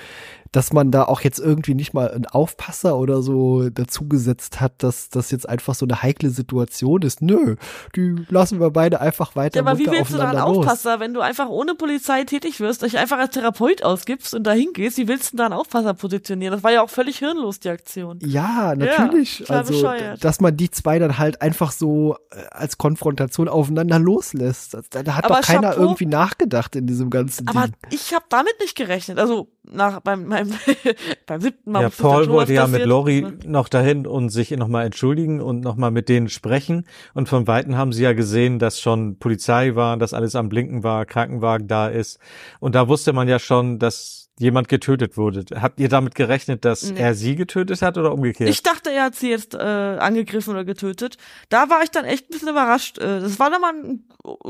Dass 0.52 0.74
man 0.74 0.90
da 0.90 1.04
auch 1.04 1.22
jetzt 1.22 1.38
irgendwie 1.38 1.76
nicht 1.76 1.94
mal 1.94 2.10
einen 2.10 2.26
Aufpasser 2.26 2.98
oder 2.98 3.22
so 3.22 3.70
dazugesetzt 3.70 4.60
hat, 4.60 4.82
dass 4.82 5.10
das 5.10 5.30
jetzt 5.30 5.48
einfach 5.48 5.76
so 5.76 5.86
eine 5.86 6.02
heikle 6.02 6.32
Situation 6.32 7.04
ist. 7.04 7.22
Nö, 7.22 7.56
die 7.96 8.16
lassen 8.30 8.60
wir 8.60 8.72
beide 8.72 9.00
einfach 9.00 9.36
weiter 9.36 9.58
Ja, 9.58 9.62
aber 9.62 9.78
wie 9.78 9.86
willst 9.86 10.12
du 10.12 10.18
da 10.18 10.30
einen 10.30 10.40
aufeinander 10.40 10.56
los. 10.56 10.66
Aufpasser, 10.66 11.00
wenn 11.00 11.14
du 11.14 11.22
einfach 11.22 11.50
ohne 11.50 11.76
Polizei 11.76 12.24
tätig 12.24 12.60
wirst, 12.60 12.82
dich 12.82 12.98
einfach 12.98 13.20
als 13.20 13.36
Therapeut 13.36 13.84
ausgibst 13.84 14.34
und 14.34 14.42
dahin 14.42 14.74
gehst, 14.74 14.98
wie 14.98 15.08
willst 15.08 15.34
du 15.34 15.38
da 15.38 15.46
einen 15.46 15.54
Aufpasser 15.54 15.94
positionieren? 15.94 16.52
Das 16.52 16.64
war 16.64 16.72
ja 16.72 16.82
auch 16.82 16.90
völlig 16.90 17.20
hirnlos, 17.20 17.60
die 17.60 17.70
Aktion. 17.70 18.18
Ja, 18.24 18.74
natürlich. 18.76 19.38
total 19.38 19.58
also, 19.58 19.74
bescheuert. 19.74 20.24
dass 20.24 20.42
man 20.42 20.58
die 20.58 20.72
zwei 20.72 20.98
dann 20.98 21.20
halt 21.20 21.44
einfach 21.44 21.72
so 21.72 22.16
äh, 22.32 22.42
als 22.50 22.80
Konfrontation 22.80 23.19
aufeinander 23.20 24.00
loslässt. 24.00 24.74
Da, 24.74 25.04
da 25.04 25.16
hat 25.16 25.26
Aber 25.26 25.36
doch 25.36 25.42
keiner 25.42 25.70
Chapeau. 25.70 25.82
irgendwie 25.82 26.06
nachgedacht 26.06 26.76
in 26.76 26.88
diesem 26.88 27.10
ganzen 27.10 27.48
Aber 27.48 27.66
Ding. 27.68 27.76
ich 27.92 28.14
habe 28.14 28.26
damit 28.30 28.54
nicht 28.60 28.76
gerechnet. 28.76 29.20
Also 29.20 29.50
nach 29.64 30.00
beim 30.00 30.26
meinem 30.26 30.54
beim 31.26 31.42
siebten 31.42 31.72
Mal. 31.72 31.84
Ja, 31.84 31.90
Paul 31.90 32.30
wollte 32.30 32.54
ja 32.54 32.68
mit. 32.68 32.86
Lori 32.86 33.26
noch 33.46 33.70
dahin 33.70 34.08
und 34.08 34.30
sich 34.30 34.52
nochmal 34.52 34.86
entschuldigen 34.86 35.42
und 35.42 35.62
nochmal 35.62 35.92
mit 35.92 36.10
denen 36.10 36.30
sprechen. 36.30 36.86
Und 37.14 37.30
von 37.30 37.48
Weitem 37.48 37.76
haben 37.76 37.94
sie 37.94 38.04
ja 38.04 38.14
gesehen, 38.14 38.60
dass 38.60 38.80
schon 38.80 39.18
Polizei 39.20 39.76
war, 39.76 39.98
dass 39.98 40.14
alles 40.14 40.36
am 40.36 40.50
Blinken 40.50 40.84
war, 40.84 41.06
Krankenwagen 41.06 41.68
da 41.68 41.88
ist. 41.88 42.20
Und 42.60 42.76
da 42.76 42.88
wusste 42.88 43.14
man 43.14 43.28
ja 43.28 43.40
schon, 43.40 43.80
dass 43.80 44.29
jemand 44.40 44.68
getötet 44.70 45.18
wurde. 45.18 45.46
Habt 45.62 45.80
ihr 45.80 45.90
damit 45.90 46.16
gerechnet, 46.16 46.66
dass 46.66 46.90
Nee. 46.92 47.00
er 47.00 47.14
sie 47.14 47.36
getötet 47.36 47.82
hat 47.84 47.98
oder 47.98 48.12
umgekehrt? 48.14 48.50
Ich 48.50 48.64
dachte, 48.64 48.90
er 48.92 49.04
hat 49.04 49.16
sie 49.16 49.30
jetzt 49.30 49.54
äh, 49.54 49.58
angegriffen 49.60 50.52
oder 50.52 50.66
getötet. 50.66 51.18
Da 51.50 51.70
war 51.70 51.84
ich 51.84 51.92
dann 51.92 52.06
echt 52.06 52.26
ein 52.26 52.32
bisschen 52.32 52.50
überrascht. 52.50 52.98
Äh, 52.98 53.20
das 53.20 53.38
war 53.38 53.52
dann 53.52 53.62
mal 53.62 53.74
ein 53.74 54.04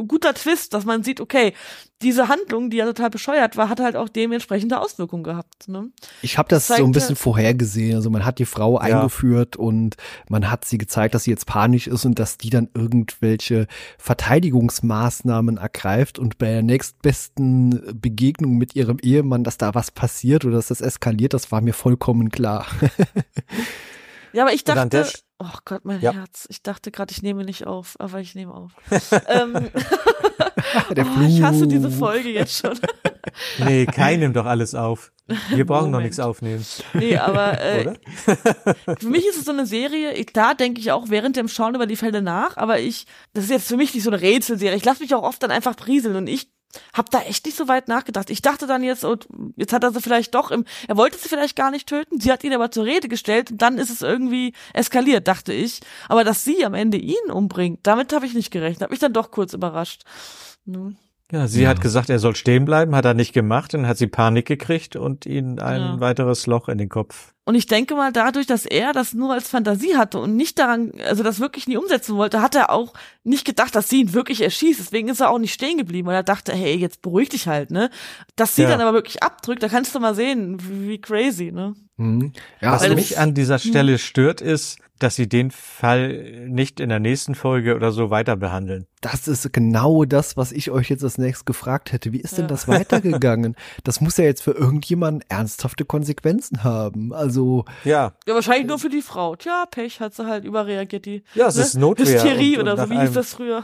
guter 0.07 0.33
Twist, 0.33 0.73
dass 0.73 0.85
man 0.85 1.03
sieht, 1.03 1.19
okay, 1.21 1.53
diese 2.01 2.29
Handlung, 2.29 2.69
die 2.69 2.77
ja 2.77 2.85
total 2.85 3.09
bescheuert 3.09 3.57
war, 3.57 3.67
hat 3.67 3.81
halt 3.81 3.95
auch 3.97 4.07
dementsprechende 4.07 4.79
Auswirkungen 4.79 5.23
gehabt. 5.23 5.67
Ne? 5.67 5.89
Ich 6.21 6.37
habe 6.37 6.47
das 6.47 6.67
so 6.67 6.73
ein 6.75 6.77
zeigte- 6.77 6.91
bisschen 6.93 7.15
vorhergesehen. 7.17 7.95
Also 7.95 8.09
man 8.09 8.23
hat 8.25 8.39
die 8.39 8.45
Frau 8.45 8.75
Ja. 8.81 8.99
eingeführt 8.99 9.57
und 9.57 9.97
man 10.29 10.49
hat 10.49 10.63
sie 10.65 10.77
gezeigt, 10.77 11.13
dass 11.13 11.23
sie 11.25 11.31
jetzt 11.31 11.45
panisch 11.45 11.87
ist 11.87 12.05
und 12.05 12.17
dass 12.17 12.37
die 12.37 12.49
dann 12.51 12.69
irgendwelche 12.73 13.67
Verteidigungsmaßnahmen 13.97 15.57
ergreift 15.57 16.19
und 16.19 16.37
bei 16.37 16.47
der 16.47 16.63
nächstbesten 16.63 17.99
Begegnung 17.99 18.57
mit 18.57 18.75
ihrem 18.75 18.97
Ehemann, 19.01 19.43
dass 19.43 19.57
da 19.57 19.73
was 19.79 19.91
passiert 19.91 20.43
oder 20.45 20.55
dass 20.57 20.67
das 20.67 20.81
eskaliert, 20.81 21.33
das 21.33 21.51
war 21.53 21.61
mir 21.61 21.73
vollkommen 21.73 22.29
klar. 22.29 22.65
Ja, 24.31 24.43
aber 24.43 24.53
ich 24.53 24.63
dachte, 24.63 25.07
oh 25.39 25.45
Gott, 25.65 25.85
mein 25.85 26.01
Ja. 26.01 26.13
Herz. 26.13 26.45
Ich 26.51 26.61
dachte 26.61 26.91
gerade, 26.91 27.11
ich 27.11 27.23
nehme 27.23 27.43
nicht 27.43 27.65
auf, 27.65 27.95
aber 27.99 28.19
ich 28.19 28.35
nehme 28.35 28.53
auf. 28.53 28.71
ähm, 29.27 29.53
Der 30.95 31.05
oh, 31.17 31.21
ich 31.27 31.41
hasse 31.41 31.65
diese 31.67 31.89
Folge 31.89 32.29
jetzt 32.29 32.59
schon. 32.61 32.77
nee, 33.65 33.87
Kai 33.87 34.17
nimmt 34.17 34.35
doch 34.35 34.45
alles 34.45 34.75
auf. 34.75 35.11
Wir 35.49 35.65
brauchen 35.65 35.85
noch 35.85 35.97
Moment. 35.97 36.03
nichts 36.03 36.19
aufnehmen, 36.19 36.63
Nee, 36.93 37.17
aber 37.17 37.59
äh, 37.59 37.93
für 38.99 39.07
mich 39.09 39.25
ist 39.27 39.37
es 39.39 39.45
so 39.45 39.51
eine 39.51 39.65
Serie, 39.65 40.13
ich- 40.13 40.27
klar 40.27 40.53
denke 40.53 40.79
ich 40.79 40.91
auch 40.91 41.09
während 41.09 41.35
dem 41.35 41.47
Schauen 41.47 41.73
über 41.73 41.87
die 41.87 41.95
Fälle 41.95 42.21
nach, 42.21 42.55
aber 42.55 42.79
ich, 42.79 43.07
das 43.33 43.45
ist 43.45 43.49
jetzt 43.49 43.67
für 43.67 43.77
mich 43.77 43.95
nicht 43.95 44.03
so 44.03 44.11
eine 44.11 44.21
Rätselserie. 44.21 44.75
Ich 44.77 44.85
lasse 44.85 45.01
mich 45.01 45.15
auch 45.15 45.23
oft 45.23 45.41
dann 45.41 45.49
einfach 45.49 45.75
prieseln 45.75 46.15
und 46.15 46.27
ich 46.27 46.51
hab 46.93 47.09
da 47.09 47.21
echt 47.21 47.45
nicht 47.45 47.57
so 47.57 47.67
weit 47.67 47.87
nachgedacht. 47.87 48.29
Ich 48.29 48.41
dachte 48.41 48.67
dann 48.67 48.83
jetzt, 48.83 49.03
oh, 49.03 49.17
jetzt 49.55 49.73
hat 49.73 49.83
er 49.83 49.91
sie 49.91 50.01
vielleicht 50.01 50.35
doch 50.35 50.51
im, 50.51 50.65
er 50.87 50.97
wollte 50.97 51.17
sie 51.17 51.29
vielleicht 51.29 51.55
gar 51.55 51.71
nicht 51.71 51.87
töten, 51.87 52.19
sie 52.19 52.31
hat 52.31 52.43
ihn 52.43 52.53
aber 52.53 52.71
zur 52.71 52.85
Rede 52.85 53.07
gestellt 53.07 53.51
und 53.51 53.61
dann 53.61 53.77
ist 53.77 53.89
es 53.89 54.01
irgendwie 54.01 54.53
eskaliert, 54.73 55.27
dachte 55.27 55.53
ich. 55.53 55.79
Aber 56.07 56.23
dass 56.23 56.43
sie 56.43 56.65
am 56.65 56.73
Ende 56.73 56.97
ihn 56.97 57.31
umbringt, 57.31 57.79
damit 57.83 58.13
habe 58.13 58.25
ich 58.25 58.33
nicht 58.33 58.51
gerechnet, 58.51 58.83
habe 58.83 58.91
mich 58.91 58.99
dann 58.99 59.13
doch 59.13 59.31
kurz 59.31 59.53
überrascht. 59.53 60.03
Hm. 60.65 60.97
Ja, 61.31 61.47
sie 61.47 61.61
Ja. 61.61 61.69
hat 61.69 61.79
gesagt, 61.81 62.09
er 62.09 62.17
soll 62.17 62.35
stehen 62.35 62.65
bleiben, 62.65 62.95
hat 62.95 63.05
er 63.05 63.13
nicht 63.13 63.33
gemacht, 63.33 63.73
dann 63.75 63.85
hat 63.87 63.99
sie 63.99 64.07
Panik 64.07 64.47
gekriegt 64.47 64.95
und 64.95 65.27
ihn 65.27 65.59
ein 65.59 65.81
Ja. 65.81 65.99
weiteres 65.99 66.47
Loch 66.47 66.69
in 66.69 66.79
den 66.79 66.89
Kopf. 66.89 67.33
Und 67.45 67.53
ich 67.55 67.67
denke 67.67 67.93
mal, 67.95 68.11
dadurch, 68.11 68.47
dass 68.47 68.65
er 68.65 68.93
das 68.93 69.13
nur 69.13 69.33
als 69.33 69.47
Fantasie 69.47 69.95
hatte 69.95 70.19
und 70.19 70.35
nicht 70.35 70.57
daran, 70.57 70.91
also 71.07 71.21
das 71.23 71.39
wirklich 71.39 71.67
nie 71.67 71.77
umsetzen 71.77 72.15
wollte, 72.15 72.41
hat 72.41 72.55
er 72.55 72.71
auch 72.71 72.93
nicht 73.23 73.45
gedacht, 73.45 73.75
dass 73.75 73.89
sie 73.89 74.01
ihn 74.01 74.13
wirklich 74.13 74.41
erschießt. 74.41 74.79
Deswegen 74.79 75.07
ist 75.07 75.19
er 75.19 75.29
auch 75.29 75.37
nicht 75.39 75.53
stehen 75.53 75.77
geblieben, 75.77 76.07
weil 76.07 76.15
er 76.15 76.23
dachte, 76.23 76.51
hey, 76.53 76.75
jetzt 76.75 77.01
beruhig 77.03 77.29
dich 77.29 77.47
halt, 77.47 77.69
ne? 77.71 77.89
Dass 78.35 78.55
sie 78.55 78.63
Ja. 78.63 78.69
dann 78.69 78.81
aber 78.81 78.93
wirklich 78.93 79.21
abdrückt, 79.21 79.61
da 79.61 79.67
kannst 79.67 79.93
du 79.93 79.99
mal 79.99 80.15
sehen, 80.15 80.57
wie, 80.61 80.89
wie 80.89 81.01
crazy, 81.01 81.51
ne? 81.51 81.75
Mhm. 81.97 82.33
Ja, 82.61 82.71
Was 82.73 82.83
also, 82.83 82.95
mich 82.95 83.19
an 83.19 83.33
dieser 83.35 83.59
Stelle 83.59 83.97
stört, 83.99 84.41
ist, 84.41 84.77
dass 84.99 85.15
sie 85.15 85.27
den 85.29 85.51
Fall 85.51 86.45
nicht 86.47 86.79
in 86.79 86.89
der 86.89 86.99
nächsten 86.99 87.33
Folge 87.35 87.75
oder 87.75 87.91
so 87.91 88.09
weiter 88.09 88.35
behandeln. 88.35 88.85
das 89.01 89.27
ist 89.27 89.51
genau 89.53 90.03
das, 90.05 90.35
was 90.37 90.51
ich 90.51 90.71
euch 90.71 90.89
jetzt 90.89 91.03
als 91.03 91.17
nächstes 91.17 91.45
gefragt 91.45 91.91
hätte. 91.93 92.11
Wie 92.11 92.19
ist 92.19 92.37
denn 92.37 92.45
Ja. 92.45 92.49
das 92.49 92.67
weitergegangen? 92.67 93.55
das 93.83 94.01
muss 94.01 94.17
ja 94.17 94.25
jetzt 94.25 94.43
für 94.43 94.51
irgendjemanden 94.51 95.23
ernsthafte 95.29 95.85
Konsequenzen 95.85 96.63
haben. 96.63 97.13
Also, 97.13 97.65
Ja, 97.85 98.13
Ja, 98.27 98.33
wahrscheinlich 98.35 98.67
nur 98.67 98.77
für 98.79 98.89
die 98.89 99.01
Frau. 99.01 99.35
Tja, 99.35 99.65
Pech 99.71 99.99
hat 100.01 100.13
sie 100.13 100.25
halt 100.25 100.43
überreagiert, 100.45 101.05
die 101.05 101.23
Ja, 101.33 101.47
es 101.47 101.55
ist 101.57 101.75
Notwehr 101.75 102.05
Hysterie 102.05 102.55
und- 102.59 102.67
und 102.67 102.73
oder 102.73 102.85
so, 102.87 102.89
wie 102.91 102.99
hieß 102.99 103.13
das 103.13 103.33
früher? 103.33 103.63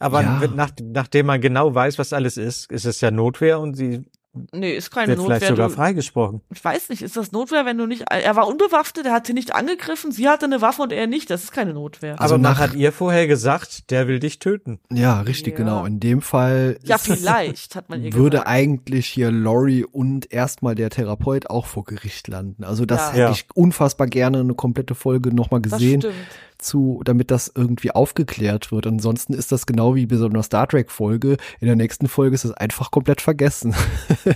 aber 0.00 0.22
Ja. 0.22 0.42
nach, 0.54 0.70
nachdem 0.82 1.26
man 1.26 1.40
genau 1.40 1.74
weiß, 1.74 1.98
was 1.98 2.12
alles 2.12 2.36
ist, 2.36 2.70
ist 2.70 2.84
es 2.86 3.00
ja 3.00 3.10
Notwehr 3.10 3.60
und 3.60 3.74
sie 3.74 4.04
Nee, 4.52 4.74
ist 4.76 4.90
keine 4.90 5.08
wird 5.08 5.18
Notwehr. 5.18 5.36
vielleicht 5.36 5.50
sogar 5.52 5.68
Du- 5.68 5.74
freigesprochen. 5.74 6.40
Ich 6.52 6.64
weiß 6.64 6.88
nicht, 6.90 7.02
ist 7.02 7.16
das 7.16 7.32
Notwehr, 7.32 7.64
wenn 7.66 7.78
du 7.78 7.86
nicht, 7.86 8.04
er 8.10 8.36
war 8.36 8.46
unbewaffnet, 8.48 9.06
er 9.06 9.12
hat 9.12 9.26
sie 9.26 9.32
nicht 9.32 9.54
angegriffen, 9.54 10.12
sie 10.12 10.28
hatte 10.28 10.46
eine 10.46 10.60
Waffe 10.62 10.82
und 10.82 10.92
er 10.92 11.06
nicht, 11.06 11.30
das 11.30 11.44
ist 11.44 11.52
keine 11.52 11.74
Notwehr. 11.74 12.20
Also 12.20 12.34
aber 12.34 12.42
nach- 12.42 12.58
hat 12.58 12.74
ihr 12.74 12.92
vorher 12.92 13.26
gesagt, 13.26 13.90
der 13.90 14.08
will 14.08 14.18
dich 14.20 14.38
töten. 14.38 14.78
ja, 14.92 15.20
richtig, 15.20 15.54
Ja. 15.54 15.64
genau. 15.64 15.84
In 15.84 16.00
dem 16.00 16.22
Fall 16.22 16.78
Ja, 16.84 16.98
vielleicht, 16.98 17.74
hat 17.76 17.88
man 17.90 18.02
ihr 18.02 18.12
würde 18.14 18.38
gesagt. 18.38 18.48
eigentlich 18.48 19.06
hier 19.06 19.30
Laurie 19.30 19.84
und 19.84 20.32
erstmal 20.32 20.74
der 20.74 20.90
Therapeut 20.90 21.50
auch 21.50 21.66
vor 21.66 21.84
Gericht 21.84 22.28
landen. 22.28 22.64
Also 22.64 22.84
das 22.86 23.00
Ja. 23.00 23.08
hätte 23.10 23.20
Ja. 23.20 23.30
ich 23.30 23.46
unfassbar 23.54 24.06
gerne 24.06 24.40
eine 24.40 24.54
komplette 24.54 24.94
Folge 24.94 25.34
nochmal 25.34 25.60
Das 25.60 25.72
gesehen, 25.72 26.00
stimmt. 26.00 26.14
Zu, 26.58 27.00
damit 27.04 27.30
das 27.30 27.50
irgendwie 27.54 27.90
aufgeklärt 27.90 28.72
wird. 28.72 28.86
Ansonsten 28.86 29.32
ist 29.32 29.52
das 29.52 29.66
genau 29.66 29.94
wie 29.94 30.06
bei 30.06 30.16
so 30.16 30.26
einer 30.26 30.42
Star 30.42 30.66
Trek 30.68 30.90
Folge. 30.90 31.36
In 31.60 31.66
der 31.66 31.76
nächsten 31.76 32.08
Folge 32.08 32.34
ist 32.34 32.44
es 32.44 32.52
einfach 32.52 32.90
komplett 32.90 33.20
vergessen. 33.20 33.74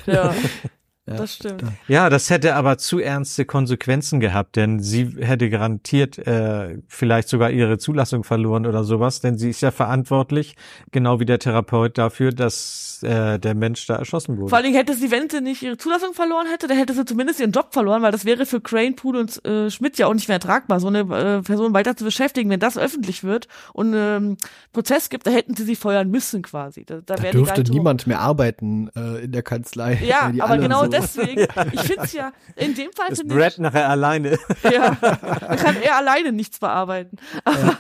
Ja, 0.07 0.35
Ja, 1.05 1.17
das 1.17 1.35
stimmt. 1.35 1.65
Ja, 1.89 2.09
das 2.11 2.31
hätte 2.31 2.55
aber 2.55 2.79
zu 2.79 3.01
ernste 3.01 3.45
Konsequenzen 3.45 4.21
gehabt, 4.21 4.55
denn 4.55 4.79
sie 4.79 5.17
hätte 5.19 5.51
garantiert 5.51 6.17
äh, 6.19 6.79
vielleicht 6.87 7.29
sogar 7.29 7.51
ihre 7.51 7.77
Zulassung 7.79 8.23
verloren 8.23 8.67
oder 8.67 8.85
sowas, 8.85 9.21
denn 9.21 9.37
sie 9.37 9.51
ist 9.51 9.63
ja 9.63 9.73
verantwortlich, 9.73 10.55
genau 10.93 11.19
wie 11.19 11.25
der 11.25 11.41
Therapeut, 11.41 11.99
dafür, 11.99 12.31
dass 12.31 13.01
äh, 13.03 13.41
der 13.41 13.57
Mensch 13.57 13.85
da 13.89 13.97
erschossen 13.97 14.37
wurde. 14.39 14.51
Vor 14.51 14.59
allen 14.59 14.67
Dingen 14.67 14.77
hätte 14.77 14.95
sie, 14.95 15.11
wenn 15.11 15.29
sie 15.29 15.41
nicht 15.41 15.63
ihre 15.65 15.77
Zulassung 15.77 16.15
verloren 16.15 16.47
hätte, 16.47 16.69
dann 16.69 16.77
hätte 16.79 16.95
sie 16.95 17.05
zumindest 17.05 17.41
ihren 17.41 17.51
Job 17.51 17.73
verloren, 17.73 18.03
weil 18.03 18.13
das 18.13 18.25
wäre 18.25 18.47
für 18.47 18.61
Crane, 18.61 18.95
Poole 18.95 19.19
und 19.19 19.45
äh, 19.45 19.71
Schmidt 19.73 19.99
ja 19.99 20.07
auch 20.07 20.15
nicht 20.15 20.29
mehr 20.29 20.37
ertragbar, 20.37 20.79
so 20.79 20.87
eine 20.87 21.01
äh, 21.01 21.43
Person 21.43 21.75
weiter 21.75 21.97
zu 21.97 22.05
beschäftigen, 22.05 22.49
wenn 22.49 22.61
das 22.61 22.79
öffentlich 22.79 23.25
wird 23.25 23.49
und 23.73 23.93
ähm, 23.97 24.37
Prozess 24.73 25.09
gibt, 25.11 25.27
da 25.27 25.33
hätten 25.33 25.57
sie 25.57 25.65
sie 25.65 25.75
feuern 25.75 26.11
müssen 26.11 26.43
quasi. 26.43 26.85
Da, 26.85 27.01
da, 27.05 27.17
Da 27.17 27.31
dürfte 27.33 27.65
niemand 27.73 28.07
mehr 28.07 28.21
arbeiten 28.21 28.89
äh, 28.95 29.25
in 29.25 29.33
der 29.33 29.43
Kanzlei. 29.43 29.99
Ja, 30.07 30.31
aber 30.39 30.59
genau 30.59 30.85
so- 30.85 30.92
deswegen, 30.93 31.47
ich 31.73 31.81
finde 31.81 32.03
es 32.03 32.13
ja, 32.13 32.33
in 32.57 32.75
dem 32.75 32.93
Fall 32.93 33.11
ist 33.11 33.27
Brad 33.27 33.53
ich, 33.53 33.59
nachher 33.59 33.89
alleine. 33.89 34.39
ja, 34.65 34.97
da 35.01 35.57
kann 35.57 35.81
er 35.81 35.97
alleine 35.97 36.33
nichts 36.33 36.59
bearbeiten. 36.59 37.17
Aber, 37.45 37.79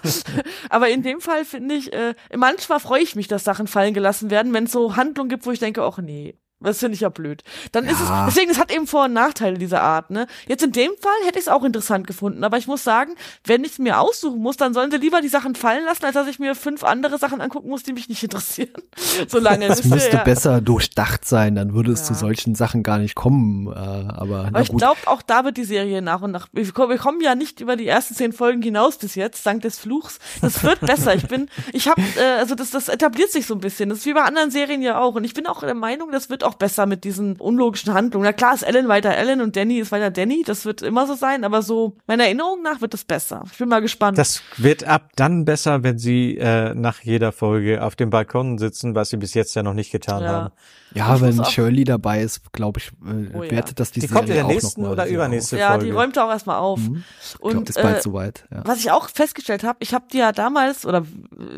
aber 0.70 0.88
in 0.88 1.02
dem 1.02 1.20
Fall 1.20 1.44
finde 1.44 1.74
ich, 1.74 1.92
äh, 1.92 2.14
manchmal 2.34 2.80
freue 2.80 3.02
ich 3.02 3.16
mich, 3.16 3.28
dass 3.28 3.44
Sachen 3.44 3.66
fallen 3.66 3.94
gelassen 3.94 4.30
werden, 4.30 4.52
wenn 4.52 4.64
es 4.64 4.72
so 4.72 4.96
Handlungen 4.96 5.28
gibt, 5.28 5.46
wo 5.46 5.50
ich 5.50 5.60
denke, 5.60 5.82
ach 5.82 5.98
nee. 5.98 6.34
Das 6.62 6.78
finde 6.78 6.94
ich 6.94 7.00
ja 7.00 7.08
blöd. 7.08 7.42
Dann 7.72 7.84
ist 7.84 7.98
Ja. 8.00 8.26
es, 8.28 8.34
deswegen, 8.34 8.50
es 8.50 8.58
hat 8.58 8.72
eben 8.72 8.86
Vor- 8.86 9.04
und 9.04 9.12
Nachteile 9.12 9.58
dieser 9.58 9.82
Art, 9.82 10.10
ne? 10.10 10.26
Jetzt 10.48 10.62
in 10.62 10.72
dem 10.72 10.90
Fall 11.00 11.12
hätte 11.26 11.38
ich 11.38 11.46
es 11.46 11.48
auch 11.48 11.64
interessant 11.64 12.06
gefunden, 12.06 12.44
aber 12.44 12.56
ich 12.58 12.66
muss 12.66 12.84
sagen, 12.84 13.14
wenn 13.44 13.64
ich 13.64 13.72
es 13.72 13.78
mir 13.78 13.98
aussuchen 14.00 14.40
muss, 14.40 14.56
dann 14.56 14.74
sollen 14.74 14.90
sie 14.90 14.96
lieber 14.98 15.20
die 15.20 15.28
Sachen 15.28 15.54
fallen 15.54 15.84
lassen, 15.84 16.04
als 16.04 16.14
dass 16.14 16.26
ich 16.28 16.38
mir 16.38 16.54
fünf 16.54 16.84
andere 16.84 17.18
Sachen 17.18 17.40
angucken 17.40 17.68
muss, 17.68 17.82
die 17.82 17.92
mich 17.92 18.08
nicht 18.08 18.22
interessieren. 18.22 18.70
Solange 19.28 19.66
Es 19.66 19.84
müsste 19.84 20.16
ja. 20.18 20.24
besser 20.24 20.60
durchdacht 20.60 21.24
sein, 21.24 21.54
dann 21.54 21.74
würde 21.74 21.92
es 21.92 22.00
Ja. 22.00 22.06
zu 22.06 22.14
solchen 22.14 22.54
Sachen 22.54 22.82
gar 22.82 22.98
nicht 22.98 23.14
kommen. 23.14 23.66
Äh, 23.68 23.70
aber 23.76 24.46
Aber 24.48 24.60
ich 24.60 24.74
glaube, 24.76 24.98
auch 25.06 25.22
da 25.22 25.44
wird 25.44 25.56
die 25.56 25.64
Serie 25.64 26.02
nach 26.02 26.22
und 26.22 26.30
nach. 26.32 26.48
Wir, 26.52 26.70
kommen- 26.72 26.90
wir 26.90 26.98
kommen 26.98 27.20
ja 27.20 27.34
nicht 27.34 27.60
über 27.60 27.76
die 27.76 27.86
ersten 27.86 28.14
zehn 28.14 28.32
Folgen 28.32 28.62
hinaus 28.62 28.98
bis 28.98 29.14
jetzt, 29.14 29.44
dank 29.46 29.62
des 29.62 29.78
Fluchs. 29.78 30.18
Das 30.40 30.62
wird 30.62 30.80
besser. 30.80 31.14
Ich 31.14 31.26
bin, 31.28 31.48
ich 31.72 31.88
habe, 31.88 32.00
äh, 32.16 32.38
also 32.38 32.54
das, 32.54 32.70
das 32.70 32.88
etabliert 32.88 33.30
sich 33.30 33.46
so 33.46 33.54
ein 33.54 33.60
bisschen. 33.60 33.88
Das 33.88 33.98
ist 33.98 34.06
wie 34.06 34.12
bei 34.14 34.22
anderen 34.22 34.50
Serien 34.50 34.82
ja 34.82 34.98
auch. 35.00 35.14
Und 35.14 35.24
ich 35.24 35.34
bin 35.34 35.46
auch 35.46 35.60
der 35.60 35.74
Meinung, 35.74 36.10
das 36.12 36.30
wird 36.30 36.44
auch 36.44 36.51
besser 36.54 36.86
mit 36.86 37.04
diesen 37.04 37.36
unlogischen 37.36 37.94
Handlungen. 37.94 38.24
Na 38.24 38.32
klar 38.32 38.54
ist 38.54 38.62
Ellen 38.62 38.88
weiter 38.88 39.10
Ellen 39.10 39.40
und 39.40 39.56
Danny 39.56 39.78
ist 39.78 39.92
weiter 39.92 40.10
Danny. 40.10 40.42
Das 40.44 40.64
wird 40.64 40.82
immer 40.82 41.06
so 41.06 41.14
sein. 41.14 41.44
Aber 41.44 41.62
so 41.62 41.96
meiner 42.06 42.24
Erinnerung 42.24 42.62
nach 42.62 42.80
wird 42.80 42.94
es 42.94 43.04
besser. 43.04 43.42
Ich 43.50 43.58
bin 43.58 43.68
mal 43.68 43.80
gespannt. 43.80 44.18
Das 44.18 44.42
wird 44.56 44.84
ab 44.84 45.10
dann 45.16 45.44
besser, 45.44 45.82
wenn 45.82 45.98
sie 45.98 46.36
äh, 46.38 46.74
nach 46.74 47.00
jeder 47.00 47.32
Folge 47.32 47.82
auf 47.82 47.96
dem 47.96 48.10
Balkon 48.10 48.58
sitzen, 48.58 48.94
was 48.94 49.10
sie 49.10 49.16
bis 49.16 49.34
jetzt 49.34 49.54
ja 49.54 49.62
noch 49.62 49.74
nicht 49.74 49.90
getan 49.92 50.22
Ja. 50.22 50.28
haben. 50.28 50.50
Ja, 50.94 51.20
wenn 51.20 51.40
auch- 51.40 51.50
Shirley 51.50 51.84
dabei 51.84 52.22
ist, 52.22 52.52
glaube 52.52 52.80
ich, 52.80 52.88
äh, 53.06 53.36
Oh 53.36 53.42
ja. 53.42 53.50
wertet 53.50 53.80
das 53.80 53.90
die, 53.92 54.00
Die 54.00 54.06
Serie 54.06 54.18
kommt 54.18 54.28
in 54.30 54.34
der 54.36 54.44
nächsten 54.44 54.84
oder 54.86 55.06
übernächste 55.06 55.58
ja, 55.58 55.70
Folge. 55.70 55.84
die 55.86 55.90
räumt 55.90 56.18
auch 56.18 56.30
erstmal 56.30 56.56
auf. 56.58 56.80
Mhm. 56.80 57.04
Ich 57.22 57.38
glaub, 57.38 57.54
Und 57.54 57.68
ist 57.70 57.80
bald 57.82 57.98
äh, 57.98 58.02
soweit. 58.02 58.44
Ja. 58.50 58.62
Was 58.64 58.78
ich 58.78 58.90
auch 58.90 59.08
festgestellt 59.08 59.64
habe, 59.64 59.78
ich 59.80 59.94
habe 59.94 60.04
die 60.12 60.18
ja 60.18 60.32
damals 60.32 60.84
oder 60.86 61.04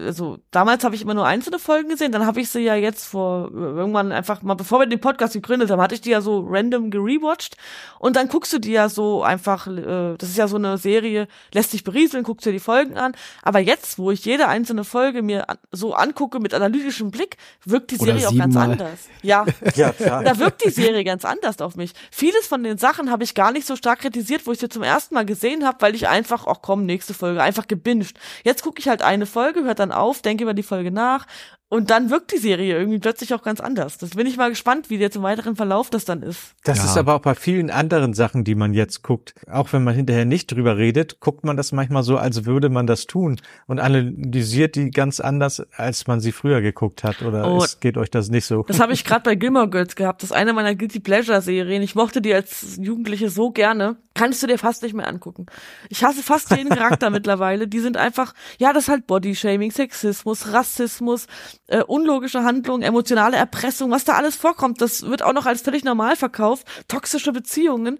also 0.06 0.38
damals 0.50 0.84
habe 0.84 0.94
ich 0.94 1.02
immer 1.02 1.14
nur 1.14 1.26
einzelne 1.26 1.58
Folgen 1.58 1.88
gesehen, 1.88 2.12
dann 2.12 2.26
habe 2.26 2.40
ich 2.40 2.50
sie 2.50 2.60
ja 2.60 2.74
jetzt 2.74 3.04
vor 3.06 3.50
irgendwann 3.52 4.12
einfach 4.12 4.42
mal 4.42 4.54
bevor 4.54 4.80
wir 4.80 4.86
den 4.86 5.00
Podcast 5.00 5.34
gegründet 5.34 5.70
haben, 5.70 5.80
hatte 5.80 5.94
ich 5.94 6.00
die 6.00 6.10
ja 6.10 6.20
so 6.20 6.46
random 6.48 6.90
gerewatcht 6.90 7.56
und 7.98 8.16
dann 8.16 8.28
guckst 8.28 8.52
du 8.52 8.58
die 8.58 8.72
ja 8.72 8.88
so 8.88 9.22
einfach 9.22 9.66
äh, 9.66 10.16
das 10.18 10.28
ist 10.28 10.36
ja 10.38 10.48
so 10.48 10.56
eine 10.56 10.78
Serie, 10.78 11.28
lässt 11.52 11.72
dich 11.72 11.84
berieseln, 11.84 12.24
guckst 12.24 12.46
dir 12.46 12.52
die 12.52 12.60
Folgen 12.60 12.96
an, 12.96 13.12
aber 13.42 13.58
jetzt, 13.58 13.98
wo 13.98 14.10
ich 14.10 14.24
jede 14.24 14.48
einzelne 14.48 14.84
Folge 14.84 15.22
mir 15.22 15.48
an, 15.50 15.58
so 15.72 15.94
angucke 15.94 16.40
mit 16.40 16.54
analytischem 16.54 17.10
Blick, 17.10 17.36
wirkt 17.64 17.90
die 17.90 17.96
Serie 17.96 18.28
auch 18.28 18.36
ganz 18.36 18.56
anders. 18.56 19.08
Ja. 19.24 19.44
Ja, 19.74 19.92
klar. 19.92 20.22
Da 20.22 20.38
wirkt 20.38 20.64
die 20.64 20.70
Serie 20.70 21.02
ganz 21.04 21.24
anders 21.24 21.60
auf 21.60 21.76
mich. 21.76 21.92
Vieles 22.10 22.46
von 22.46 22.62
den 22.62 22.78
Sachen 22.78 23.10
habe 23.10 23.24
ich 23.24 23.34
gar 23.34 23.52
nicht 23.52 23.66
so 23.66 23.76
stark 23.76 24.00
kritisiert, 24.00 24.46
wo 24.46 24.52
ich 24.52 24.58
sie 24.58 24.68
zum 24.68 24.82
ersten 24.82 25.14
Mal 25.14 25.24
gesehen 25.24 25.66
habe, 25.66 25.78
weil 25.80 25.94
ich 25.94 26.08
einfach, 26.08 26.46
ach 26.46 26.58
komm, 26.62 26.84
nächste 26.86 27.14
Folge, 27.14 27.42
einfach 27.42 27.66
gebinged. 27.66 28.16
Jetzt 28.44 28.62
gucke 28.62 28.80
ich 28.80 28.88
halt 28.88 29.02
eine 29.02 29.26
Folge, 29.26 29.64
hört 29.64 29.78
dann 29.78 29.92
auf, 29.92 30.22
denke 30.22 30.44
über 30.44 30.54
die 30.54 30.62
Folge 30.62 30.90
nach 30.90 31.26
und 31.68 31.90
dann 31.90 32.10
wirkt 32.10 32.32
die 32.32 32.38
Serie 32.38 32.76
irgendwie 32.78 32.98
plötzlich 32.98 33.34
auch 33.34 33.42
ganz 33.42 33.60
anders. 33.60 33.98
Das 33.98 34.10
bin 34.10 34.26
ich 34.26 34.36
mal 34.36 34.50
gespannt, 34.50 34.90
wie 34.90 34.96
jetzt 34.96 35.16
im 35.16 35.22
weiteren 35.22 35.56
Verlauf 35.56 35.90
das 35.90 36.04
dann 36.04 36.22
ist. 36.22 36.54
Das 36.62 36.78
Ja. 36.78 36.84
ist 36.84 36.96
aber 36.96 37.14
auch 37.16 37.20
bei 37.20 37.34
vielen 37.34 37.70
anderen 37.70 38.14
Sachen, 38.14 38.44
die 38.44 38.54
man 38.54 38.74
jetzt 38.74 39.02
guckt. 39.02 39.34
Auch 39.50 39.72
wenn 39.72 39.82
man 39.82 39.94
hinterher 39.94 40.24
nicht 40.24 40.52
drüber 40.52 40.76
redet, 40.76 41.18
guckt 41.20 41.44
man 41.44 41.56
das 41.56 41.72
manchmal 41.72 42.02
so, 42.04 42.16
als 42.16 42.44
würde 42.44 42.68
man 42.68 42.86
das 42.86 43.06
tun 43.06 43.40
und 43.66 43.80
analysiert 43.80 44.76
die 44.76 44.90
ganz 44.90 45.20
anders, 45.20 45.62
als 45.76 46.06
man 46.06 46.20
sie 46.20 46.32
früher 46.32 46.60
geguckt 46.60 47.02
hat. 47.02 47.22
Oder 47.22 47.50
Oh. 47.50 47.62
es 47.62 47.80
geht 47.80 47.96
euch 47.96 48.10
das 48.10 48.28
nicht 48.28 48.44
so? 48.46 48.62
Das 48.68 48.78
habe 48.80 48.92
ich 48.92 49.04
gerade 49.04 49.22
bei 49.22 49.34
Gilmore 49.34 49.68
Girls 49.68 49.96
gehabt. 49.96 50.22
Das 50.22 50.30
ist 50.30 50.36
eine 50.36 50.52
meiner 50.52 50.74
Guilty 50.74 51.00
Pleasure 51.00 51.40
Serien. 51.42 51.82
Ich 51.82 51.94
mochte 51.94 52.20
die 52.22 52.34
als 52.34 52.76
Jugendliche 52.80 53.30
so 53.30 53.50
gerne. 53.50 53.96
Kannst 54.16 54.40
du 54.44 54.46
dir 54.46 54.58
fast 54.58 54.82
nicht 54.84 54.94
mehr 54.94 55.08
angucken. 55.08 55.46
Ich 55.88 56.04
hasse 56.04 56.22
fast 56.22 56.50
jeden 56.56 56.68
Charakter 56.68 57.10
mittlerweile. 57.10 57.66
Die 57.66 57.80
sind 57.80 57.96
einfach, 57.96 58.32
ja, 58.58 58.72
das 58.72 58.84
ist 58.84 58.88
halt 58.90 59.08
Bodyshaming, 59.08 59.72
Sexismus, 59.72 60.52
Rassismus, 60.52 61.26
äh, 61.66 61.82
unlogische 61.82 62.44
Handlungen, 62.44 62.82
emotionale 62.82 63.36
Erpressung, 63.36 63.90
was 63.90 64.04
da 64.04 64.14
alles 64.14 64.36
vorkommt. 64.36 64.80
Das 64.80 65.02
wird 65.06 65.22
auch 65.22 65.32
noch 65.32 65.46
als 65.46 65.62
völlig 65.62 65.84
normal 65.84 66.16
verkauft. 66.16 66.66
Toxische 66.88 67.32
Beziehungen. 67.32 67.98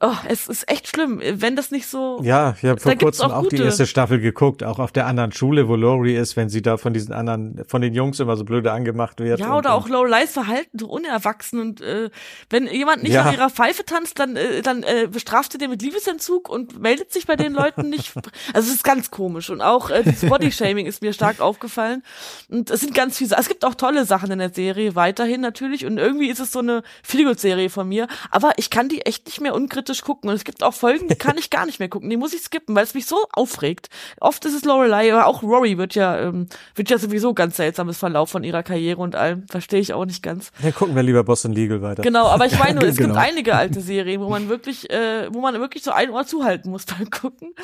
Oh, 0.00 0.14
es 0.28 0.46
ist 0.46 0.70
echt 0.70 0.86
schlimm, 0.86 1.20
wenn 1.20 1.56
das 1.56 1.72
nicht 1.72 1.88
so. 1.88 2.20
Ja, 2.22 2.54
ich 2.62 2.68
habe 2.68 2.78
vor 2.78 2.94
kurzem 2.94 3.32
auch 3.32 3.38
auch, 3.44 3.48
die 3.48 3.56
erste 3.56 3.84
Staffel 3.84 4.20
geguckt, 4.20 4.62
auch 4.62 4.78
auf 4.78 4.92
der 4.92 5.06
anderen 5.06 5.32
Schule, 5.32 5.66
wo 5.66 5.74
Laurie 5.74 6.14
ist, 6.14 6.36
wenn 6.36 6.48
sie 6.48 6.62
da 6.62 6.76
von 6.76 6.92
diesen 6.92 7.12
anderen, 7.12 7.64
von 7.66 7.82
den 7.82 7.94
Jungs 7.94 8.20
immer 8.20 8.36
so 8.36 8.44
blöde 8.44 8.70
angemacht 8.70 9.18
wird. 9.18 9.40
Ja, 9.40 9.56
oder 9.56 9.74
auch 9.74 9.86
und- 9.86 9.90
Low 9.90 10.04
Lies 10.04 10.30
Verhalten, 10.32 10.78
so 10.78 10.86
unerwachsen 10.86 11.58
und 11.60 11.80
äh, 11.80 12.10
wenn 12.48 12.68
jemand 12.68 13.02
nicht 13.02 13.14
Ja. 13.14 13.24
an 13.24 13.34
ihrer 13.34 13.50
Pfeife 13.50 13.84
tanzt, 13.84 14.20
dann 14.20 14.36
äh, 14.36 14.62
dann 14.62 14.84
äh, 14.84 15.08
bestraft 15.10 15.50
sie 15.50 15.58
den 15.58 15.70
mit 15.70 15.82
Liebesentzug 15.82 16.48
und 16.48 16.80
meldet 16.80 17.12
sich 17.12 17.26
bei 17.26 17.34
den 17.34 17.52
Leuten 17.52 17.90
nicht. 17.90 18.12
Also 18.54 18.68
es 18.68 18.76
ist 18.76 18.84
ganz 18.84 19.10
komisch 19.10 19.50
und 19.50 19.60
auch 19.62 19.90
äh, 19.90 20.04
das 20.04 20.20
Bodyshaming 20.20 20.86
ist 20.86 21.02
mir 21.02 21.12
stark 21.12 21.40
aufgefallen 21.40 22.04
und 22.48 22.70
es 22.70 22.78
sind 22.82 22.94
ganz 22.94 23.18
viele. 23.18 23.34
Es 23.36 23.48
gibt 23.48 23.64
auch 23.64 23.74
tolle 23.74 24.04
Sachen 24.04 24.30
in 24.30 24.38
der 24.38 24.50
Serie 24.54 24.94
weiterhin 24.94 25.40
natürlich 25.40 25.84
und 25.86 25.98
irgendwie 25.98 26.28
ist 26.28 26.38
es 26.38 26.52
so 26.52 26.60
eine 26.60 26.84
Feelgood-Serie 27.02 27.68
von 27.68 27.88
mir, 27.88 28.06
aber 28.30 28.52
ich 28.58 28.70
kann 28.70 28.88
die 28.88 29.00
echt 29.04 29.26
nicht 29.26 29.40
mehr 29.40 29.56
unkritisch 29.56 29.87
unkritisch 29.88 30.02
gucken. 30.04 30.30
Und 30.30 30.36
es 30.36 30.44
gibt 30.44 30.62
auch 30.62 30.74
Folgen, 30.74 31.08
die 31.08 31.14
kann 31.14 31.36
ich 31.38 31.50
gar 31.50 31.66
nicht 31.66 31.78
mehr 31.78 31.88
gucken. 31.88 32.08
Die 32.10 32.16
muss 32.16 32.32
ich 32.32 32.40
skippen, 32.42 32.74
weil 32.74 32.84
es 32.84 32.94
mich 32.94 33.06
so 33.06 33.16
aufregt. 33.32 33.88
Oft 34.20 34.44
ist 34.44 34.54
es 34.54 34.64
Lorelei, 34.64 35.12
aber 35.12 35.26
auch 35.26 35.42
Rory 35.42 35.78
wird 35.78 35.94
ja, 35.94 36.18
ähm, 36.18 36.48
wird 36.74 36.90
ja 36.90 36.98
sowieso 36.98 37.34
ganz 37.34 37.56
seltsames 37.56 37.98
Verlauf 37.98 38.30
von 38.30 38.44
ihrer 38.44 38.62
Karriere 38.62 39.00
und 39.00 39.16
allem. 39.16 39.46
Verstehe 39.48 39.80
ich 39.80 39.92
auch 39.92 40.04
nicht 40.04 40.22
ganz. 40.22 40.50
Dann 40.62 40.74
gucken 40.74 40.94
wir 40.94 41.02
lieber 41.02 41.24
Boston 41.24 41.52
Legal 41.52 41.82
weiter. 41.82 42.02
Genau, 42.02 42.26
aber 42.26 42.46
ich 42.46 42.58
meine 42.58 42.80
nur, 42.80 42.88
es 42.88 42.96
Genau. 42.96 43.14
gibt 43.14 43.24
einige 43.26 43.54
alte 43.54 43.80
Serien, 43.80 44.20
wo 44.20 44.28
man 44.28 44.48
wirklich, 44.48 44.90
äh, 44.90 45.28
wo 45.32 45.40
man 45.40 45.54
wirklich 45.60 45.82
so 45.84 45.92
ein 45.92 46.10
Ohr 46.10 46.26
zuhalten 46.26 46.70
muss 46.70 46.84
beim 46.98 47.08
Gucken. 47.10 47.54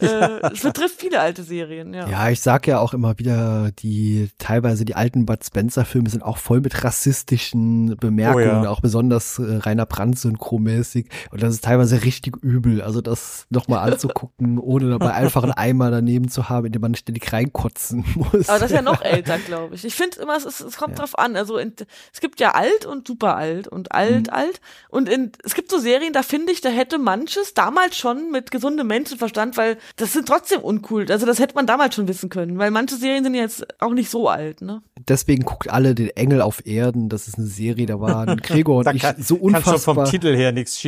äh, 0.00 0.52
es 0.52 0.60
betrifft 0.62 1.00
viele 1.00 1.20
alte 1.20 1.42
Serien, 1.42 1.92
ja. 1.94 2.08
Ja, 2.08 2.30
ich 2.30 2.40
sag 2.40 2.66
ja 2.66 2.78
auch 2.78 2.94
immer 2.94 3.18
wieder, 3.18 3.70
die 3.78 4.28
teilweise 4.38 4.84
die 4.84 4.94
alten 4.94 5.26
Bud 5.26 5.44
Spencer 5.44 5.84
Filme 5.84 6.08
sind 6.08 6.22
auch 6.22 6.38
voll 6.38 6.60
mit 6.60 6.84
rassistischen 6.84 7.96
Bemerkungen, 7.96 8.60
Oh 8.60 8.64
ja. 8.64 8.70
auch 8.70 8.80
besonders 8.80 9.38
äh, 9.38 9.56
Rainer 9.56 9.86
Brandt 9.86 10.18
synchromäßig 10.18 11.08
und 11.30 11.42
das 11.42 11.54
ist 11.54 11.65
teilweise 11.66 12.04
richtig 12.04 12.36
übel, 12.42 12.80
also 12.80 13.00
das 13.00 13.46
nochmal 13.50 13.90
anzugucken, 13.90 14.58
ohne 14.60 14.90
dabei 14.90 15.14
einfach 15.14 15.42
einen 15.42 15.52
Eimer 15.52 15.90
daneben 15.90 16.28
zu 16.28 16.48
haben, 16.48 16.66
in 16.66 16.72
den 16.72 16.80
man 16.80 16.94
ständig 16.94 17.32
reinkotzen 17.32 18.04
muss. 18.14 18.48
Aber 18.48 18.60
das 18.60 18.70
ist 18.70 18.76
ja 18.76 18.82
noch 18.82 19.02
älter, 19.02 19.38
glaube 19.38 19.74
ich. 19.74 19.84
Ich 19.84 19.94
finde 19.94 20.20
immer, 20.20 20.36
es, 20.36 20.44
ist, 20.44 20.60
es 20.60 20.76
kommt 20.76 20.98
drauf 20.98 21.18
an. 21.18 21.36
Also 21.36 21.58
in, 21.58 21.72
es 22.12 22.20
gibt 22.20 22.38
ja 22.38 22.52
alt 22.52 22.86
und 22.86 23.08
super 23.08 23.36
alt 23.36 23.66
und 23.66 23.92
alt, 23.92 24.32
alt. 24.32 24.60
Und 24.88 25.08
in, 25.08 25.32
es 25.44 25.54
gibt 25.54 25.70
so 25.70 25.78
Serien, 25.78 26.12
da 26.12 26.22
finde 26.22 26.52
ich, 26.52 26.60
da 26.60 26.68
hätte 26.68 26.98
manches 26.98 27.54
damals 27.54 27.96
schon 27.96 28.30
mit 28.30 28.52
gesundem 28.52 28.86
Menschenverstand, 28.86 29.56
weil 29.56 29.76
das 29.96 30.12
sind 30.12 30.28
trotzdem 30.28 30.60
uncool. 30.60 31.10
Also 31.10 31.26
das 31.26 31.40
hätte 31.40 31.56
man 31.56 31.66
damals 31.66 31.96
schon 31.96 32.06
wissen 32.06 32.30
können, 32.30 32.58
weil 32.58 32.70
manche 32.70 32.94
Serien 32.94 33.24
sind 33.24 33.34
jetzt 33.34 33.66
auch 33.80 33.92
nicht 33.92 34.10
so 34.10 34.28
alt, 34.28 34.62
ne? 34.62 34.82
Deswegen 35.08 35.44
guckt 35.44 35.70
alle 35.70 35.94
den 35.94 36.10
Engel 36.10 36.42
auf 36.42 36.64
Erden, 36.66 37.08
das 37.08 37.28
ist 37.28 37.38
eine 37.38 37.46
Serie, 37.46 37.86
da 37.86 38.00
waren 38.00 38.36
Gregor 38.42 38.78
und 38.78 38.86
Da 38.86 38.92
ich 38.92 39.02
kann, 39.02 39.16
so 39.20 39.36
kann 39.36 39.62
schon 39.62 39.78
vom 39.78 39.96
unfassbar 39.98 40.04
Titel 40.10 40.36
her 40.36 40.52
nichts 40.52 40.78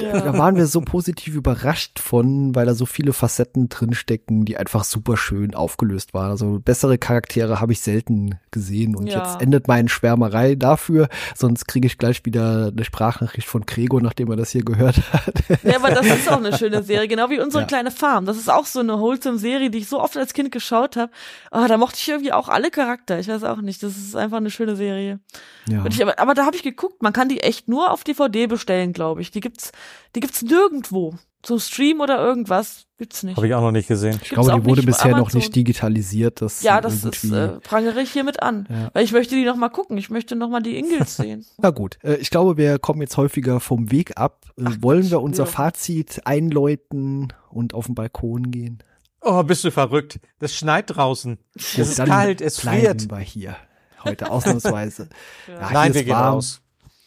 schiefgehen. 0.00 0.24
Da 0.24 0.38
waren 0.38 0.56
wir 0.56 0.66
so 0.66 0.80
positiv 0.80 1.34
überrascht 1.34 1.98
von, 1.98 2.54
weil 2.54 2.66
da 2.66 2.74
so 2.74 2.86
viele 2.86 3.12
Facetten 3.12 3.68
drinstecken, 3.68 4.44
die 4.44 4.56
einfach 4.56 4.84
super 4.84 5.16
schön 5.16 5.54
aufgelöst 5.54 6.14
waren. 6.14 6.30
Also 6.30 6.60
bessere 6.64 6.98
Charaktere 6.98 7.60
habe 7.60 7.72
ich 7.72 7.80
selten 7.80 8.38
gesehen 8.50 8.96
und 8.96 9.06
Ja. 9.08 9.18
jetzt 9.24 9.40
endet 9.42 9.68
meine 9.68 9.88
Schwärmerei 9.88 10.54
dafür, 10.54 11.08
sonst 11.34 11.66
kriege 11.66 11.86
ich 11.86 11.98
gleich 11.98 12.24
wieder 12.24 12.68
eine 12.72 12.84
Sprachnachricht 12.84 13.48
von 13.48 13.66
Gregor, 13.66 14.00
nachdem 14.00 14.30
er 14.30 14.36
das 14.36 14.50
hier 14.50 14.62
gehört 14.64 14.96
hat. 15.12 15.34
Ja, 15.62 15.76
aber 15.76 15.90
das 15.90 16.06
ist 16.06 16.28
auch 16.30 16.38
eine 16.38 16.52
schöne 16.58 16.82
Serie, 16.82 17.08
genau 17.08 17.30
wie 17.30 17.40
unsere 17.40 17.62
Ja. 17.62 17.66
kleine 17.66 17.90
Farm. 17.90 18.26
Das 18.26 18.36
ist 18.36 18.50
auch 18.50 18.66
so 18.66 18.80
eine 18.80 18.98
wholesome 18.98 19.38
Serie, 19.38 19.70
die 19.70 19.78
ich 19.78 19.88
so 19.88 20.00
oft 20.00 20.16
als 20.16 20.32
Kind 20.34 20.50
geschaut 20.52 20.96
habe. 20.96 21.10
Ah, 21.50 21.68
da 21.68 21.76
mochte 21.76 21.98
ich 22.00 22.08
irgendwie 22.08 22.32
auch 22.32 22.48
alle 22.48 22.70
Charakter. 22.70 23.18
Ich 23.18 23.28
weiß 23.28 23.44
auch 23.44 23.60
nicht. 23.60 23.82
Das 23.82 23.96
ist 23.96 24.16
einfach 24.16 24.36
eine 24.38 24.50
schöne 24.50 24.76
Serie. 24.76 25.20
Ja. 25.68 25.84
Ich, 25.86 26.02
aber, 26.02 26.18
aber 26.18 26.34
da 26.34 26.44
habe 26.46 26.56
ich 26.56 26.62
geguckt, 26.62 27.02
man 27.02 27.12
kann 27.12 27.28
die 27.28 27.40
echt 27.40 27.68
nur 27.68 27.90
auf 27.90 28.04
DVD 28.04 28.46
bestellen, 28.46 28.92
glaube 28.92 29.20
ich. 29.22 29.30
Die 29.30 29.40
gibt's, 29.40 29.72
die 30.14 30.20
gibt's 30.20 30.42
nirgendwo. 30.42 31.14
Zum 31.42 31.58
Stream 31.58 32.00
oder 32.00 32.24
irgendwas 32.24 32.86
gibt's 32.96 33.22
nicht. 33.22 33.36
Habe 33.36 33.46
ich 33.46 33.52
auch 33.52 33.60
noch 33.60 33.70
nicht 33.70 33.86
gesehen. 33.86 34.18
ich 34.22 34.30
glaube, 34.30 34.52
die 34.58 34.64
wurde 34.64 34.82
bisher 34.82 35.14
noch 35.14 35.30
nicht 35.34 35.54
digitalisiert. 35.54 36.40
Das 36.40 36.62
Ja, 36.62 36.80
das 36.80 37.04
ist, 37.04 37.22
irgendwie- 37.24 37.36
äh, 37.36 37.60
prangere 37.60 38.00
ich 38.00 38.12
hiermit 38.12 38.42
an. 38.42 38.66
Ja. 38.70 38.88
Weil 38.94 39.04
ich 39.04 39.12
möchte 39.12 39.34
die 39.34 39.44
noch 39.44 39.56
mal 39.56 39.68
gucken. 39.68 39.98
Ich 39.98 40.08
möchte 40.08 40.36
noch 40.36 40.48
mal 40.48 40.62
die 40.62 40.78
Ingels 40.78 41.16
sehen. 41.18 41.44
Na 41.58 41.68
gut, 41.68 41.98
äh, 42.02 42.14
ich 42.14 42.30
glaube, 42.30 42.56
wir 42.56 42.78
kommen 42.78 43.02
jetzt 43.02 43.18
häufiger 43.18 43.60
vom 43.60 43.90
Weg 43.90 44.16
ab. 44.16 44.46
Äh, 44.56 44.62
Wollen 44.80 45.10
wir 45.10 45.20
unser 45.20 45.44
ja. 45.44 45.50
Fazit 45.50 46.22
einläuten 46.24 47.34
und 47.50 47.74
auf 47.74 47.86
den 47.86 47.94
Balkon 47.94 48.50
gehen? 48.50 48.78
Oh, 49.20 49.42
bist 49.42 49.64
du 49.64 49.70
verrückt. 49.70 50.20
Das 50.38 50.54
schneit 50.54 50.96
draußen. 50.96 51.38
Es 51.54 51.76
ist 51.78 52.04
kalt, 52.06 52.40
es 52.40 52.58
bleiben 52.60 52.80
friert. 53.00 53.10
wir 53.10 53.18
hier. 53.18 53.56
Heute 54.02 54.30
ausnahmsweise. 54.30 55.08
ja. 55.48 55.70
Nein, 55.72 55.92
hier 55.92 55.94
wir 55.94 56.00
ist 56.00 56.06
gehen 56.06 56.14
warm. 56.14 56.34
raus. 56.36 56.60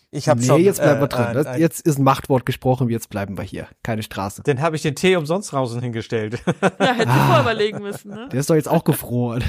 Ich 0.10 0.30
habe 0.30 0.40
nee, 0.40 0.46
schon. 0.48 0.62
jetzt 0.62 0.82
bleiben 0.82 1.00
wir 1.02 1.06
äh, 1.06 1.10
drin. 1.10 1.28
Das- 1.34 1.46
ein- 1.48 1.60
jetzt 1.60 1.82
ist 1.86 1.98
ein 2.00 2.04
Machtwort 2.04 2.46
gesprochen, 2.46 2.90
jetzt 2.90 3.10
bleiben 3.10 3.38
wir 3.38 3.44
hier. 3.44 3.68
Keine 3.84 4.04
Straße. 4.04 4.42
Dann 4.46 4.62
habe 4.62 4.76
ich 4.78 4.82
den 4.82 4.96
Tee 4.96 5.16
umsonst 5.18 5.52
draußen 5.52 5.82
hingestellt. 5.82 6.40
Ja, 6.80 6.94
hätte 6.94 7.04
ich 7.04 7.10
Ah. 7.10 7.26
vorher 7.26 7.42
überlegen 7.42 7.80
müssen, 7.80 8.12
ne? 8.12 8.30
Der 8.32 8.40
ist 8.40 8.50
doch 8.50 8.56
jetzt 8.56 8.70
auch 8.70 8.84
gefroren. 8.84 9.44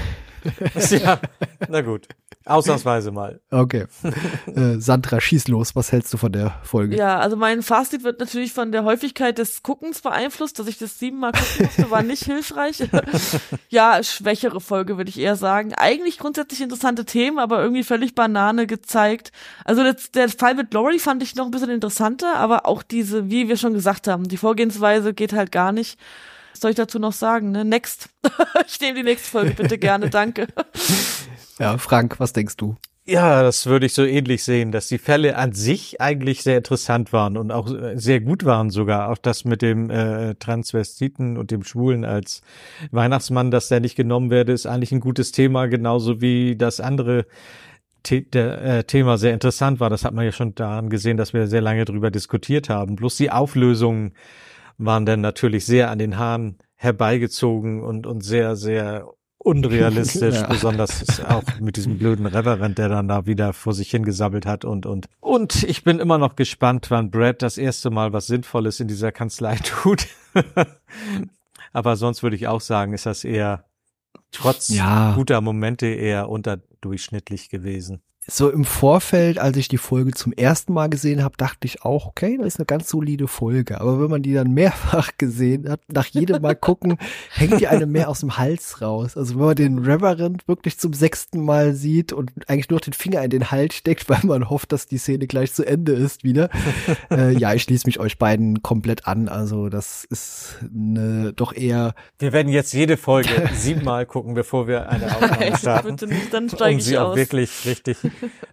ja, 0.90 1.18
na 1.68 1.80
gut. 1.80 2.06
Ausnahmsweise 2.44 3.11
mal. 3.11 3.40
Okay. 3.50 3.86
Äh, 4.46 4.78
Sandra, 4.78 5.20
schieß 5.20 5.48
los. 5.48 5.76
Was 5.76 5.92
hältst 5.92 6.14
du 6.14 6.16
von 6.16 6.32
der 6.32 6.54
Folge? 6.62 6.96
Ja, 6.96 7.18
also 7.18 7.36
mein 7.36 7.62
Fazit 7.62 8.04
wird 8.04 8.20
natürlich 8.20 8.52
von 8.54 8.72
der 8.72 8.84
Häufigkeit 8.84 9.36
des 9.36 9.62
Guckens 9.62 10.00
beeinflusst, 10.00 10.59
dass 10.59 10.66
ich 10.66 10.78
das 10.78 10.98
siebenmal 10.98 11.32
gucken 11.32 11.66
musste, 11.66 11.90
war 11.90 12.02
nicht 12.02 12.24
hilfreich. 12.24 12.88
ja, 13.68 14.02
schwächere 14.02 14.61
Folge, 14.61 14.96
würde 14.96 15.11
ich 15.11 15.18
eher 15.18 15.36
sagen. 15.36 15.74
Eigentlich 15.74 16.18
grundsätzlich 16.18 16.62
interessante 16.62 17.04
Themen, 17.04 17.38
aber 17.38 17.61
irgendwie 17.61 17.82
völlig 17.84 18.14
Banane 18.14 18.66
gezeigt. 18.66 19.30
Also 19.66 19.82
der, 19.82 19.96
der 20.14 20.28
Fall 20.49 20.55
mit 20.55 20.72
Laurie 20.72 20.99
fand 20.99 21.22
ich 21.22 21.34
noch 21.34 21.44
ein 21.44 21.51
bisschen 21.51 21.68
interessanter, 21.68 22.36
aber 22.36 22.64
auch 22.64 22.82
diese, 22.82 23.30
wie 23.30 23.49
wir 23.49 23.59
schon 23.59 23.74
gesagt 23.74 24.09
haben, 24.09 24.28
die 24.28 24.38
Vorgehensweise 24.38 25.12
geht 25.12 25.34
halt 25.34 25.53
gar 25.53 25.72
nicht. 25.72 25.99
Was 26.53 26.61
soll 26.61 26.70
ich 26.70 26.76
dazu 26.76 26.99
noch 26.99 27.12
sagen? 27.12 27.51
Ne? 27.51 27.66
Next. 27.66 28.09
ich 28.66 28.80
nehme 28.80 28.94
die 28.94 29.03
nächste 29.03 29.28
Folge 29.28 29.51
bitte 29.53 29.76
gerne, 29.76 30.09
danke. 30.11 30.46
Ja, 31.59 31.76
Frank, 31.76 32.18
was 32.18 32.32
denkst 32.32 32.57
du? 32.57 32.76
Ja, 33.05 33.42
das 33.42 33.66
würde 33.66 33.86
ich 33.86 33.94
so 33.94 34.05
ähnlich 34.05 34.42
sehen, 34.42 34.72
dass 34.72 34.88
die 34.88 34.99
Fälle 34.99 35.36
an 35.36 35.53
sich 35.53 36.01
eigentlich 36.01 36.42
sehr 36.42 36.59
interessant 36.59 37.12
waren 37.12 37.36
und 37.36 37.51
auch 37.51 37.68
sehr 37.94 38.20
gut 38.20 38.44
waren 38.44 38.70
sogar. 38.70 39.11
Auch 39.11 39.18
das 39.18 39.44
mit 39.44 39.61
dem 39.61 39.90
äh, 39.90 40.34
Transvestiten 40.34 41.36
und 41.38 41.51
dem 41.51 41.62
Schwulen 41.62 42.05
als 42.05 42.42
Weihnachtsmann, 42.90 43.51
dass 43.51 43.68
der 43.68 43.80
nicht 43.80 43.96
genommen 43.96 44.30
werde, 44.30 44.53
ist 44.53 44.66
eigentlich 44.66 44.92
ein 44.92 45.01
gutes 45.01 45.32
Thema, 45.32 45.66
genauso 45.66 46.20
wie 46.20 46.57
das 46.57 46.80
andere 46.80 47.24
The 48.09 48.22
der, 48.30 48.62
äh, 48.62 48.84
Thema 48.84 49.18
sehr 49.18 49.34
interessant 49.34 49.80
war. 49.80 49.90
Das 49.90 50.04
hat 50.04 50.14
man 50.14 50.24
ja 50.24 50.32
schon 50.32 50.54
daran 50.54 50.88
gesehen, 50.90 51.16
dass 51.16 51.32
wir 51.32 51.46
sehr 51.46 51.61
lange 51.61 51.84
drüber 51.84 52.11
diskutiert 52.11 52.68
haben. 52.68 52.96
Bloß 52.96 53.16
die 53.16 53.30
Auflösungen 53.30 54.12
waren 54.78 55.06
dann 55.06 55.20
natürlich 55.20 55.66
sehr 55.66 55.90
an 55.90 55.98
den 55.98 56.18
Haaren 56.18 56.59
herbeigezogen 56.76 57.82
und, 57.82 58.06
und 58.06 58.22
sehr, 58.22 58.56
sehr 58.56 59.09
unrealistisch, 59.38 60.34
Ja. 60.42 60.46
besonders 60.46 61.20
auch 61.24 61.42
mit 61.61 61.76
diesem 61.76 61.98
blöden 61.98 62.26
Reverend, 62.26 62.78
der 62.78 62.88
dann 62.88 63.09
da 63.09 63.26
wieder 63.26 63.52
vor 63.52 63.72
sich 63.72 63.90
hingesammelt 63.90 64.46
hat 64.46 64.64
und, 64.64 64.86
und. 64.86 65.06
Und 65.20 65.64
ich 65.64 65.84
bin 65.84 65.98
immer 65.98 66.18
noch 66.18 66.36
gespannt, 66.36 66.90
wann 66.90 67.11
Brad 67.11 67.42
das 67.42 67.59
erste 67.59 67.90
Mal 67.90 68.12
was 68.12 68.26
Sinnvolles 68.26 68.80
in 68.80 68.88
dieser 68.88 69.12
Kanzlei 69.12 69.56
tut. 69.64 70.06
Aber 71.72 71.96
sonst 71.96 72.22
würde 72.22 72.36
ich 72.36 72.46
auch 72.48 72.61
sagen, 72.61 72.92
ist 72.94 73.06
das 73.06 73.24
eher 73.24 73.64
trotz 74.32 74.68
Ja. 74.68 75.14
guter 75.14 75.40
Momente 75.40 75.86
eher 75.86 76.28
unterdurchschnittlich 76.28 77.48
gewesen. 77.50 78.02
So 78.30 78.50
im 78.50 78.66
Vorfeld, 78.66 79.38
als 79.38 79.56
ich 79.56 79.68
die 79.68 79.78
Folge 79.78 80.10
zum 80.10 80.34
ersten 80.34 80.74
Mal 80.74 80.90
gesehen 80.90 81.24
habe, 81.24 81.34
dachte 81.38 81.66
ich 81.66 81.82
auch, 81.82 82.06
okay, 82.06 82.36
das 82.36 82.48
ist 82.48 82.58
eine 82.58 82.66
ganz 82.66 82.90
solide 82.90 83.26
Folge. 83.26 83.80
Aber 83.80 84.02
wenn 84.02 84.10
man 84.10 84.22
die 84.22 84.34
dann 84.34 84.52
mehrfach 84.52 85.12
gesehen 85.18 85.66
hat, 85.68 85.80
nach 85.90 86.04
jedem 86.06 86.42
Mal 86.42 86.54
gucken, 86.54 86.98
hängt 87.32 87.58
die 87.58 87.68
einem 87.68 87.90
mehr 87.90 88.10
aus 88.10 88.20
dem 88.20 88.36
Hals 88.36 88.82
raus. 88.82 89.16
Also 89.16 89.38
wenn 89.38 89.46
man 89.46 89.56
den 89.56 89.78
Reverend 89.78 90.46
wirklich 90.46 90.78
zum 90.78 90.92
sechsten 90.92 91.42
Mal 91.42 91.72
sieht 91.74 92.12
und 92.12 92.30
eigentlich 92.48 92.68
nur 92.68 92.80
den 92.80 92.92
Finger 92.92 93.22
in 93.22 93.30
den 93.30 93.50
Hals 93.50 93.76
steckt, 93.76 94.10
weil 94.10 94.20
man 94.24 94.50
hofft, 94.50 94.72
dass 94.72 94.86
die 94.86 94.98
Szene 94.98 95.26
gleich 95.26 95.54
zu 95.54 95.64
Ende 95.64 95.92
ist 95.92 96.22
wieder. 96.22 96.50
äh, 97.10 97.32
ja, 97.32 97.54
ich 97.54 97.62
schließe 97.62 97.86
mich 97.86 97.98
euch 97.98 98.18
beiden 98.18 98.62
komplett 98.62 99.06
an. 99.06 99.28
Also 99.28 99.70
das 99.70 100.04
ist 100.04 100.56
eine 100.62 101.32
doch 101.32 101.54
eher 101.54 101.94
Wir 102.18 102.34
werden 102.34 102.52
jetzt 102.52 102.74
jede 102.74 102.98
Folge 102.98 103.30
siebenmal 103.54 104.04
gucken, 104.04 104.34
bevor 104.34 104.68
wir 104.68 104.90
eine 104.90 105.06
Aufnahme 105.16 105.36
Nein, 105.40 105.56
starten. 105.56 105.88
bitte 105.96 106.06
nicht, 106.08 106.34
dann 106.34 106.50
steige 106.50 106.72
um 106.72 106.78
ich 106.78 106.84
sie 106.84 106.98
auch 106.98 107.10
aus. 107.10 107.16
wirklich 107.16 107.64
richtig, 107.64 107.96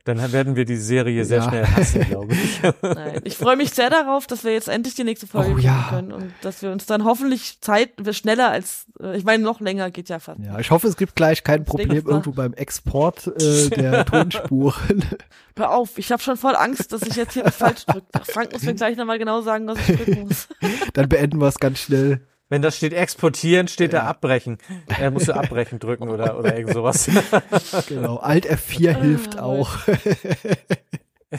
dann 0.03 0.31
werden 0.31 0.55
wir 0.55 0.65
die 0.65 0.77
Serie 0.77 1.25
sehr 1.25 1.39
Ja. 1.39 1.49
schnell 1.49 1.65
hassen, 1.67 2.01
glaube 2.01 2.33
ich. 2.33 2.61
Nein, 2.81 3.21
ich 3.23 3.37
freue 3.37 3.55
mich 3.55 3.71
sehr 3.71 3.89
darauf, 3.89 4.27
dass 4.27 4.43
wir 4.43 4.53
jetzt 4.53 4.67
endlich 4.67 4.95
die 4.95 5.03
nächste 5.03 5.27
Folge 5.27 5.53
Oh, 5.55 5.57
ja. 5.57 5.87
können 5.89 6.11
und 6.11 6.33
dass 6.41 6.61
wir 6.61 6.71
uns 6.71 6.85
dann 6.85 7.03
hoffentlich 7.05 7.59
Zeit, 7.61 7.91
schneller 8.11 8.49
als, 8.51 8.85
äh, 9.01 9.17
ich 9.17 9.23
meine, 9.23 9.43
noch 9.43 9.59
länger 9.61 9.91
geht 9.91 10.09
ja 10.09 10.19
fast. 10.19 10.39
Ja, 10.39 10.59
ich 10.59 10.71
hoffe, 10.71 10.87
es 10.87 10.97
gibt 10.97 11.15
gleich 11.15 11.43
kein 11.43 11.65
Problem 11.65 12.07
irgendwo 12.07 12.31
beim 12.31 12.53
Export 12.53 13.27
äh, 13.41 13.69
der 13.69 14.05
Tonspuren. 14.05 15.03
Hör 15.57 15.71
auf, 15.71 15.97
ich 15.97 16.11
habe 16.11 16.21
schon 16.21 16.37
voll 16.37 16.55
Angst, 16.55 16.91
dass 16.91 17.01
ich 17.03 17.15
jetzt 17.15 17.33
hier 17.33 17.45
was 17.45 17.55
falsch 17.55 17.85
drücke. 17.85 18.05
Frank 18.25 18.51
muss 18.53 18.63
mir 18.63 18.73
gleich 18.75 18.97
nochmal 18.97 19.19
genau 19.19 19.41
sagen, 19.41 19.67
was 19.67 19.77
ich 19.87 19.95
drücken 19.97 20.27
muss. 20.27 20.47
Dann 20.93 21.07
beenden 21.09 21.39
wir 21.39 21.47
es 21.47 21.59
ganz 21.59 21.79
schnell. 21.79 22.21
Wenn 22.49 22.61
da 22.61 22.69
steht 22.69 22.93
exportieren, 22.93 23.67
steht 23.67 23.93
da 23.93 24.03
abbrechen. 24.03 24.59
Er 24.87 25.09
musst 25.09 25.27
du 25.27 25.33
abbrechen 25.33 25.79
drücken 25.79 26.09
oder, 26.09 26.37
oder 26.37 26.55
irgend 26.55 26.73
sowas. 26.73 27.09
Genau. 27.87 28.17
Alt 28.17 28.45
F4 28.49 29.01
hilft 29.01 29.37
Ah, 29.39 29.43
auch. 29.43 29.77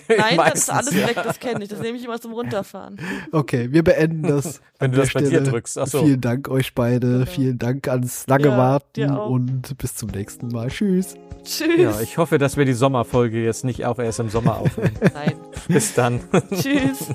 Nein, 0.09 0.37
das 0.37 0.55
ist 0.61 0.71
alles 0.71 0.95
ja. 0.95 1.07
weg, 1.09 1.17
das 1.23 1.39
kenne 1.41 1.63
ich. 1.63 1.71
Das 1.71 1.81
nehme 1.81 1.97
ich 1.97 2.05
immer 2.05 2.21
zum 2.21 2.33
Runterfahren. 2.33 2.99
Okay, 3.33 3.69
wir 3.73 3.83
beenden 3.85 4.25
das. 4.25 4.61
Wenn 4.79 4.87
an 4.87 4.91
du 4.91 4.97
der 4.97 5.05
das 5.05 5.15
bei 5.15 5.21
dir 5.21 5.27
Stelle. 5.29 5.43
drückst. 5.45 5.79
Ach 5.79 5.87
so. 5.87 6.05
Vielen 6.05 6.21
Dank 6.21 6.49
euch 6.49 6.75
beide. 6.75 7.07
Genau. 7.21 7.27
Vielen 7.27 7.59
Dank 7.59 7.89
ans 7.89 8.27
lange 8.27 8.49
Ja, 8.49 8.59
Warten 8.59 9.11
und 9.11 9.79
bis 9.79 9.95
zum 9.95 10.11
nächsten 10.11 10.49
Mal. 10.49 10.69
Tschüss. 10.69 11.15
Tschüss. 11.45 11.79
Ja, 11.79 12.01
ich 12.01 12.19
hoffe, 12.19 12.39
dass 12.39 12.57
wir 12.57 12.65
die 12.65 12.75
Sommerfolge 12.75 13.43
jetzt 13.43 13.65
nicht 13.65 13.87
auch 13.87 13.99
erst 14.01 14.19
im 14.21 14.29
Sommer 14.29 14.59
aufnehmen. 14.59 14.99
Nein. 15.15 15.35
Bis 15.69 15.95
dann. 15.95 16.21
Tschüss. 16.51 17.15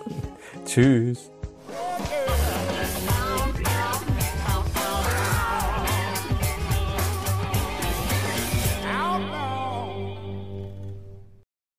Tschüss. 0.65 1.29